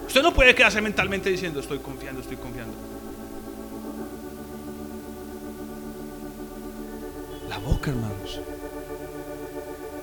Usted 0.05 0.21
no 0.21 0.33
puede 0.33 0.55
quedarse 0.55 0.81
mentalmente 0.81 1.29
diciendo, 1.29 1.59
estoy 1.59 1.79
confiando, 1.79 2.21
estoy 2.21 2.38
confiando. 2.38 2.73
La 7.49 7.59
boca, 7.59 7.91
hermanos. 7.91 8.41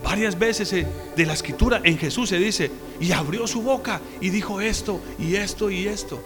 Varias 0.05 0.39
veces 0.39 0.71
eh, 0.75 0.87
de 1.17 1.27
la 1.27 1.33
escritura 1.33 1.81
en 1.83 1.99
Jesús 1.99 2.29
se 2.29 2.39
dice, 2.39 2.71
y 3.01 3.11
abrió 3.11 3.47
su 3.47 3.63
boca 3.63 4.01
y 4.21 4.29
dijo 4.29 4.61
esto 4.61 5.01
y 5.19 5.35
esto 5.35 5.71
y 5.71 5.89
esto. 5.89 6.23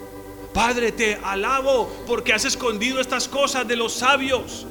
Padre, 0.53 0.91
te 0.91 1.15
alabo 1.23 1.89
porque 2.07 2.33
has 2.33 2.45
escondido 2.45 3.01
estas 3.01 3.29
cosas 3.29 3.69
de 3.69 3.77
los 3.77 3.95
sabios 3.95 4.67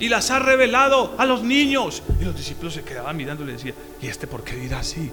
y 0.00 0.08
las 0.08 0.32
has 0.32 0.42
revelado 0.42 1.14
a 1.16 1.24
los 1.24 1.44
niños. 1.44 2.02
Y 2.20 2.24
los 2.24 2.36
discípulos 2.36 2.74
se 2.74 2.82
quedaban 2.82 3.16
mirando 3.16 3.44
y 3.44 3.46
le 3.46 3.52
decían, 3.52 3.76
¿y 4.02 4.08
este 4.08 4.26
por 4.26 4.42
qué 4.42 4.56
dirá 4.56 4.80
así? 4.80 5.12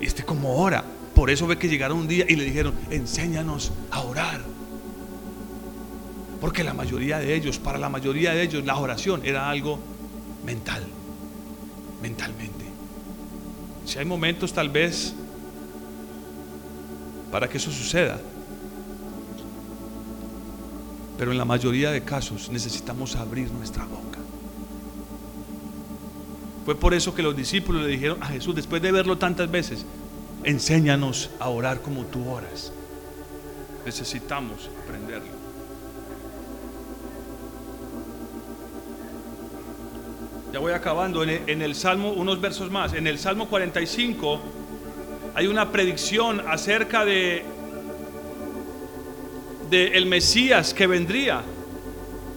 ¿Y 0.00 0.06
este 0.06 0.24
como 0.24 0.56
ora? 0.60 0.84
Por 1.14 1.30
eso 1.30 1.46
ve 1.46 1.56
que 1.56 1.68
llegaron 1.68 1.98
un 1.98 2.08
día 2.08 2.24
y 2.28 2.34
le 2.34 2.44
dijeron, 2.44 2.74
enséñanos 2.90 3.70
a 3.92 4.00
orar. 4.00 4.40
Porque 6.40 6.64
la 6.64 6.74
mayoría 6.74 7.20
de 7.20 7.36
ellos, 7.36 7.60
para 7.60 7.78
la 7.78 7.88
mayoría 7.88 8.32
de 8.34 8.42
ellos, 8.42 8.64
la 8.64 8.76
oración 8.76 9.22
era 9.24 9.48
algo 9.48 9.78
mental, 10.44 10.84
mentalmente. 12.04 12.66
Si 13.86 13.98
hay 13.98 14.04
momentos 14.04 14.52
tal 14.52 14.68
vez 14.68 15.14
para 17.32 17.48
que 17.48 17.56
eso 17.56 17.70
suceda, 17.70 18.20
pero 21.16 21.32
en 21.32 21.38
la 21.38 21.46
mayoría 21.46 21.90
de 21.90 22.02
casos 22.02 22.50
necesitamos 22.50 23.16
abrir 23.16 23.50
nuestra 23.50 23.86
boca. 23.86 24.18
Fue 26.66 26.74
por 26.74 26.92
eso 26.92 27.14
que 27.14 27.22
los 27.22 27.34
discípulos 27.34 27.82
le 27.82 27.88
dijeron 27.88 28.22
a 28.22 28.26
Jesús, 28.26 28.54
después 28.54 28.82
de 28.82 28.92
verlo 28.92 29.16
tantas 29.16 29.50
veces, 29.50 29.86
enséñanos 30.44 31.30
a 31.40 31.48
orar 31.48 31.80
como 31.80 32.04
tú 32.04 32.28
oras. 32.28 32.70
Necesitamos 33.86 34.68
aprenderlo. 34.82 35.33
Ya 40.54 40.60
voy 40.60 40.72
acabando. 40.72 41.24
En 41.24 41.62
el, 41.62 41.74
Salmo, 41.74 42.12
unos 42.12 42.40
versos 42.40 42.70
más. 42.70 42.92
En 42.92 43.08
el 43.08 43.18
Salmo 43.18 43.48
45 43.48 44.40
hay 45.34 45.48
una 45.48 45.72
predicción 45.72 46.44
acerca 46.46 47.04
de, 47.04 47.44
el 49.72 50.06
Mesías 50.06 50.72
que 50.72 50.86
vendría. 50.86 51.42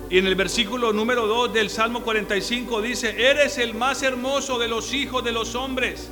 Y 0.09 0.17
en 0.17 0.25
el 0.25 0.33
versículo 0.33 0.93
número 0.93 1.27
2 1.27 1.53
del 1.53 1.69
Salmo 1.69 2.01
45 2.01 2.81
dice, 2.81 3.29
eres 3.29 3.59
el 3.59 3.75
más 3.75 4.01
hermoso 4.01 4.57
de 4.57 4.67
los 4.67 4.95
hijos 4.95 5.23
de 5.23 5.31
los 5.31 5.53
hombres. 5.53 6.09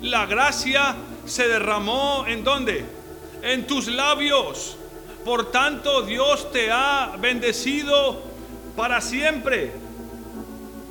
La 0.00 0.26
gracia 0.26 0.94
se 1.24 1.48
derramó 1.48 2.24
en 2.28 2.44
dónde? 2.44 2.84
En 3.42 3.66
tus 3.66 3.88
labios. 3.88 4.76
Por 5.24 5.50
tanto, 5.50 6.02
Dios 6.02 6.52
te 6.52 6.70
ha 6.70 7.16
bendecido 7.20 8.22
para 8.76 9.00
siempre. 9.00 9.87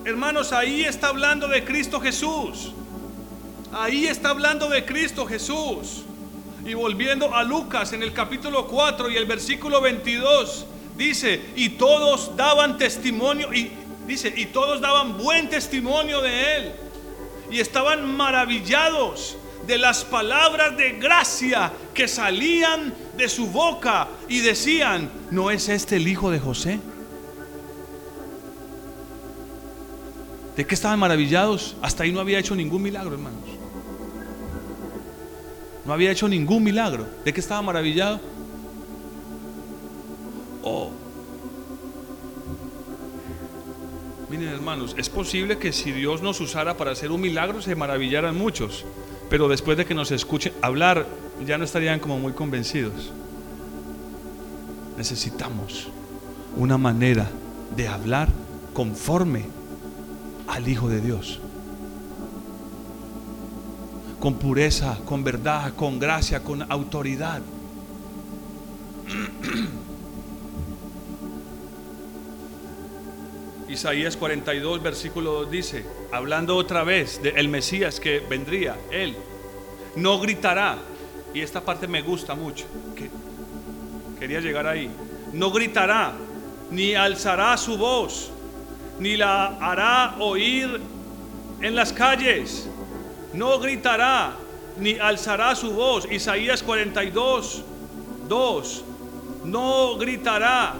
Hermanos, 0.07 0.53
ahí 0.53 0.85
está 0.85 1.09
hablando 1.09 1.49
de 1.49 1.65
Cristo 1.65 1.99
Jesús. 1.99 2.71
Ahí 3.73 4.07
está 4.07 4.29
hablando 4.29 4.69
de 4.69 4.85
Cristo 4.85 5.25
Jesús. 5.25 6.03
Y 6.65 6.75
volviendo 6.75 7.35
a 7.35 7.43
Lucas 7.43 7.91
en 7.91 8.01
el 8.01 8.13
capítulo 8.13 8.67
4 8.67 9.09
y 9.09 9.17
el 9.17 9.25
versículo 9.25 9.81
22, 9.81 10.65
dice, 10.95 11.41
y 11.57 11.71
todos 11.71 12.37
daban 12.37 12.77
testimonio, 12.77 13.53
y 13.53 13.69
dice, 14.07 14.33
y 14.33 14.45
todos 14.45 14.79
daban 14.79 15.17
buen 15.17 15.49
testimonio 15.49 16.21
de 16.21 16.55
él. 16.55 16.71
Y 17.51 17.59
estaban 17.59 18.09
maravillados 18.15 19.35
de 19.67 19.77
las 19.77 20.05
palabras 20.05 20.77
de 20.77 20.93
gracia 20.93 21.73
que 21.93 22.07
salían 22.07 22.93
de 23.17 23.27
su 23.27 23.47
boca 23.47 24.07
y 24.29 24.39
decían, 24.39 25.11
¿no 25.31 25.51
es 25.51 25.67
este 25.67 25.97
el 25.97 26.07
hijo 26.07 26.31
de 26.31 26.39
José? 26.39 26.79
¿De 30.57 30.65
qué 30.65 30.73
estaban 30.73 30.97
maravillados? 30.97 31.75
Hasta 31.83 32.03
ahí 32.03 32.11
no 32.11 32.19
había 32.19 32.39
hecho 32.39 32.55
ningún 32.55 32.81
milagro, 32.81 33.13
hermanos. 33.13 33.43
No 35.85 35.93
había 35.93 36.11
hecho 36.11 36.27
ningún 36.27 36.63
milagro. 36.63 37.05
¿De 37.23 37.31
qué 37.31 37.39
estaba 37.39 37.61
maravillado? 37.61 38.19
Oh. 40.63 40.89
Miren, 44.31 44.47
hermanos, 44.47 44.95
es 44.97 45.09
posible 45.09 45.59
que 45.59 45.71
si 45.71 45.91
Dios 45.91 46.23
nos 46.23 46.41
usara 46.41 46.75
para 46.75 46.91
hacer 46.91 47.11
un 47.11 47.21
milagro 47.21 47.61
se 47.61 47.75
maravillaran 47.75 48.35
muchos, 48.35 48.83
pero 49.29 49.47
después 49.47 49.77
de 49.77 49.85
que 49.85 49.93
nos 49.93 50.09
escuchen 50.11 50.53
hablar 50.63 51.05
ya 51.45 51.59
no 51.59 51.65
estarían 51.65 51.99
como 51.99 52.17
muy 52.17 52.33
convencidos. 52.33 53.11
Necesitamos 54.97 55.87
una 56.57 56.79
manera 56.79 57.29
de 57.75 57.87
hablar 57.87 58.27
conforme 58.73 59.45
al 60.47 60.67
Hijo 60.67 60.89
de 60.89 61.01
Dios. 61.01 61.39
Con 64.19 64.35
pureza, 64.35 64.97
con 65.05 65.23
verdad, 65.23 65.73
con 65.75 65.99
gracia, 65.99 66.43
con 66.43 66.69
autoridad. 66.71 67.41
Isaías 73.69 74.17
42, 74.17 74.81
versículo 74.81 75.33
2 75.43 75.51
dice, 75.51 75.85
hablando 76.11 76.55
otra 76.55 76.83
vez 76.83 77.21
del 77.21 77.49
Mesías 77.49 77.99
que 77.99 78.19
vendría, 78.19 78.75
él 78.91 79.15
no 79.95 80.19
gritará, 80.19 80.77
y 81.33 81.41
esta 81.41 81.61
parte 81.61 81.87
me 81.87 82.01
gusta 82.01 82.33
mucho, 82.33 82.65
que 82.95 83.09
quería 84.19 84.39
llegar 84.39 84.65
ahí, 84.65 84.89
no 85.33 85.51
gritará, 85.51 86.13
ni 86.71 86.95
alzará 86.95 87.55
su 87.57 87.77
voz, 87.77 88.31
ni 88.99 89.17
la 89.17 89.57
hará 89.59 90.15
oír 90.19 90.81
en 91.61 91.75
las 91.75 91.93
calles, 91.93 92.69
no 93.33 93.59
gritará, 93.59 94.33
ni 94.77 94.97
alzará 94.97 95.55
su 95.55 95.71
voz. 95.71 96.07
Isaías 96.11 96.63
42, 96.63 97.63
2, 98.27 98.83
no 99.45 99.97
gritará, 99.97 100.75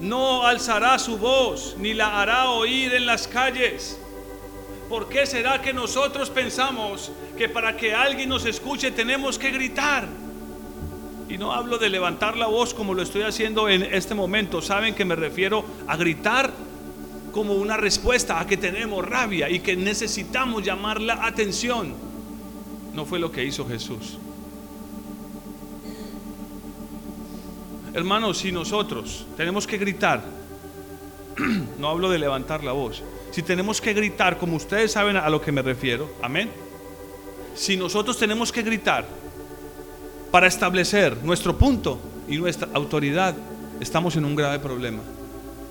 no 0.00 0.44
alzará 0.44 0.98
su 0.98 1.18
voz, 1.18 1.76
ni 1.78 1.94
la 1.94 2.20
hará 2.20 2.50
oír 2.50 2.94
en 2.94 3.06
las 3.06 3.26
calles. 3.26 3.98
¿Por 4.88 5.08
qué 5.08 5.26
será 5.26 5.62
que 5.62 5.72
nosotros 5.72 6.28
pensamos 6.28 7.12
que 7.38 7.48
para 7.48 7.76
que 7.76 7.94
alguien 7.94 8.28
nos 8.28 8.44
escuche 8.44 8.90
tenemos 8.90 9.38
que 9.38 9.50
gritar? 9.50 10.06
Y 11.28 11.38
no 11.38 11.52
hablo 11.52 11.78
de 11.78 11.88
levantar 11.88 12.36
la 12.36 12.46
voz 12.46 12.74
como 12.74 12.92
lo 12.92 13.02
estoy 13.02 13.22
haciendo 13.22 13.68
en 13.68 13.82
este 13.82 14.14
momento. 14.14 14.60
Saben 14.60 14.94
que 14.94 15.06
me 15.06 15.16
refiero 15.16 15.64
a 15.86 15.96
gritar 15.96 16.52
como 17.32 17.54
una 17.54 17.76
respuesta 17.76 18.38
a 18.38 18.46
que 18.46 18.56
tenemos 18.56 19.04
rabia 19.04 19.48
y 19.50 19.60
que 19.60 19.74
necesitamos 19.74 20.62
llamar 20.62 21.00
la 21.00 21.26
atención. 21.26 21.94
No 22.94 23.06
fue 23.06 23.18
lo 23.18 23.32
que 23.32 23.44
hizo 23.44 23.66
Jesús. 23.66 24.18
Hermanos, 27.94 28.38
si 28.38 28.52
nosotros 28.52 29.26
tenemos 29.36 29.66
que 29.66 29.78
gritar, 29.78 30.22
no 31.78 31.88
hablo 31.88 32.10
de 32.10 32.18
levantar 32.18 32.62
la 32.62 32.72
voz, 32.72 33.02
si 33.30 33.42
tenemos 33.42 33.80
que 33.80 33.94
gritar, 33.94 34.38
como 34.38 34.56
ustedes 34.56 34.92
saben 34.92 35.16
a 35.16 35.28
lo 35.30 35.40
que 35.40 35.52
me 35.52 35.62
refiero, 35.62 36.10
amén. 36.22 36.50
Si 37.54 37.76
nosotros 37.76 38.18
tenemos 38.18 38.52
que 38.52 38.62
gritar 38.62 39.06
para 40.30 40.46
establecer 40.46 41.16
nuestro 41.22 41.56
punto 41.56 41.98
y 42.28 42.36
nuestra 42.36 42.68
autoridad, 42.74 43.34
estamos 43.80 44.16
en 44.16 44.24
un 44.24 44.36
grave 44.36 44.58
problema. 44.58 45.00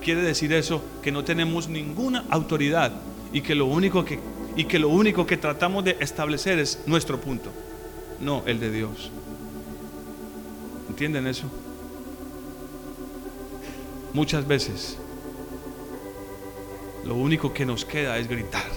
Quiere 0.03 0.21
decir 0.21 0.51
eso 0.53 0.81
que 1.01 1.11
no 1.11 1.23
tenemos 1.23 1.67
ninguna 1.67 2.25
autoridad 2.29 2.91
y 3.31 3.41
que 3.41 3.55
lo 3.55 3.65
único 3.65 4.03
que 4.03 4.19
y 4.55 4.65
que 4.65 4.79
lo 4.79 4.89
único 4.89 5.25
que 5.25 5.37
tratamos 5.37 5.83
de 5.83 5.97
establecer 5.99 6.59
es 6.59 6.79
nuestro 6.85 7.19
punto, 7.21 7.51
no 8.19 8.43
el 8.45 8.59
de 8.59 8.71
Dios. 8.71 9.11
¿Entienden 10.89 11.27
eso? 11.27 11.45
Muchas 14.13 14.45
veces 14.45 14.97
lo 17.05 17.15
único 17.15 17.53
que 17.53 17.65
nos 17.65 17.85
queda 17.85 18.17
es 18.17 18.27
gritar. 18.27 18.69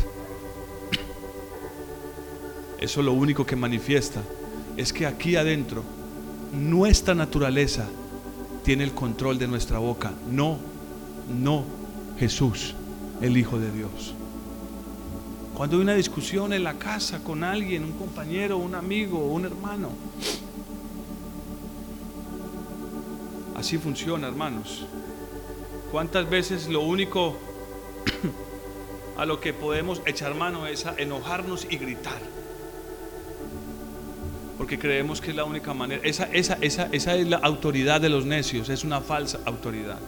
Eso 2.78 3.02
lo 3.02 3.12
único 3.12 3.44
que 3.44 3.56
manifiesta 3.56 4.22
es 4.76 4.92
que 4.92 5.06
aquí 5.06 5.36
adentro 5.36 5.82
nuestra 6.52 7.14
naturaleza 7.14 7.88
tiene 8.62 8.84
el 8.84 8.92
control 8.92 9.38
de 9.38 9.48
nuestra 9.48 9.78
boca, 9.78 10.12
no, 10.30 10.58
no 11.28 11.64
Jesús, 12.18 12.74
el 13.20 13.36
Hijo 13.36 13.58
de 13.58 13.70
Dios. 13.70 14.14
Cuando 15.54 15.76
hay 15.76 15.82
una 15.82 15.94
discusión 15.94 16.52
en 16.52 16.64
la 16.64 16.74
casa 16.74 17.22
con 17.22 17.44
alguien, 17.44 17.84
un 17.84 17.92
compañero, 17.92 18.58
un 18.58 18.74
amigo, 18.74 19.18
un 19.18 19.44
hermano, 19.44 19.90
así 23.56 23.78
funciona, 23.78 24.26
hermanos. 24.26 24.84
¿Cuántas 25.92 26.28
veces 26.28 26.68
lo 26.68 26.80
único 26.80 27.36
a 29.16 29.24
lo 29.24 29.40
que 29.40 29.52
podemos 29.52 30.02
echar 30.06 30.34
mano 30.34 30.66
es 30.66 30.86
a 30.86 30.94
enojarnos 30.98 31.68
y 31.70 31.76
gritar? 31.76 32.20
Porque 34.58 34.76
creemos 34.76 35.20
que 35.20 35.30
es 35.30 35.36
la 35.36 35.44
única 35.44 35.72
manera. 35.72 36.02
Esa, 36.04 36.24
esa, 36.32 36.58
esa, 36.60 36.88
esa 36.90 37.14
es 37.14 37.28
la 37.28 37.36
autoridad 37.36 38.00
de 38.00 38.08
los 38.08 38.26
necios, 38.26 38.68
es 38.70 38.82
una 38.82 39.00
falsa 39.00 39.38
autoridad. 39.44 39.98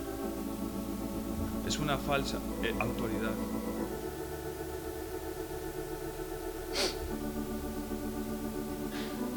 Es 1.66 1.78
una 1.78 1.98
falsa 1.98 2.38
eh, 2.62 2.74
autoridad. 2.78 3.32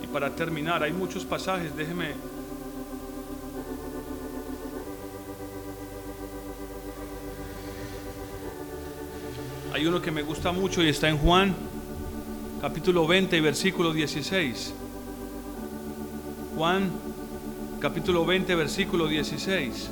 Y 0.03 0.07
para 0.07 0.35
terminar, 0.35 0.83
hay 0.83 0.93
muchos 0.93 1.25
pasajes, 1.25 1.75
déjeme 1.75 2.13
Hay 9.79 9.87
uno 9.87 10.01
que 10.01 10.11
me 10.11 10.23
gusta 10.23 10.51
mucho 10.51 10.83
y 10.83 10.89
está 10.89 11.07
en 11.07 11.17
Juan, 11.17 11.55
capítulo 12.59 13.07
20 13.07 13.37
y 13.37 13.39
versículo 13.39 13.93
16. 13.93 14.73
Juan, 16.57 16.91
capítulo 17.79 18.25
20, 18.25 18.55
versículo 18.55 19.07
16. 19.07 19.91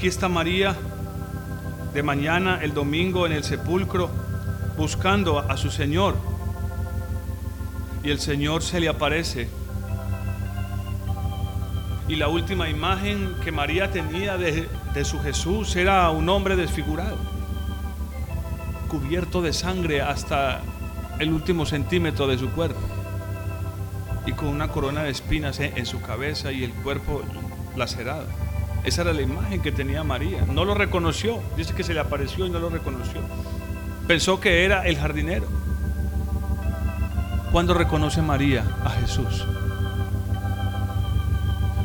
Aquí 0.00 0.08
está 0.08 0.30
María 0.30 0.74
de 1.92 2.02
mañana, 2.02 2.60
el 2.62 2.72
domingo, 2.72 3.26
en 3.26 3.32
el 3.32 3.44
sepulcro, 3.44 4.08
buscando 4.78 5.40
a 5.40 5.58
su 5.58 5.70
Señor 5.70 6.16
y 8.02 8.08
el 8.08 8.18
Señor 8.18 8.62
se 8.62 8.80
le 8.80 8.88
aparece. 8.88 9.50
Y 12.08 12.16
la 12.16 12.28
última 12.28 12.70
imagen 12.70 13.34
que 13.44 13.52
María 13.52 13.90
tenía 13.90 14.38
de, 14.38 14.70
su 15.04 15.20
Jesús 15.20 15.76
era 15.76 16.08
un 16.08 16.30
hombre 16.30 16.56
desfigurado, 16.56 17.18
cubierto 18.88 19.42
de 19.42 19.52
sangre 19.52 20.00
hasta 20.00 20.62
el 21.18 21.30
último 21.30 21.66
centímetro 21.66 22.26
de 22.26 22.38
su 22.38 22.48
cuerpo 22.52 22.80
y 24.24 24.32
con 24.32 24.48
una 24.48 24.68
corona 24.68 25.02
de 25.02 25.10
espinas 25.10 25.60
en 25.60 25.84
su 25.84 26.00
cabeza 26.00 26.52
y 26.52 26.64
el 26.64 26.72
cuerpo 26.72 27.20
lacerado. 27.76 28.49
Esa 28.84 29.02
era 29.02 29.12
la 29.12 29.22
imagen 29.22 29.62
que 29.62 29.72
tenía 29.72 30.02
María. 30.04 30.44
No 30.46 30.64
lo 30.64 30.74
reconoció. 30.74 31.40
Dice 31.56 31.74
que 31.74 31.82
se 31.82 31.94
le 31.94 32.00
apareció 32.00 32.46
y 32.46 32.50
no 32.50 32.58
lo 32.58 32.70
reconoció. 32.70 33.20
Pensó 34.06 34.40
que 34.40 34.64
era 34.64 34.86
el 34.86 34.96
jardinero. 34.96 35.46
Cuando 37.52 37.74
reconoce 37.74 38.22
María 38.22 38.64
a 38.84 38.90
Jesús? 38.90 39.46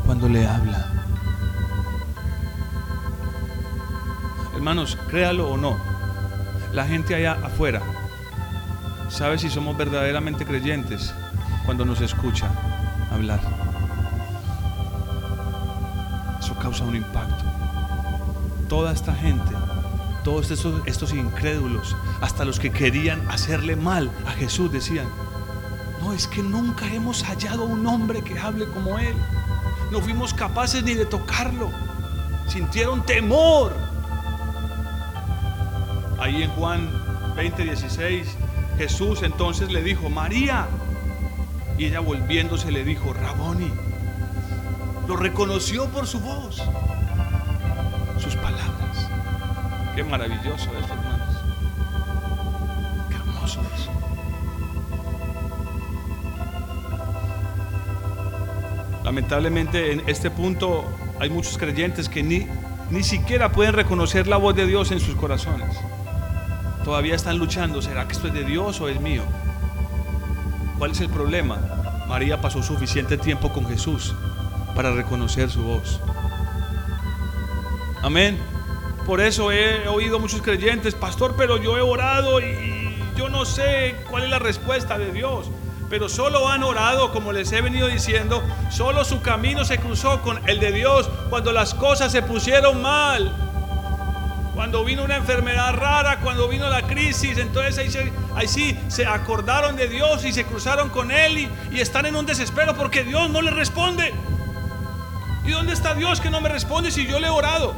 Cuando 0.06 0.30
le 0.30 0.48
habla. 0.48 0.92
Hermanos, 4.56 4.98
créalo 5.10 5.50
o 5.50 5.58
no, 5.58 5.78
la 6.74 6.86
gente 6.86 7.14
allá 7.14 7.38
afuera 7.44 7.82
sabe 9.10 9.38
si 9.38 9.50
somos 9.50 9.78
verdaderamente 9.78 10.46
creyentes 10.46 11.14
cuando 11.66 11.86
nos 11.86 12.02
escucha 12.02 12.50
hablar. 13.12 13.40
Un 16.86 16.96
impacto. 16.96 17.44
Toda 18.70 18.94
esta 18.94 19.14
gente, 19.14 19.52
todos 20.24 20.52
estos, 20.52 20.82
estos 20.86 21.14
incrédulos, 21.14 21.96
hasta 22.22 22.46
los 22.46 22.60
que 22.60 22.72
querían 22.72 23.30
hacerle 23.30 23.76
mal 23.76 24.12
a 24.26 24.32
Jesús, 24.32 24.72
decían, 24.72 25.08
no, 26.02 26.14
es 26.14 26.28
que 26.28 26.44
nunca 26.44 26.86
hemos 26.94 27.24
hallado 27.24 27.66
un 27.66 27.86
hombre 27.88 28.22
que 28.22 28.38
hable 28.40 28.68
como 28.68 29.00
Él. 29.00 29.16
No 29.92 30.02
fuimos 30.02 30.34
capaces 30.34 30.84
ni 30.84 30.94
de 30.94 31.06
tocarlo. 31.06 31.72
Sintieron 32.48 33.06
temor. 33.06 33.74
Ahí 36.20 36.44
en 36.44 36.50
Juan 36.52 36.90
20, 37.36 37.64
16, 37.64 38.28
Jesús 38.78 39.24
entonces 39.24 39.72
le 39.72 39.82
dijo, 39.84 40.10
María. 40.10 40.68
Y 41.78 41.86
ella 41.86 42.00
volviéndose 42.00 42.72
le 42.72 42.84
dijo, 42.84 43.14
Raboni. 43.14 43.72
Lo 45.08 45.16
reconoció 45.16 45.86
por 45.90 46.08
su 46.08 46.20
voz, 46.20 46.64
sus 48.18 48.36
palabras. 48.38 49.08
Qué 49.96 50.04
maravilloso 50.04 50.72
esto, 50.80 50.94
hermanos. 50.94 51.36
Qué 53.10 53.16
hermoso 53.16 53.62
eso. 53.76 53.92
Lamentablemente 59.04 59.92
en 59.92 60.02
este 60.08 60.32
punto 60.32 60.86
hay 61.20 61.30
muchos 61.30 61.60
creyentes 61.60 62.10
que 62.10 62.24
ni, 62.24 62.48
ni 62.90 63.04
siquiera 63.04 63.52
pueden 63.52 63.74
reconocer 63.74 64.26
la 64.26 64.38
voz 64.38 64.56
de 64.56 64.66
Dios 64.66 64.92
en 64.92 65.00
sus 65.00 65.14
corazones. 65.14 65.78
Todavía 66.84 67.14
están 67.14 67.38
luchando, 67.38 67.84
¿será 67.84 68.08
que 68.08 68.14
esto 68.14 68.28
es 68.28 68.34
de 68.34 68.44
Dios 68.44 68.82
o 68.82 68.90
es 68.90 69.00
mío? 69.00 69.22
¿Cuál 70.80 70.92
es 70.92 71.02
el 71.02 71.10
problema? 71.10 71.60
María 72.08 72.42
pasó 72.42 72.64
suficiente 72.64 73.18
tiempo 73.18 73.54
con 73.54 73.68
Jesús 73.68 74.16
para 74.76 74.92
reconocer 74.92 75.50
su 75.50 75.64
voz. 75.64 76.00
Amén. 78.04 78.38
Por 79.06 79.22
eso 79.22 79.52
he 79.52 79.88
oído 79.88 80.20
muchos 80.20 80.42
creyentes, 80.42 80.94
pastor, 80.94 81.36
pero 81.38 81.58
yo 81.58 81.78
he 81.78 81.82
orado 81.82 82.40
y 82.40 82.98
yo 83.16 83.30
no 83.30 83.46
sé 83.46 83.96
cuál 84.10 84.24
es 84.24 84.30
la 84.30 84.40
respuesta 84.40 84.98
de 84.98 85.12
Dios. 85.12 85.48
Pero 85.90 86.10
solo 86.10 86.50
han 86.50 86.64
orado, 86.64 87.12
como 87.12 87.32
les 87.32 87.52
he 87.52 87.62
venido 87.62 87.88
diciendo, 87.88 88.44
solo 88.72 89.06
su 89.06 89.22
camino 89.22 89.64
se 89.64 89.78
cruzó 89.78 90.22
con 90.22 90.40
el 90.50 90.60
de 90.60 90.72
Dios 90.72 91.10
cuando 91.30 91.52
las 91.52 91.74
cosas 91.74 92.12
se 92.12 92.24
pusieron 92.24 92.82
mal. 92.82 93.32
Cuando 94.56 94.84
vino 94.84 95.04
una 95.04 95.18
enfermedad 95.18 95.76
rara, 95.76 96.20
cuando 96.22 96.48
vino 96.48 96.68
la 96.70 96.82
crisis, 96.82 97.38
entonces 97.38 97.98
ahí, 98.36 98.48
sí 98.48 98.80
se 98.88 99.06
acordaron 99.06 99.76
de 99.76 99.88
Dios 99.88 100.26
y 100.26 100.34
se 100.34 100.46
cruzaron 100.46 100.90
con 100.90 101.12
Él 101.12 101.38
y, 101.38 101.50
y 101.72 101.82
están 101.82 102.06
en 102.06 102.16
un 102.16 102.26
desespero 102.26 102.76
porque 102.76 103.04
Dios 103.04 103.30
no 103.30 103.42
les 103.42 103.54
responde. 103.54 104.14
¿Y 105.46 105.52
dónde 105.52 105.74
está 105.74 105.94
Dios 105.94 106.22
que 106.22 106.30
no 106.30 106.42
me 106.42 106.50
responde 106.50 106.92
si 106.92 107.06
yo 107.06 107.20
le 107.20 107.28
he 107.28 107.30
orado? 107.30 107.74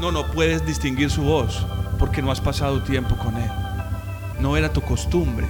No, 0.00 0.12
no 0.12 0.26
puedes 0.26 0.66
distinguir 0.66 1.10
su 1.10 1.22
voz 1.22 1.66
porque 1.98 2.22
no 2.22 2.30
has 2.30 2.40
pasado 2.40 2.82
tiempo 2.82 3.16
con 3.16 3.36
Él. 3.36 3.50
No 4.40 4.56
era 4.56 4.72
tu 4.72 4.82
costumbre. 4.82 5.46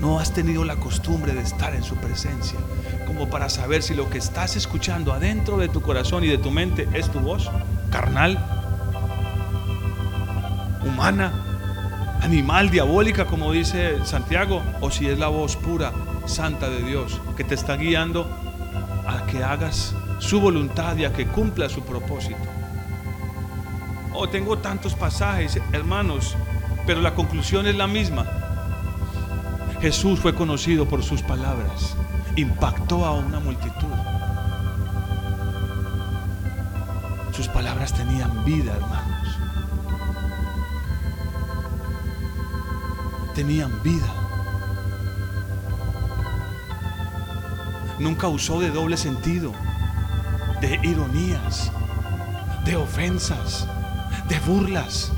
No 0.00 0.20
has 0.20 0.32
tenido 0.32 0.64
la 0.64 0.76
costumbre 0.76 1.34
de 1.34 1.42
estar 1.42 1.74
en 1.74 1.82
su 1.82 1.96
presencia 1.96 2.58
como 3.06 3.28
para 3.28 3.48
saber 3.48 3.82
si 3.82 3.94
lo 3.94 4.10
que 4.10 4.18
estás 4.18 4.56
escuchando 4.56 5.12
adentro 5.12 5.56
de 5.56 5.68
tu 5.68 5.82
corazón 5.82 6.24
y 6.24 6.28
de 6.28 6.38
tu 6.38 6.50
mente 6.50 6.88
es 6.94 7.10
tu 7.10 7.20
voz 7.20 7.50
carnal, 7.90 8.38
humana, 10.84 11.32
animal, 12.22 12.70
diabólica, 12.70 13.26
como 13.26 13.52
dice 13.52 14.04
Santiago, 14.04 14.62
o 14.80 14.90
si 14.90 15.06
es 15.06 15.18
la 15.18 15.28
voz 15.28 15.56
pura, 15.56 15.92
santa 16.26 16.68
de 16.68 16.82
Dios, 16.82 17.20
que 17.36 17.44
te 17.44 17.54
está 17.54 17.76
guiando 17.76 18.26
que 19.34 19.42
hagas 19.42 19.94
su 20.20 20.40
voluntad 20.40 20.96
y 20.96 21.04
a 21.04 21.12
que 21.12 21.26
cumpla 21.26 21.68
su 21.68 21.82
propósito. 21.82 22.36
Oh, 24.12 24.28
tengo 24.28 24.58
tantos 24.58 24.94
pasajes, 24.94 25.58
hermanos, 25.72 26.36
pero 26.86 27.00
la 27.00 27.14
conclusión 27.14 27.66
es 27.66 27.74
la 27.74 27.88
misma. 27.88 28.26
Jesús 29.80 30.20
fue 30.20 30.36
conocido 30.36 30.86
por 30.86 31.02
sus 31.02 31.20
palabras, 31.22 31.96
impactó 32.36 33.04
a 33.04 33.12
una 33.12 33.40
multitud. 33.40 33.88
Sus 37.32 37.48
palabras 37.48 37.92
tenían 37.92 38.44
vida, 38.44 38.72
hermanos. 38.72 39.28
Tenían 43.34 43.82
vida. 43.82 44.23
Nunca 47.98 48.28
usó 48.28 48.60
de 48.60 48.70
doble 48.70 48.96
sentido, 48.96 49.52
de 50.60 50.80
ironías, 50.82 51.70
de 52.64 52.76
ofensas 52.76 53.66
de 54.28 54.38
burlas. 54.40 55.12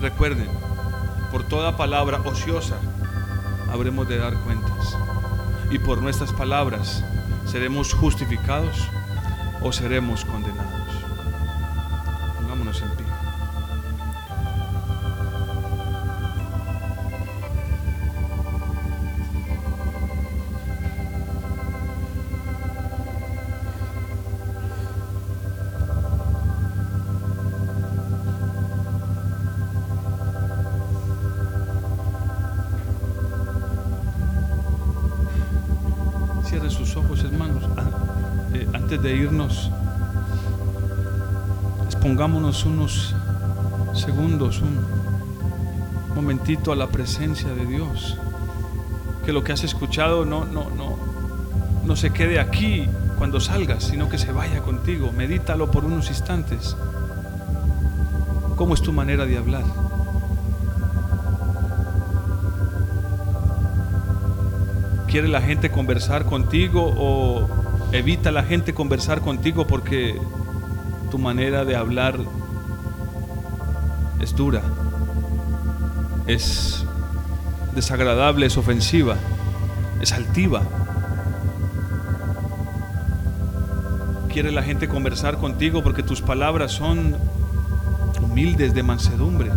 Recuerden, 0.00 0.48
por 1.30 1.44
toda 1.44 1.76
palabra 1.76 2.20
ociosa 2.24 2.76
habremos 3.72 4.08
de 4.08 4.18
dar 4.18 4.34
cuentas. 4.44 4.96
Y 5.70 5.78
por 5.78 6.02
nuestras 6.02 6.32
palabras 6.32 7.02
seremos 7.46 7.92
justificados 7.94 8.88
o 9.62 9.72
seremos 9.72 10.24
condenados. 10.24 10.90
Pongámonos 12.40 12.82
en 12.82 12.90
pie. 12.96 13.23
Unos 42.64 43.12
segundos, 43.94 44.60
un 44.60 44.78
momentito 46.14 46.70
a 46.70 46.76
la 46.76 46.86
presencia 46.86 47.48
de 47.52 47.66
Dios. 47.66 48.16
Que 49.26 49.32
lo 49.32 49.42
que 49.42 49.52
has 49.52 49.64
escuchado 49.64 50.24
no, 50.24 50.44
no, 50.44 50.70
no, 50.70 50.96
no 51.84 51.96
se 51.96 52.10
quede 52.10 52.38
aquí 52.38 52.88
cuando 53.18 53.40
salgas, 53.40 53.82
sino 53.82 54.08
que 54.08 54.18
se 54.18 54.30
vaya 54.30 54.60
contigo. 54.60 55.10
Medítalo 55.10 55.72
por 55.72 55.84
unos 55.84 56.08
instantes. 56.10 56.76
¿Cómo 58.54 58.74
es 58.74 58.82
tu 58.82 58.92
manera 58.92 59.26
de 59.26 59.36
hablar? 59.36 59.64
¿Quiere 65.08 65.26
la 65.26 65.40
gente 65.40 65.70
conversar 65.72 66.24
contigo 66.26 66.94
o 66.96 67.48
Evita 67.94 68.32
la 68.32 68.42
gente 68.42 68.74
conversar 68.74 69.20
contigo 69.20 69.68
porque 69.68 70.20
tu 71.12 71.16
manera 71.16 71.64
de 71.64 71.76
hablar 71.76 72.18
es 74.24 74.34
dura, 74.34 74.62
es 76.26 76.84
desagradable, 77.74 78.46
es 78.46 78.56
ofensiva, 78.56 79.16
es 80.00 80.12
altiva. 80.12 80.62
Quiere 84.32 84.50
la 84.50 84.62
gente 84.62 84.88
conversar 84.88 85.36
contigo 85.36 85.84
porque 85.84 86.02
tus 86.02 86.22
palabras 86.22 86.72
son 86.72 87.14
humildes 88.20 88.74
de 88.74 88.82
mansedumbre. 88.82 89.50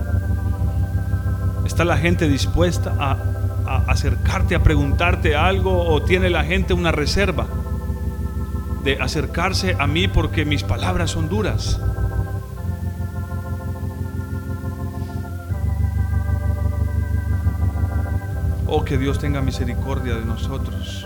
¿Está 1.65 1.84
la 1.84 1.97
gente 1.97 2.28
dispuesta 2.28 2.93
a, 2.99 3.18
a 3.65 3.76
acercarte, 3.88 4.53
a 4.53 4.63
preguntarte 4.63 5.36
algo 5.36 5.84
o 5.86 6.03
tiene 6.03 6.30
la 6.30 6.43
gente 6.43 6.74
una 6.74 6.91
reserva? 6.91 7.47
de 8.88 8.97
acercarse 9.01 9.76
a 9.78 9.86
mí 9.86 10.07
porque 10.07 10.45
mis 10.45 10.63
palabras 10.63 11.11
son 11.11 11.28
duras. 11.28 11.78
Oh, 18.68 18.84
que 18.84 18.97
Dios 18.97 19.20
tenga 19.20 19.41
misericordia 19.41 20.15
de 20.15 20.26
nosotros. 20.26 21.05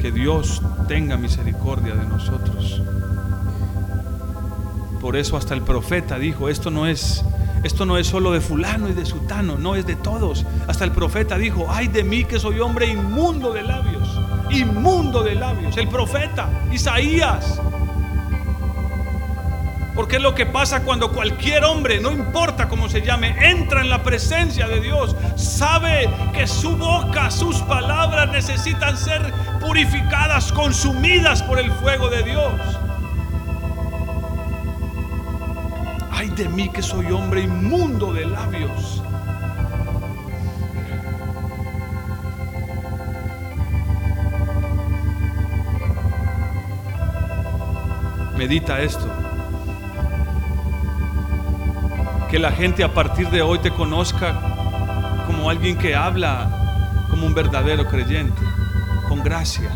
Que 0.00 0.12
Dios 0.12 0.62
tenga 0.88 1.16
misericordia 1.16 1.94
de 1.94 2.06
nosotros. 2.06 2.82
Por 5.00 5.16
eso 5.16 5.36
hasta 5.36 5.54
el 5.54 5.62
profeta 5.62 6.18
dijo, 6.18 6.48
esto 6.48 6.70
no 6.70 6.86
es 6.86 7.24
esto 7.62 7.84
no 7.84 7.98
es 7.98 8.06
solo 8.06 8.32
de 8.32 8.40
fulano 8.40 8.88
y 8.88 8.92
de 8.92 9.04
sutano, 9.04 9.58
no 9.58 9.76
es 9.76 9.84
de 9.84 9.96
todos. 9.96 10.46
Hasta 10.66 10.84
el 10.84 10.92
profeta 10.92 11.36
dijo, 11.36 11.66
ay 11.68 11.88
de 11.88 12.04
mí 12.04 12.24
que 12.24 12.38
soy 12.38 12.60
hombre 12.60 12.86
inmundo 12.86 13.52
de 13.52 13.62
labios 13.62 14.18
inmundo 14.50 15.22
de 15.22 15.34
labios, 15.34 15.76
el 15.76 15.88
profeta 15.88 16.48
Isaías. 16.72 17.60
Porque 20.00 20.16
es 20.16 20.22
lo 20.22 20.34
que 20.34 20.46
pasa 20.46 20.82
cuando 20.82 21.12
cualquier 21.12 21.62
hombre, 21.62 22.00
no 22.00 22.10
importa 22.10 22.70
cómo 22.70 22.88
se 22.88 23.02
llame, 23.02 23.36
entra 23.50 23.82
en 23.82 23.90
la 23.90 24.02
presencia 24.02 24.66
de 24.66 24.80
Dios, 24.80 25.14
sabe 25.36 26.08
que 26.32 26.46
su 26.46 26.74
boca, 26.74 27.30
sus 27.30 27.56
palabras 27.58 28.30
necesitan 28.32 28.96
ser 28.96 29.20
purificadas, 29.60 30.52
consumidas 30.52 31.42
por 31.42 31.58
el 31.58 31.70
fuego 31.70 32.08
de 32.08 32.22
Dios. 32.22 32.60
Ay 36.10 36.30
de 36.30 36.48
mí 36.48 36.70
que 36.70 36.80
soy 36.80 37.12
hombre 37.12 37.42
inmundo 37.42 38.14
de 38.14 38.24
labios. 38.24 39.02
Medita 48.38 48.80
esto. 48.80 49.19
Que 52.30 52.38
la 52.38 52.52
gente 52.52 52.84
a 52.84 52.94
partir 52.94 53.28
de 53.30 53.42
hoy 53.42 53.58
te 53.58 53.72
conozca 53.72 54.40
como 55.26 55.50
alguien 55.50 55.76
que 55.76 55.96
habla 55.96 56.48
como 57.10 57.26
un 57.26 57.34
verdadero 57.34 57.88
creyente, 57.88 58.40
con 59.08 59.24
gracia, 59.24 59.68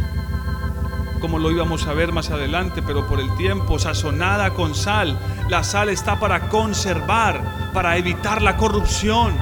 como 1.20 1.40
lo 1.40 1.50
íbamos 1.50 1.86
a 1.88 1.94
ver 1.94 2.12
más 2.12 2.30
adelante, 2.30 2.80
pero 2.80 3.08
por 3.08 3.18
el 3.18 3.34
tiempo, 3.36 3.80
sazonada 3.80 4.50
con 4.50 4.76
sal. 4.76 5.18
La 5.48 5.64
sal 5.64 5.88
está 5.88 6.20
para 6.20 6.48
conservar, 6.48 7.72
para 7.72 7.96
evitar 7.96 8.40
la 8.40 8.56
corrupción. 8.56 9.34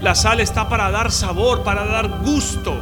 La 0.00 0.14
sal 0.14 0.38
está 0.38 0.68
para 0.68 0.92
dar 0.92 1.10
sabor, 1.10 1.64
para 1.64 1.84
dar 1.84 2.20
gusto. 2.20 2.80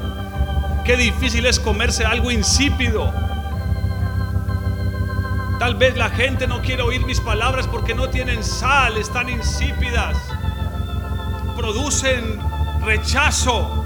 Qué 0.84 0.98
difícil 0.98 1.46
es 1.46 1.58
comerse 1.58 2.04
algo 2.04 2.30
insípido. 2.30 3.23
Tal 5.64 5.76
vez 5.76 5.96
la 5.96 6.10
gente 6.10 6.46
no 6.46 6.60
quiere 6.60 6.82
oír 6.82 7.06
mis 7.06 7.22
palabras 7.22 7.66
porque 7.66 7.94
no 7.94 8.10
tienen 8.10 8.44
sal, 8.44 8.98
están 8.98 9.30
insípidas, 9.30 10.14
producen 11.56 12.38
rechazo. 12.84 13.82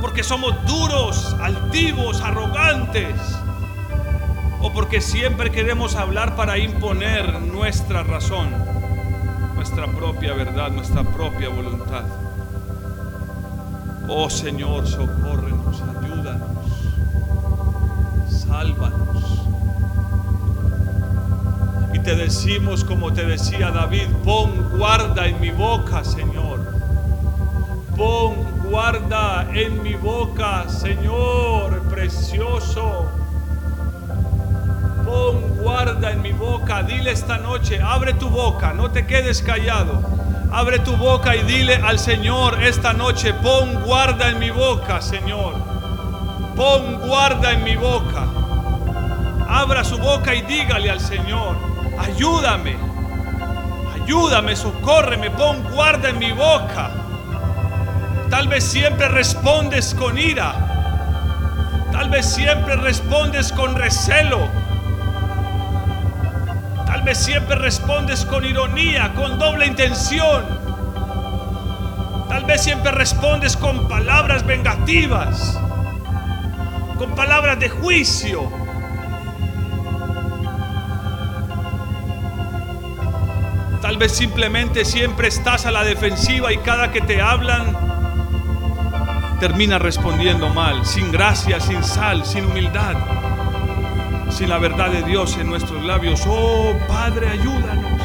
porque 0.00 0.22
somos 0.22 0.54
duros, 0.64 1.34
altivos, 1.40 2.20
arrogantes, 2.20 3.16
o 4.60 4.72
porque 4.72 5.00
siempre 5.00 5.50
queremos 5.50 5.96
hablar 5.96 6.36
para 6.36 6.56
imponer 6.56 7.40
nuestra 7.40 8.04
razón, 8.04 8.50
nuestra 9.56 9.88
propia 9.88 10.34
verdad, 10.34 10.70
nuestra 10.70 11.02
propia 11.02 11.48
voluntad. 11.48 12.04
Oh 14.06 14.30
Señor, 14.30 14.86
socórrenos, 14.86 15.82
ayúdanos, 15.82 16.48
sálvanos. 18.46 19.05
Te 22.06 22.14
decimos 22.14 22.84
como 22.84 23.12
te 23.12 23.24
decía 23.24 23.72
David, 23.72 24.06
pon 24.22 24.78
guarda 24.78 25.26
en 25.26 25.40
mi 25.40 25.50
boca, 25.50 26.04
Señor. 26.04 26.60
Pon 27.96 28.44
guarda 28.62 29.48
en 29.52 29.82
mi 29.82 29.94
boca, 29.94 30.68
Señor 30.68 31.82
precioso. 31.90 33.10
Pon 35.04 35.56
guarda 35.60 36.12
en 36.12 36.22
mi 36.22 36.30
boca. 36.30 36.84
Dile 36.84 37.10
esta 37.10 37.38
noche, 37.38 37.82
abre 37.82 38.14
tu 38.14 38.28
boca, 38.28 38.72
no 38.72 38.92
te 38.92 39.04
quedes 39.04 39.42
callado. 39.42 40.00
Abre 40.52 40.78
tu 40.78 40.96
boca 40.96 41.34
y 41.34 41.42
dile 41.42 41.74
al 41.74 41.98
Señor 41.98 42.62
esta 42.62 42.92
noche, 42.92 43.34
pon 43.34 43.82
guarda 43.84 44.28
en 44.30 44.38
mi 44.38 44.50
boca, 44.50 45.02
Señor. 45.02 45.54
Pon 46.54 47.00
guarda 47.00 47.50
en 47.50 47.64
mi 47.64 47.74
boca. 47.74 48.28
Abra 49.48 49.82
su 49.82 49.98
boca 49.98 50.36
y 50.36 50.42
dígale 50.42 50.88
al 50.88 51.00
Señor, 51.00 51.75
ayúdame, 51.98 52.76
ayúdame, 53.94 54.56
socórreme, 54.56 55.30
pon 55.30 55.62
guarda 55.72 56.10
en 56.10 56.18
mi 56.18 56.32
boca. 56.32 56.90
Tal 58.30 58.48
vez 58.48 58.64
siempre 58.64 59.08
respondes 59.08 59.94
con 59.94 60.18
ira. 60.18 60.54
Tal 61.92 62.10
vez 62.10 62.26
siempre 62.26 62.76
respondes 62.76 63.52
con 63.52 63.74
recelo. 63.74 64.48
Tal 66.86 67.02
vez 67.02 67.18
siempre 67.18 67.56
respondes 67.56 68.24
con 68.24 68.44
ironía, 68.44 69.12
con 69.14 69.38
doble 69.38 69.66
intención. 69.66 70.44
Tal 72.28 72.44
vez 72.44 72.62
siempre 72.62 72.90
respondes 72.90 73.56
con 73.56 73.88
palabras 73.88 74.44
vengativas, 74.44 75.58
con 76.98 77.14
palabras 77.14 77.58
de 77.58 77.68
juicio. 77.68 78.65
Tal 83.86 83.98
vez 83.98 84.16
simplemente 84.16 84.84
siempre 84.84 85.28
estás 85.28 85.64
a 85.64 85.70
la 85.70 85.84
defensiva 85.84 86.52
y 86.52 86.58
cada 86.58 86.90
que 86.90 87.00
te 87.00 87.22
hablan 87.22 87.76
termina 89.38 89.78
respondiendo 89.78 90.48
mal, 90.48 90.84
sin 90.84 91.12
gracia, 91.12 91.60
sin 91.60 91.84
sal, 91.84 92.26
sin 92.26 92.46
humildad, 92.46 92.96
sin 94.28 94.48
la 94.48 94.58
verdad 94.58 94.90
de 94.90 95.04
Dios 95.04 95.38
en 95.38 95.46
nuestros 95.46 95.84
labios. 95.84 96.24
Oh 96.26 96.74
Padre, 96.88 97.28
ayúdanos, 97.28 98.02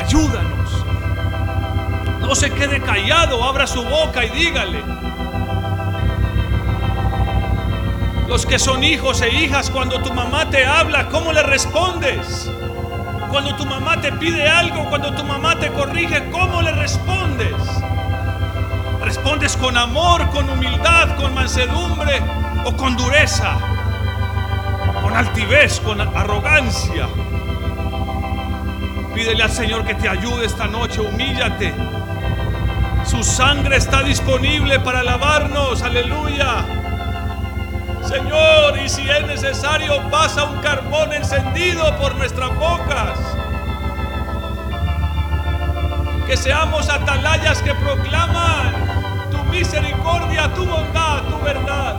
ayúdanos. 0.00 0.84
No 2.20 2.36
se 2.36 2.52
quede 2.52 2.80
callado, 2.80 3.42
abra 3.42 3.66
su 3.66 3.82
boca 3.82 4.24
y 4.24 4.28
dígale. 4.28 4.84
Los 8.28 8.46
que 8.46 8.60
son 8.60 8.84
hijos 8.84 9.20
e 9.20 9.34
hijas, 9.34 9.68
cuando 9.68 10.00
tu 10.00 10.14
mamá 10.14 10.48
te 10.48 10.64
habla, 10.64 11.08
¿cómo 11.08 11.32
le 11.32 11.42
respondes? 11.42 12.48
Cuando 13.32 13.56
tu 13.56 13.64
mamá 13.64 13.98
te 13.98 14.12
pide 14.12 14.46
algo, 14.46 14.90
cuando 14.90 15.10
tu 15.14 15.24
mamá 15.24 15.58
te 15.58 15.72
corrige, 15.72 16.28
¿cómo 16.30 16.60
le 16.60 16.70
respondes? 16.70 17.54
¿Respondes 19.00 19.56
con 19.56 19.74
amor, 19.78 20.28
con 20.28 20.50
humildad, 20.50 21.16
con 21.16 21.32
mansedumbre 21.32 22.20
o 22.66 22.76
con 22.76 22.94
dureza? 22.94 23.56
Con 25.00 25.16
altivez, 25.16 25.80
con 25.80 25.98
arrogancia. 26.02 27.08
Pídele 29.14 29.42
al 29.44 29.50
Señor 29.50 29.86
que 29.86 29.94
te 29.94 30.10
ayude 30.10 30.44
esta 30.44 30.66
noche, 30.66 31.00
humíllate. 31.00 31.72
Su 33.06 33.24
sangre 33.24 33.78
está 33.78 34.02
disponible 34.02 34.78
para 34.78 35.02
lavarnos, 35.02 35.80
aleluya. 35.80 36.81
Señor, 38.12 38.78
y 38.78 38.90
si 38.90 39.08
es 39.08 39.26
necesario, 39.26 39.98
pasa 40.10 40.44
un 40.44 40.60
carbón 40.60 41.14
encendido 41.14 41.96
por 41.96 42.14
nuestras 42.16 42.54
bocas. 42.56 43.18
Que 46.26 46.36
seamos 46.36 46.90
atalayas 46.90 47.62
que 47.62 47.72
proclaman 47.74 49.30
tu 49.30 49.42
misericordia, 49.44 50.52
tu 50.52 50.66
bondad, 50.66 51.22
tu 51.22 51.38
verdad. 51.42 51.96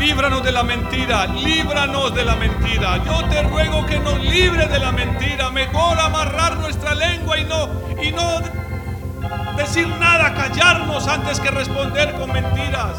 Líbranos 0.00 0.42
de 0.42 0.50
la 0.50 0.64
mentira, 0.64 1.26
líbranos 1.26 2.12
de 2.12 2.24
la 2.24 2.34
mentira. 2.34 3.04
Yo 3.04 3.24
te 3.28 3.44
ruego 3.44 3.86
que 3.86 4.00
nos 4.00 4.18
libre 4.18 4.66
de 4.66 4.80
la 4.80 4.90
mentira. 4.90 5.48
Mejor 5.50 5.96
amarrar 6.00 6.56
nuestra 6.56 6.92
lengua 6.96 7.38
y 7.38 7.44
no 7.44 7.68
y 8.02 8.10
no 8.10 8.57
decir 9.58 9.88
nada, 9.98 10.32
callarnos 10.34 11.06
antes 11.08 11.40
que 11.40 11.50
responder 11.50 12.14
con 12.14 12.32
mentiras. 12.32 12.96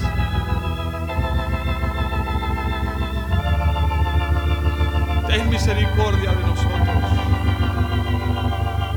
Ten 5.27 5.49
misericordia 5.49 6.31
de 6.31 6.43
nosotros. 6.43 7.03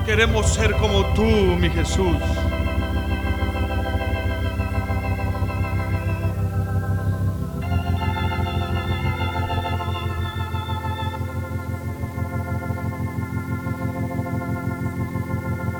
Queremos 0.04 0.52
ser 0.52 0.72
como 0.76 1.04
tú, 1.14 1.22
mi 1.22 1.70
Jesús. 1.70 2.16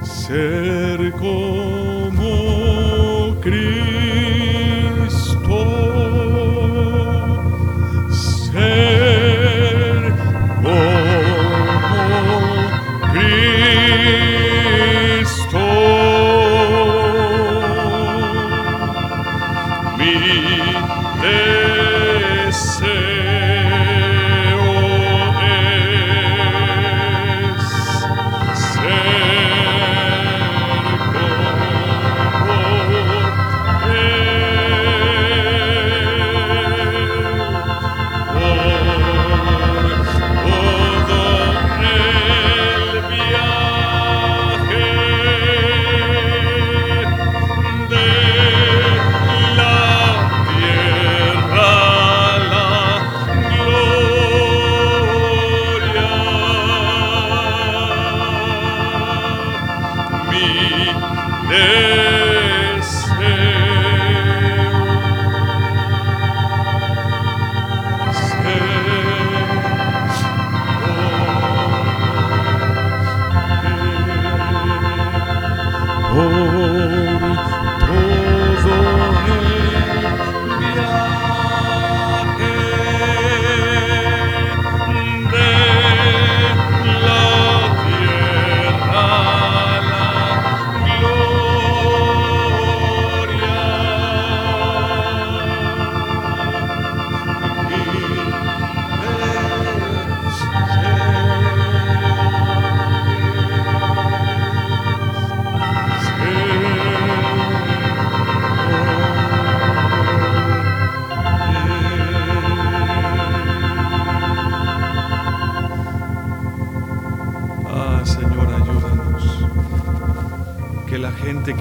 Ser 0.05 1.13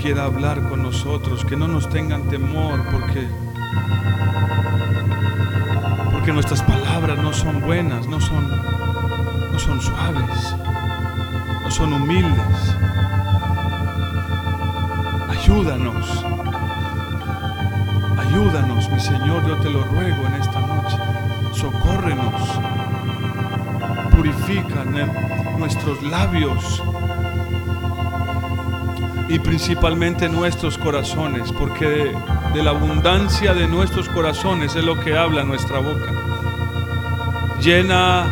quiera 0.01 0.25
hablar 0.25 0.67
con 0.69 0.81
nosotros, 0.81 1.45
que 1.45 1.55
no 1.55 1.67
nos 1.67 1.87
tengan 1.87 2.23
temor, 2.23 2.83
porque 2.91 3.27
porque 6.11 6.33
nuestras 6.33 6.63
palabras 6.63 7.17
no 7.19 7.31
son 7.31 7.61
buenas, 7.61 8.07
no 8.07 8.19
son 8.19 8.49
no 9.51 9.59
son 9.59 9.79
suaves, 9.79 10.55
no 11.63 11.71
son 11.71 11.93
humildes. 11.93 12.75
Ayúdanos. 15.29 16.25
Ayúdanos, 18.17 18.89
mi 18.89 18.99
Señor, 18.99 19.45
yo 19.47 19.57
te 19.57 19.69
lo 19.69 19.83
ruego 19.83 20.27
en 20.27 20.33
esta 20.35 20.59
noche. 20.61 20.97
Socórrenos. 21.53 22.59
Purifica 24.11 24.83
nuestros 25.57 26.01
labios 26.03 26.83
y 29.31 29.39
principalmente 29.39 30.27
nuestros 30.27 30.77
corazones, 30.77 31.53
porque 31.53 32.13
de, 32.53 32.63
la 32.63 32.71
abundancia 32.71 33.53
de 33.53 33.65
nuestros 33.65 34.09
corazones 34.09 34.75
es 34.75 34.83
lo 34.83 34.99
que 34.99 35.15
habla 35.17 35.45
nuestra 35.45 35.79
boca. 35.79 36.11
Llena 37.61 38.25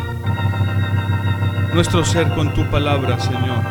nuestro 1.72 2.04
ser 2.04 2.28
con 2.34 2.52
tu 2.52 2.66
palabra, 2.66 3.18
Señor. 3.18 3.62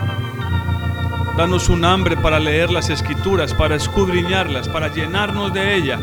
Danos 1.37 1.69
un 1.69 1.85
hambre 1.85 2.17
para 2.17 2.39
leer 2.39 2.71
las 2.71 2.89
escrituras, 2.89 3.53
para 3.53 3.75
escudriñarlas, 3.75 4.67
para 4.67 4.87
llenarnos 4.87 5.53
de 5.53 5.75
ella, 5.75 5.99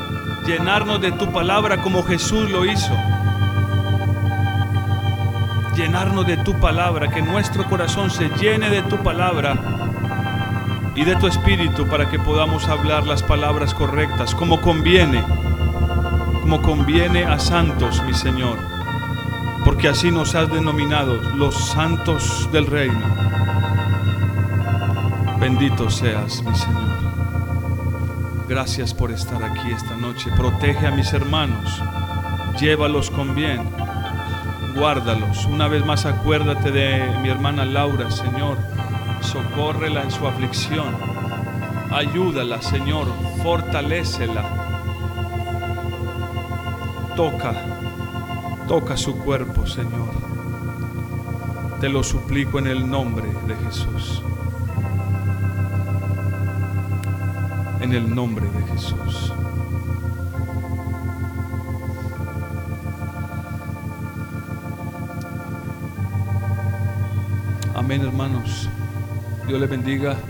llenarnos 0.47 1.01
de 1.01 1.11
tu 1.11 1.33
palabra 1.33 1.83
como 1.83 2.05
Jesús 2.05 2.49
lo 2.53 2.65
hizo. 2.65 2.97
Llenarnos 5.75 6.25
de 6.25 6.37
tu 6.37 6.55
palabra, 6.61 7.09
que 7.09 7.21
nuestro 7.21 7.65
corazón 7.65 8.11
se 8.13 8.29
llene 8.29 8.71
de 8.71 8.83
tu 8.83 8.97
palabra 8.99 9.76
y 10.97 11.05
de 11.05 11.15
tu 11.17 11.27
espíritu 11.27 11.87
para 11.87 12.09
que 12.09 12.19
podamos 12.19 12.69
hablar 12.69 13.07
las 13.07 13.23
palabras 13.23 13.75
correctas, 13.75 14.35
como 14.35 14.63
conviene, 14.63 15.23
como 16.41 16.63
conviene 16.63 17.25
a 17.25 17.39
santos, 17.39 18.03
mi 18.05 18.15
Señor, 18.15 18.59
porque 19.65 19.89
así 19.89 20.11
nos 20.11 20.35
has 20.35 20.51
denominado 20.51 21.17
los 21.37 21.55
santos 21.55 22.49
del 22.51 22.67
reino. 22.67 22.99
Bendito 25.39 25.91
seas, 25.91 26.43
mi 26.43 26.55
Señor. 26.55 26.97
Gracias 28.49 28.95
por 28.95 29.11
estar 29.11 29.43
aquí 29.45 29.71
esta 29.71 29.97
noche. 29.97 30.31
Protege 30.35 30.87
a 30.87 30.93
mis 30.93 31.13
hermanos, 31.13 31.83
llévalos 32.59 33.11
con 33.11 33.35
bien, 33.35 33.61
guárdalos. 34.75 35.45
Una 35.45 35.69
vez 35.69 35.85
más 35.85 36.07
acuérdate 36.07 36.71
de 36.71 37.19
mi 37.23 37.29
hermana 37.29 37.67
Laura, 37.67 38.11
Señor 38.11 38.76
socórrela 39.27 40.03
en 40.03 40.11
su 40.11 40.27
aflicción, 40.27 40.95
ayúdala, 41.91 42.63
Señor, 42.63 43.09
fortalécela. 43.43 44.45
Toca, 47.17 47.55
toca 48.69 48.97
su 48.97 49.19
cuerpo, 49.19 49.67
Señor. 49.67 50.11
Te 51.81 51.89
lo 51.89 52.03
suplico 52.03 52.59
en 52.59 52.69
el 52.69 52.89
nombre 52.89 53.27
de 53.47 53.57
Jesús. 53.57 54.23
En 57.81 57.93
el 57.93 58.15
nombre 58.15 58.47
de 58.49 58.63
Jesús. 58.73 59.33
Amén, 67.75 68.03
hermanos. 68.03 68.69
Dios 69.47 69.61
les 69.61 69.71
bendiga. 69.71 70.26